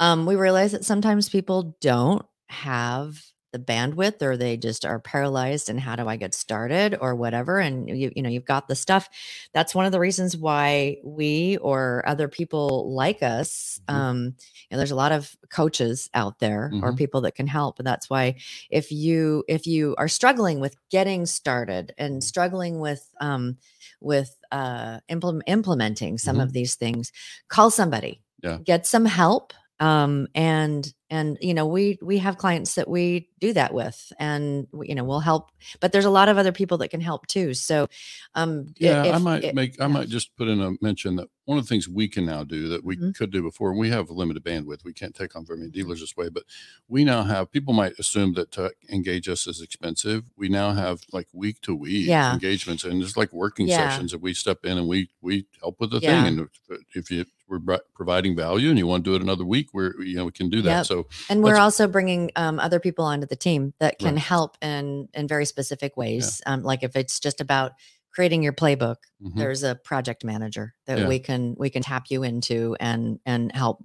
um 0.00 0.26
we 0.26 0.36
realize 0.36 0.72
that 0.72 0.84
sometimes 0.84 1.28
people 1.28 1.76
don't 1.80 2.26
have 2.48 3.22
the 3.52 3.58
bandwidth 3.58 4.22
or 4.22 4.36
they 4.36 4.56
just 4.56 4.84
are 4.84 4.98
paralyzed 5.00 5.68
and 5.68 5.80
how 5.80 5.96
do 5.96 6.06
i 6.08 6.16
get 6.16 6.34
started 6.34 6.96
or 7.00 7.14
whatever 7.14 7.58
and 7.58 7.88
you 7.88 8.10
you 8.14 8.22
know 8.22 8.28
you've 8.30 8.44
got 8.44 8.68
the 8.68 8.74
stuff 8.76 9.08
that's 9.52 9.74
one 9.74 9.86
of 9.86 9.92
the 9.92 10.00
reasons 10.00 10.36
why 10.36 10.96
we 11.04 11.56
or 11.58 12.02
other 12.06 12.28
people 12.28 12.92
like 12.94 13.22
us 13.22 13.80
Mhm. 13.88 13.94
um 13.94 14.18
you 14.26 14.66
know 14.70 14.76
there's 14.78 14.90
a 14.90 14.96
lot 14.96 15.12
of 15.12 15.36
coaches 15.50 16.08
out 16.14 16.38
there 16.38 16.76
or 16.82 16.92
Mhm. 16.92 16.96
people 16.96 17.20
that 17.22 17.34
can 17.34 17.46
help 17.46 17.78
and 17.78 17.86
that's 17.86 18.08
why 18.10 18.36
if 18.70 18.92
you 18.92 19.44
if 19.48 19.66
you 19.66 19.94
are 19.98 20.08
struggling 20.08 20.60
with 20.60 20.76
getting 20.90 21.26
started 21.26 21.92
and 21.98 22.22
Mhm. 22.22 22.22
struggling 22.22 22.80
with 22.80 23.08
um 23.20 23.56
with 24.00 24.36
uh 24.52 25.00
implement, 25.08 25.44
implementing 25.48 26.18
some 26.18 26.38
Mhm. 26.38 26.42
of 26.42 26.52
these 26.52 26.74
things 26.76 27.12
call 27.48 27.70
somebody 27.70 28.20
Yeah. 28.42 28.58
get 28.64 28.86
some 28.86 29.04
help 29.06 29.52
um 29.80 30.26
and 30.34 30.92
and 31.08 31.38
you 31.40 31.54
know 31.54 31.66
we 31.66 31.98
we 32.02 32.18
have 32.18 32.36
clients 32.36 32.74
that 32.74 32.86
we 32.88 33.28
do 33.40 33.52
that 33.54 33.72
with 33.74 34.12
and 34.18 34.66
we- 34.72 34.88
you 34.88 34.94
know 34.94 35.02
we'll 35.02 35.20
help 35.20 35.50
but 35.80 35.90
there's 35.90 36.04
a 36.04 36.10
lot 36.10 36.28
of 36.28 36.36
other 36.38 36.52
people 36.52 36.76
that 36.78 36.88
can 36.88 37.00
help 37.00 37.26
too 37.26 37.54
so 37.54 37.88
um 38.34 38.72
yeah 38.78 39.02
i 39.14 39.18
might 39.18 39.42
it- 39.42 39.54
make 39.54 39.80
i 39.80 39.84
yeah. 39.84 39.88
might 39.88 40.08
just 40.08 40.36
put 40.36 40.46
in 40.48 40.60
a 40.60 40.72
mention 40.82 41.16
that 41.16 41.28
one 41.46 41.58
of 41.58 41.64
the 41.64 41.68
things 41.68 41.88
we 41.88 42.06
can 42.06 42.24
now 42.26 42.44
do 42.44 42.68
that 42.68 42.84
we 42.84 42.96
Mhm. 42.96 43.14
could 43.16 43.32
do 43.32 43.42
before 43.42 43.70
and 43.70 43.78
we 43.80 43.88
have 43.88 44.10
limited 44.10 44.44
bandwidth 44.44 44.84
we 44.84 44.92
can't 44.92 45.14
take 45.14 45.34
on 45.34 45.44
very 45.46 45.58
many 45.58 45.70
dealers 45.70 46.00
this 46.00 46.16
way 46.16 46.28
but 46.28 46.44
we 46.88 47.02
now 47.04 47.22
have 47.24 47.50
people 47.50 47.72
might 47.74 47.98
assume 47.98 48.34
that 48.34 48.52
to 48.52 48.70
engage 48.90 49.28
us 49.28 49.46
is 49.46 49.60
expensive 49.62 50.24
we 50.36 50.48
now 50.48 50.72
have 50.72 51.00
like 51.12 51.26
week 51.32 51.60
to 51.62 51.74
week 51.74 52.08
engagements 52.34 52.84
and 52.84 53.02
it's 53.02 53.16
like 53.16 53.32
working 53.32 53.66
Yeah. 53.66 53.88
sessions 53.88 54.12
that 54.12 54.20
we 54.20 54.34
step 54.34 54.64
in 54.64 54.76
and 54.78 54.86
we 54.86 55.08
we 55.22 55.46
help 55.60 55.80
with 55.80 55.90
the 55.90 56.00
Yeah. 56.00 56.22
thing 56.24 56.38
and 56.38 56.48
if, 56.68 56.80
if 56.94 57.10
you 57.10 57.24
we're 57.50 57.78
providing 57.94 58.36
value 58.36 58.70
and 58.70 58.78
you 58.78 58.86
want 58.86 59.04
to 59.04 59.10
do 59.10 59.14
it 59.16 59.22
another 59.22 59.44
week 59.44 59.66
we're 59.74 60.00
you 60.00 60.16
know 60.16 60.24
we 60.24 60.32
can 60.32 60.48
do 60.48 60.62
that 60.62 60.70
Yep. 60.78 60.86
so 60.86 61.06
and 61.28 61.42
we're 61.42 61.56
also 61.58 61.88
bringing 61.88 62.30
um, 62.36 62.58
other 62.60 62.78
people 62.80 63.04
onto 63.04 63.26
the 63.26 63.36
team 63.36 63.74
that 63.80 63.98
can 63.98 64.14
Right. 64.14 64.22
help 64.22 64.56
in 64.62 65.08
in 65.14 65.26
very 65.28 65.44
specific 65.44 65.96
ways 65.96 66.40
um, 66.46 66.62
like 66.62 66.82
if 66.82 66.94
it's 66.96 67.18
just 67.20 67.40
about 67.40 67.72
creating 68.14 68.42
your 68.42 68.52
playbook 68.52 68.96
mhm. 69.22 69.34
there's 69.36 69.62
a 69.62 69.74
project 69.74 70.24
manager 70.24 70.74
that 70.86 70.98
Yeah. 71.00 71.08
we 71.08 71.18
can 71.18 71.54
we 71.58 71.70
can 71.70 71.82
tap 71.82 72.04
you 72.10 72.22
into 72.22 72.76
and 72.80 73.18
and 73.26 73.52
help 73.52 73.84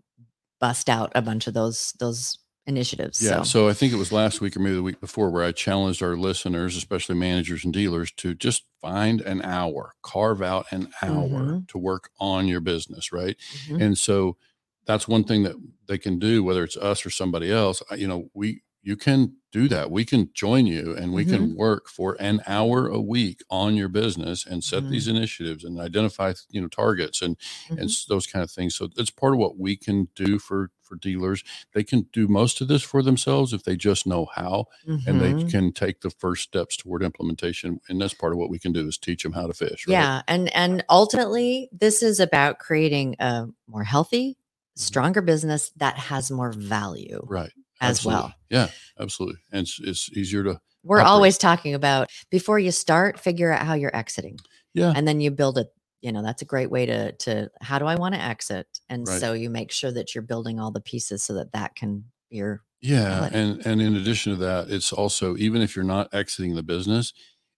bust 0.60 0.90
out 0.90 1.12
a 1.16 1.22
bunch 1.22 1.48
of 1.48 1.54
those 1.54 1.94
those 2.00 2.38
initiatives 2.68 3.22
Yeah. 3.22 3.44
so, 3.44 3.44
So 3.44 3.70
I 3.70 3.74
think 3.74 3.94
it 3.94 3.98
was 3.98 4.12
last 4.12 4.42
week 4.42 4.56
or 4.58 4.60
maybe 4.60 4.76
the 4.76 4.84
week 4.84 5.00
before 5.00 5.30
where 5.30 5.44
I 5.44 5.52
challenged 5.52 6.02
our 6.02 6.18
listeners, 6.18 6.76
especially 6.76 7.16
managers 7.16 7.64
and 7.64 7.74
dealers, 7.74 8.12
to 8.14 8.34
just 8.34 8.64
find 8.82 9.22
an 9.22 9.42
hour, 9.44 9.94
carve 10.02 10.42
out 10.42 10.66
an 10.72 10.90
hour 11.02 11.28
Mhm. 11.28 11.68
to 11.70 11.78
work 11.78 12.10
on 12.20 12.48
your 12.48 12.62
business. 12.62 13.12
Right. 13.12 13.38
Mhm. 13.68 13.82
And 13.82 13.98
so 13.98 14.38
that's 14.86 15.08
one 15.08 15.24
thing 15.24 15.44
that 15.44 15.56
they 15.88 15.98
can 15.98 16.20
do, 16.20 16.44
whether 16.44 16.64
it's 16.64 16.78
us 16.78 17.06
or 17.06 17.10
somebody 17.10 17.52
else. 17.52 17.82
You 17.96 18.08
know, 18.08 18.30
we, 18.34 18.62
you 18.86 18.96
can 18.96 19.36
do 19.52 19.68
that. 19.68 19.90
We 19.90 20.06
can 20.06 20.30
join 20.34 20.68
you 20.68 20.96
and 20.96 21.12
we 21.12 21.24
Mm-hmm. 21.26 21.36
can 21.36 21.56
work 21.56 21.90
for 21.90 22.16
an 22.20 22.42
hour 22.46 22.88
a 22.88 23.02
week 23.02 23.42
on 23.50 23.76
your 23.76 23.90
business 23.90 24.46
and 24.46 24.64
set 24.64 24.84
Mhm. 24.84 24.90
these 24.92 25.08
initiatives 25.08 25.64
and 25.64 25.80
identify, 25.80 26.34
you 26.52 26.62
know, 26.62 26.68
targets 26.68 27.22
and, 27.22 27.36
Mhm. 27.70 27.80
and 27.82 27.90
those 28.10 28.28
kind 28.28 28.44
of 28.44 28.52
things. 28.52 28.76
So 28.76 28.90
it's 28.96 29.10
part 29.10 29.34
of 29.34 29.40
what 29.40 29.58
we 29.58 29.76
can 29.76 30.10
do 30.14 30.38
for, 30.40 30.70
for 30.84 30.98
dealers. 30.98 31.44
They 31.74 31.84
can 31.84 32.08
do 32.14 32.28
most 32.28 32.62
of 32.62 32.68
this 32.68 32.84
for 32.84 33.02
themselves 33.02 33.54
if 33.54 33.64
they 33.64 33.76
just 33.76 34.06
know 34.06 34.28
how 34.36 34.68
and 35.08 35.20
they 35.20 35.34
Mhm. 35.34 35.50
can 35.50 35.72
take 35.74 36.02
the 36.02 36.12
first 36.12 36.44
steps 36.44 36.78
toward 36.78 37.02
implementation. 37.02 37.80
And 37.90 38.00
that's 38.00 38.14
part 38.14 38.34
of 38.34 38.38
what 38.40 38.52
we 38.52 38.60
can 38.60 38.72
do 38.72 38.88
is 38.88 38.98
teach 39.00 39.24
them 39.24 39.34
how 39.34 39.48
to 39.48 39.54
fish. 39.54 39.88
Right? 39.88 39.94
Yeah, 39.94 40.22
and 40.28 40.54
and 40.56 40.84
ultimately, 40.90 41.70
this 41.72 42.04
is 42.04 42.20
about 42.20 42.60
creating 42.60 43.16
a 43.20 43.48
more 43.68 43.84
healthy, 43.84 44.38
stronger 44.76 45.22
business 45.24 45.72
that 45.78 45.98
has 45.98 46.30
more 46.30 46.52
value 46.52 47.22
Right. 47.28 47.52
As 47.86 47.98
Absolutely. 47.98 48.22
well. 48.22 48.34
Yeah, 48.50 48.68
absolutely. 49.00 49.40
And 49.52 49.62
it's, 49.62 49.80
it's 49.82 50.10
easier 50.18 50.44
to, 50.44 50.60
We're 50.84 51.00
operate. 51.00 51.10
always 51.12 51.38
talking 51.38 51.74
about 51.74 52.10
before 52.30 52.60
you 52.60 52.72
start, 52.72 53.20
figure 53.20 53.52
out 53.52 53.66
how 53.66 53.74
you're 53.76 53.96
exiting, 53.96 54.38
yeah. 54.74 54.94
and 54.96 55.08
then 55.08 55.22
you 55.22 55.32
build 55.32 55.58
it. 55.58 55.68
You 56.02 56.12
know, 56.12 56.22
that's 56.22 56.44
a 56.44 56.46
great 56.46 56.70
way 56.70 56.86
to 56.86 57.14
to 57.14 57.50
how 57.62 57.80
do 57.80 57.86
I 57.86 57.96
want 57.96 58.14
to 58.16 58.22
exit, 58.22 58.68
and 58.90 59.08
Right. 59.08 59.20
so 59.20 59.34
you 59.34 59.50
make 59.50 59.72
sure 59.72 59.92
that 59.92 60.14
you're 60.14 60.22
building 60.22 60.60
all 60.60 60.70
the 60.72 60.82
pieces 60.82 61.24
so 61.24 61.34
that 61.36 61.52
that 61.54 61.76
can 61.76 62.04
your 62.30 62.62
Yeah, 62.82 63.26
it. 63.26 63.34
and 63.34 63.66
and 63.66 63.82
in 63.82 63.96
addition 63.96 64.34
to 64.34 64.40
that, 64.42 64.70
it's 64.70 64.94
also 64.94 65.36
even 65.38 65.62
if 65.64 65.76
you're 65.76 65.86
not 65.86 66.14
exiting 66.14 66.54
the 66.56 66.62
business, 66.64 67.12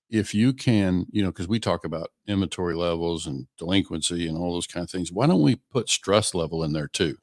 if 0.09 0.33
you 0.33 0.53
can, 0.53 1.05
you 1.11 1.21
know, 1.21 1.29
because 1.31 1.47
we 1.47 1.59
talk 1.59 1.83
about 1.83 2.09
inventory 2.27 2.75
levels 2.75 3.25
and 3.27 3.47
delinquency 3.57 4.27
and 4.27 4.37
all 4.37 4.53
those 4.53 4.67
kind 4.67 4.83
of 4.83 4.89
things, 4.89 5.11
why 5.11 5.27
don't 5.27 5.41
we 5.41 5.57
put 5.71 5.89
stress 5.89 6.33
level 6.33 6.63
in 6.63 6.73
there 6.73 6.87
too? 6.87 7.17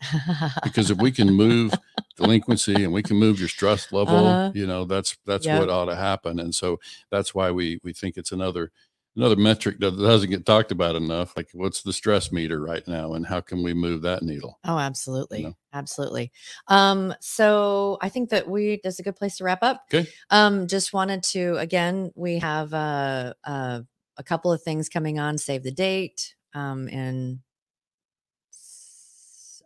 Because 0.63 0.91
if 0.91 0.99
we 0.99 1.11
can 1.11 1.33
move 1.33 1.79
delinquency 2.17 2.85
and 2.85 2.93
we 2.93 3.03
can 3.03 3.17
move 3.17 3.39
your 3.39 3.49
stress 3.49 3.91
level, 3.93 4.17
Uh-huh. 4.29 4.51
you 4.55 4.67
know, 4.67 4.85
that's 4.85 5.17
that's 5.27 5.47
Yep. 5.47 5.59
what 5.61 5.71
ought 5.71 5.87
to 5.87 5.97
happen. 5.97 6.39
And 6.39 6.55
so 6.55 6.79
that's 7.11 7.35
why 7.35 7.51
we 7.51 7.81
we 7.83 7.93
think 7.93 8.17
it's 8.17 8.33
another 8.33 8.71
another 9.17 9.37
metric 9.37 9.79
that 9.81 9.97
doesn't 9.97 10.31
get 10.31 10.47
talked 10.47 10.73
about 10.73 10.97
enough. 10.97 11.37
Like 11.37 11.49
what's 11.53 11.83
the 11.83 11.93
stress 11.93 12.33
meter 12.33 12.61
right 12.61 12.87
now 12.87 13.15
and 13.15 13.27
how 13.27 13.41
can 13.41 13.63
we 13.63 13.75
move 13.75 14.03
that 14.03 14.23
needle? 14.23 14.59
Oh, 14.65 14.79
absolutely. 14.79 15.45
know? 15.45 15.55
Absolutely. 15.73 16.33
Um, 16.69 17.15
so 17.21 17.99
I 18.01 18.09
think 18.09 18.31
that 18.31 18.49
we 18.49 18.81
that's 18.83 18.99
a 18.99 19.03
good 19.03 19.17
place 19.17 19.37
to 19.39 19.45
wrap 19.45 19.63
up. 19.63 19.87
Okay. 19.93 20.09
Um, 20.31 20.67
just 20.67 20.93
wanted 20.93 21.23
to 21.25 21.57
again, 21.59 22.13
we 22.15 22.39
have 22.39 22.75
uh, 22.75 23.35
uh, 23.45 23.81
a 24.17 24.23
couple 24.23 24.53
of 24.53 24.63
things 24.63 24.89
coming 24.89 25.19
on. 25.19 25.39
Save 25.39 25.63
the 25.63 25.73
date 25.73 26.35
um, 26.55 26.89
in 26.89 27.41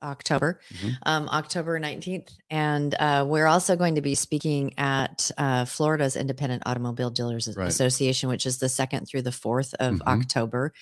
October, 0.02 0.60
Mhm. 0.72 0.96
um, 1.04 1.28
October 1.28 1.78
nineteenth, 1.78 2.32
and 2.50 2.94
uh, 2.94 3.24
we're 3.28 3.46
also 3.46 3.76
going 3.76 3.94
to 3.96 4.00
be 4.00 4.14
speaking 4.14 4.74
at 4.78 5.30
uh, 5.38 5.64
Florida's 5.64 6.16
Independent 6.16 6.62
Automobile 6.66 7.10
Dealers 7.10 7.48
Right. 7.56 7.68
Association, 7.68 8.28
which 8.28 8.46
is 8.46 8.58
the 8.58 8.68
second 8.68 9.06
through 9.06 9.22
the 9.22 9.32
fourth 9.32 9.74
of 9.74 9.96
Mhm. 9.96 10.06
October. 10.06 10.72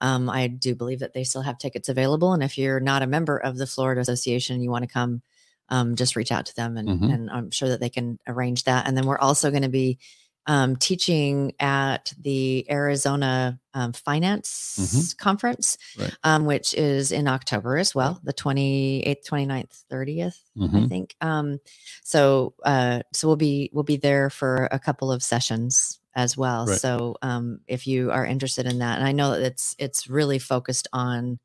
Um, 0.00 0.28
I 0.28 0.46
do 0.48 0.74
believe 0.74 0.98
that 1.00 1.12
they 1.14 1.24
still 1.24 1.42
have 1.42 1.58
tickets 1.58 1.88
available. 1.88 2.32
And 2.32 2.42
if 2.42 2.58
you're 2.58 2.80
not 2.80 3.02
a 3.02 3.06
member 3.06 3.38
of 3.38 3.56
the 3.56 3.66
Florida 3.66 4.00
Association, 4.00 4.60
you 4.62 4.70
want 4.70 4.82
to 4.82 4.88
come, 4.92 5.22
um, 5.70 5.96
just 5.96 6.16
reach 6.16 6.30
out 6.32 6.46
to 6.46 6.56
them 6.56 6.76
and, 6.76 6.88
Mhm. 6.88 7.12
and 7.14 7.30
I'm 7.30 7.50
sure 7.50 7.68
that 7.70 7.80
they 7.80 7.88
can 7.88 8.18
arrange 8.26 8.64
that. 8.64 8.86
And 8.86 8.96
then 8.96 9.06
we're 9.06 9.18
also 9.18 9.50
going 9.50 9.62
to 9.62 9.68
be 9.68 9.98
um, 10.46 10.76
teaching 10.76 11.52
at 11.58 12.12
the 12.20 12.66
Arizona 12.70 13.58
um, 13.72 13.92
Finance 13.92 15.14
Conference, 15.18 15.78
Right. 15.98 16.14
um, 16.22 16.44
which 16.44 16.74
is 16.74 17.12
in 17.12 17.26
October 17.28 17.76
as 17.78 17.94
well, 17.94 18.20
the 18.22 18.32
28th, 18.32 19.24
29th, 19.26 19.84
30th. 19.90 20.36
I 20.56 20.60
Mhm. 20.66 20.88
think. 20.88 21.16
Um, 21.20 21.58
so 22.02 22.54
uh, 22.64 23.00
so 23.12 23.26
we'll 23.28 23.36
be 23.36 23.70
we'll 23.72 23.84
be 23.84 23.96
there 23.96 24.30
for 24.30 24.68
a 24.70 24.78
couple 24.78 25.10
of 25.10 25.22
sessions 25.22 25.98
as 26.14 26.36
well. 26.36 26.66
Right. 26.66 26.78
So 26.80 27.16
um, 27.22 27.60
if 27.66 27.86
you 27.86 28.12
are 28.12 28.24
interested 28.24 28.66
in 28.66 28.78
that, 28.78 28.98
and 28.98 29.08
I 29.08 29.12
know 29.12 29.30
that 29.32 29.42
it's 29.42 29.74
it's 29.78 30.08
really 30.08 30.38
focused 30.38 30.86
on 30.92 31.38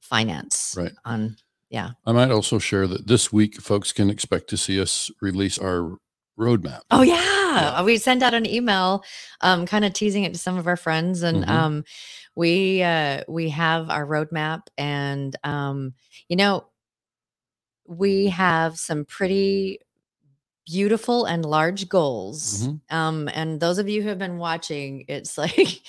finance, 0.00 0.74
Right. 0.78 0.92
On 1.04 1.36
yeah. 1.70 1.90
I 2.06 2.12
might 2.12 2.30
also 2.30 2.58
share 2.58 2.86
that 2.86 3.06
this 3.06 3.30
week, 3.32 3.60
folks 3.60 3.92
can 3.92 4.08
expect 4.08 4.48
to 4.50 4.56
see 4.56 4.80
us 4.80 5.10
release 5.20 5.58
our 5.58 5.98
roadmap. 6.38 6.82
Oh 6.90 7.02
yeah. 7.02 7.16
Yeah. 7.60 7.82
we 7.82 7.98
sent 7.98 8.22
out 8.22 8.34
an 8.34 8.46
email, 8.46 9.04
um, 9.40 9.66
kind 9.66 9.84
of 9.84 9.92
teasing 9.92 10.24
it 10.24 10.32
to 10.34 10.38
some 10.38 10.58
of 10.58 10.66
our 10.66 10.76
friends, 10.76 11.22
and 11.22 11.44
Mhm. 11.44 11.50
um, 11.50 11.84
we 12.36 12.82
uh, 12.82 13.22
we 13.28 13.50
have 13.50 13.90
our 13.90 14.06
roadmap, 14.06 14.62
and 14.78 15.36
um, 15.44 15.94
you 16.28 16.36
know, 16.36 16.66
we 17.86 18.26
have 18.28 18.78
some 18.78 19.04
pretty 19.04 19.80
beautiful 20.70 21.24
and 21.24 21.44
large 21.46 21.88
goals. 21.88 22.66
Mhm. 22.66 22.80
Um, 22.90 23.28
and 23.32 23.58
those 23.58 23.78
of 23.78 23.88
you 23.88 24.02
who 24.02 24.08
have 24.08 24.18
been 24.18 24.36
watching, 24.36 25.04
it's 25.08 25.38
like, 25.38 25.80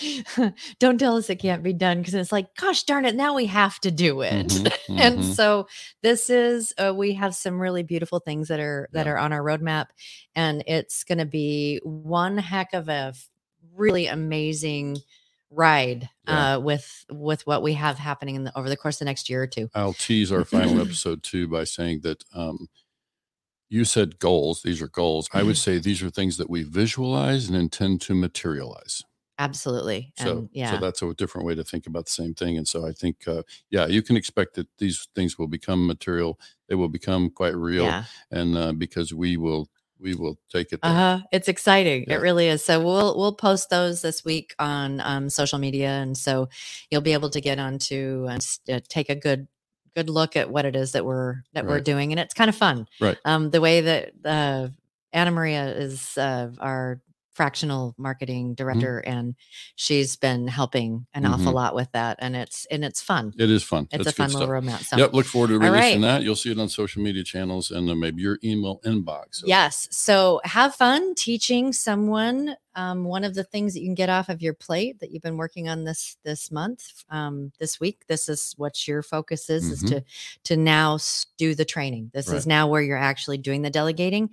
don't 0.79 0.97
tell 0.97 1.17
us 1.17 1.29
it 1.29 1.35
can't 1.35 1.63
be 1.63 1.73
done 1.73 1.97
because 1.99 2.13
it's 2.13 2.31
like, 2.31 2.55
gosh 2.55 2.83
darn 2.83 3.03
it, 3.05 3.15
now 3.15 3.35
we 3.35 3.45
have 3.47 3.79
to 3.81 3.91
do 3.91 4.21
it. 4.21 4.47
Mhm, 4.47 4.73
and 4.89 5.19
mhm. 5.19 5.33
so 5.33 5.67
this 6.01 6.29
is 6.29 6.73
uh, 6.77 6.93
we 6.95 7.13
have 7.13 7.35
some 7.35 7.59
really 7.59 7.83
beautiful 7.83 8.19
things 8.19 8.47
that 8.47 8.59
are 8.59 8.87
that 8.93 9.05
Yeah. 9.05 9.13
are 9.13 9.17
on 9.17 9.33
our 9.33 9.41
roadmap 9.43 9.87
and 10.35 10.63
it's 10.65 11.03
going 11.03 11.17
to 11.17 11.25
be 11.25 11.79
one 11.83 12.37
heck 12.37 12.73
of 12.73 12.87
a 12.87 13.11
f- 13.13 13.29
really 13.75 14.07
amazing 14.07 14.97
ride 15.51 16.07
Yeah. 16.27 16.53
uh 16.55 16.59
with 16.59 17.05
with 17.11 17.45
what 17.47 17.63
we 17.63 17.73
have 17.73 17.97
happening 17.97 18.35
in 18.35 18.43
the, 18.43 18.55
over 18.57 18.69
the 18.69 18.77
course 18.77 18.95
of 18.97 18.99
the 18.99 19.05
next 19.05 19.29
year 19.31 19.41
or 19.41 19.47
two 19.47 19.67
I'll 19.73 19.93
tease 19.93 20.31
our 20.31 20.45
final 20.55 20.79
episode 20.79 21.23
too 21.23 21.47
by 21.47 21.63
saying 21.63 22.01
that 22.01 22.23
um, 22.35 22.67
you 23.69 23.86
said 23.86 24.19
goals. 24.19 24.62
These 24.63 24.82
are 24.82 24.88
goals. 24.89 25.29
I 25.34 25.43
would 25.43 25.55
Mhm. 25.55 25.60
say 25.60 25.79
these 25.79 26.01
are 26.03 26.10
things 26.10 26.38
that 26.38 26.49
we 26.49 26.63
visualize 26.63 27.47
and 27.47 27.55
intend 27.58 28.01
to 28.01 28.15
materialize. 28.15 29.03
absolutely 29.41 30.12
So, 30.17 30.32
and 30.39 30.49
yeah 30.51 30.71
so 30.71 30.77
that's 30.77 31.01
a 31.01 31.13
different 31.13 31.47
way 31.47 31.55
to 31.55 31.63
think 31.63 31.88
about 31.88 32.05
the 32.05 32.12
same 32.12 32.34
thing. 32.34 32.58
And 32.58 32.67
so 32.67 32.86
I 32.86 32.91
think, 32.91 33.25
uh, 33.27 33.43
yeah, 33.69 33.86
you 33.88 34.01
can 34.01 34.17
expect 34.17 34.55
that 34.55 34.67
these 34.79 35.08
things 35.15 35.38
will 35.39 35.47
become 35.47 35.88
material. 35.88 36.38
They 36.67 36.75
will 36.75 36.89
become 36.89 37.29
quite 37.29 37.55
real, 37.55 37.86
yeah 37.86 38.03
and 38.32 38.58
uh, 38.58 38.73
because 38.73 39.13
we 39.13 39.38
will, 39.38 39.69
we 39.97 40.13
will 40.15 40.38
take 40.51 40.73
it. 40.73 40.82
There. 40.82 40.91
Uh-huh. 40.91 41.19
It's 41.32 41.47
exciting. 41.47 42.05
Yeah. 42.08 42.15
It 42.15 42.21
really 42.21 42.47
is. 42.49 42.63
So 42.65 42.84
we'll 42.84 43.17
we'll 43.17 43.36
post 43.36 43.69
those 43.69 44.01
this 44.01 44.23
week 44.25 44.55
on 44.60 44.99
um, 45.01 45.29
social 45.29 45.60
media, 45.60 45.89
and 45.89 46.17
so 46.17 46.49
you'll 46.89 47.01
be 47.01 47.13
able 47.13 47.29
to 47.32 47.41
get 47.41 47.60
onto 47.60 48.27
and 48.29 48.45
uh, 48.71 48.79
take 48.89 49.10
a 49.10 49.15
good 49.15 49.47
good 49.95 50.10
look 50.10 50.36
at 50.36 50.49
what 50.49 50.65
it 50.65 50.75
is 50.75 50.91
that 50.93 51.06
we're 51.06 51.43
that 51.54 51.65
we're 51.65 51.80
doing, 51.82 52.12
and 52.12 52.19
it's 52.19 52.34
kind 52.34 52.49
of 52.49 52.56
fun. 52.56 52.88
Right. 52.99 53.17
Um, 53.25 53.49
the 53.49 53.62
way 53.62 53.82
that 53.82 54.12
uh, 54.25 54.69
Anna 55.13 55.32
Maria 55.32 55.65
is 55.75 56.17
uh, 56.17 56.52
our 56.60 57.02
fractional 57.34 57.95
marketing 57.97 58.54
director, 58.54 58.99
and 58.99 59.34
she's 59.75 60.17
been 60.17 60.45
helping 60.45 61.06
an 61.13 61.25
awful 61.25 61.54
Mhm. 61.54 61.56
lot 61.56 61.73
with 61.73 61.89
that, 61.93 62.17
and 62.19 62.36
it's 62.36 62.65
and 62.69 62.84
it's 62.84 63.02
fun. 63.02 63.34
It 63.39 63.49
is 63.49 63.63
fun. 63.63 63.88
It's 63.91 64.04
That's 64.04 64.19
a 64.19 64.23
fun 64.23 64.34
little 64.34 64.49
roadmap. 64.49 64.84
So 64.84 64.97
Yep. 64.97 65.13
Look 65.13 65.25
forward 65.25 65.47
to 65.47 65.60
releasing 65.60 66.02
right. 66.02 66.02
that. 66.02 66.23
You'll 66.23 66.36
see 66.36 66.52
it 66.52 66.60
on 66.60 66.67
social 66.67 67.02
media 67.02 67.23
channels 67.23 67.71
and 67.71 67.89
uh, 67.89 67.95
maybe 67.95 68.21
your 68.21 68.39
email 68.43 68.82
inbox. 68.86 69.36
So, 69.36 69.47
Yes. 69.47 69.88
So 69.89 70.41
have 70.43 70.75
fun 70.75 71.15
teaching 71.15 71.71
someone 71.71 72.58
um, 72.75 73.03
one 73.03 73.23
of 73.23 73.34
the 73.36 73.43
things 73.43 73.73
that 73.73 73.82
you 73.82 73.88
can 73.88 73.95
get 73.95 74.10
off 74.10 74.29
of 74.29 74.41
your 74.41 74.53
plate 74.53 74.99
that 74.99 75.12
you've 75.12 75.23
been 75.23 75.38
working 75.38 75.67
on 75.69 75.84
this 75.84 76.17
this 76.23 76.51
month, 76.51 77.03
um, 77.10 77.51
this 77.60 77.79
week. 77.79 78.03
This 78.08 78.29
is 78.29 78.53
what 78.58 78.88
your 78.88 79.01
focus 79.03 79.49
is: 79.49 79.65
is 79.71 79.84
Mhm. 79.84 79.88
to 79.89 80.03
to 80.43 80.58
now 80.58 80.97
do 81.38 81.55
the 81.55 81.65
training. 81.65 82.12
This 82.13 82.27
Right. 82.27 82.38
is 82.38 82.47
now 82.47 82.67
where 82.67 82.82
you're 82.82 82.97
actually 82.97 83.38
doing 83.39 83.62
the 83.62 83.69
delegating, 83.69 84.29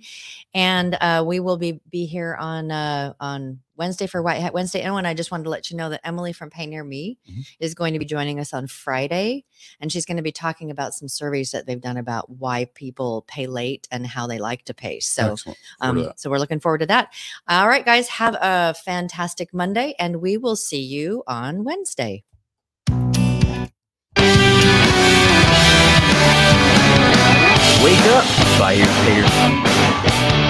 and 0.53 0.95
uh, 1.01 1.23
we 1.25 1.39
will 1.39 1.57
be 1.57 1.81
be 1.91 2.05
here 2.05 2.35
on 2.39 2.71
uh, 2.71 3.13
on 3.19 3.59
Wednesday 3.77 4.07
for 4.07 4.21
White 4.21 4.41
Hat 4.41 4.53
Wednesday. 4.53 4.81
And 4.81 4.93
when 4.93 5.05
I 5.05 5.13
just 5.13 5.31
wanted 5.31 5.43
to 5.45 5.49
let 5.49 5.69
you 5.71 5.77
know 5.77 5.89
that 5.89 6.01
Emily 6.05 6.33
from 6.33 6.49
PayNearMe 6.49 7.17
Mhm. 7.29 7.45
is 7.59 7.73
going 7.73 7.93
to 7.93 7.99
be 7.99 8.05
joining 8.05 8.39
us 8.39 8.53
on 8.53 8.67
Friday, 8.67 9.45
and 9.79 9.91
she's 9.91 10.05
going 10.05 10.17
to 10.17 10.23
be 10.23 10.31
talking 10.31 10.71
about 10.71 10.93
some 10.93 11.07
surveys 11.07 11.51
that 11.51 11.65
they've 11.65 11.79
done 11.81 11.97
about 11.97 12.29
why 12.29 12.65
people 12.73 13.23
pay 13.27 13.47
late 13.47 13.87
and 13.91 14.05
how 14.07 14.27
they 14.27 14.39
like 14.39 14.65
to 14.65 14.73
pay. 14.73 14.99
So. 14.99 15.33
Excellent. 15.33 15.57
Forward 15.79 15.95
to 16.01 16.07
Um, 16.07 16.13
so 16.17 16.29
we're 16.29 16.39
looking 16.39 16.59
forward 16.59 16.79
to 16.79 16.85
that. 16.87 17.13
All 17.47 17.67
right, 17.67 17.85
guys, 17.85 18.07
have 18.09 18.35
a 18.35 18.73
fantastic 18.73 19.53
Monday, 19.53 19.93
and 19.99 20.17
we 20.17 20.37
will 20.37 20.55
see 20.55 20.81
you 20.81 21.23
on 21.27 21.63
Wednesday. 21.63 22.23
Wake 27.83 27.99
up, 28.07 28.25
buyer 28.59 28.85
payer. 29.05 30.46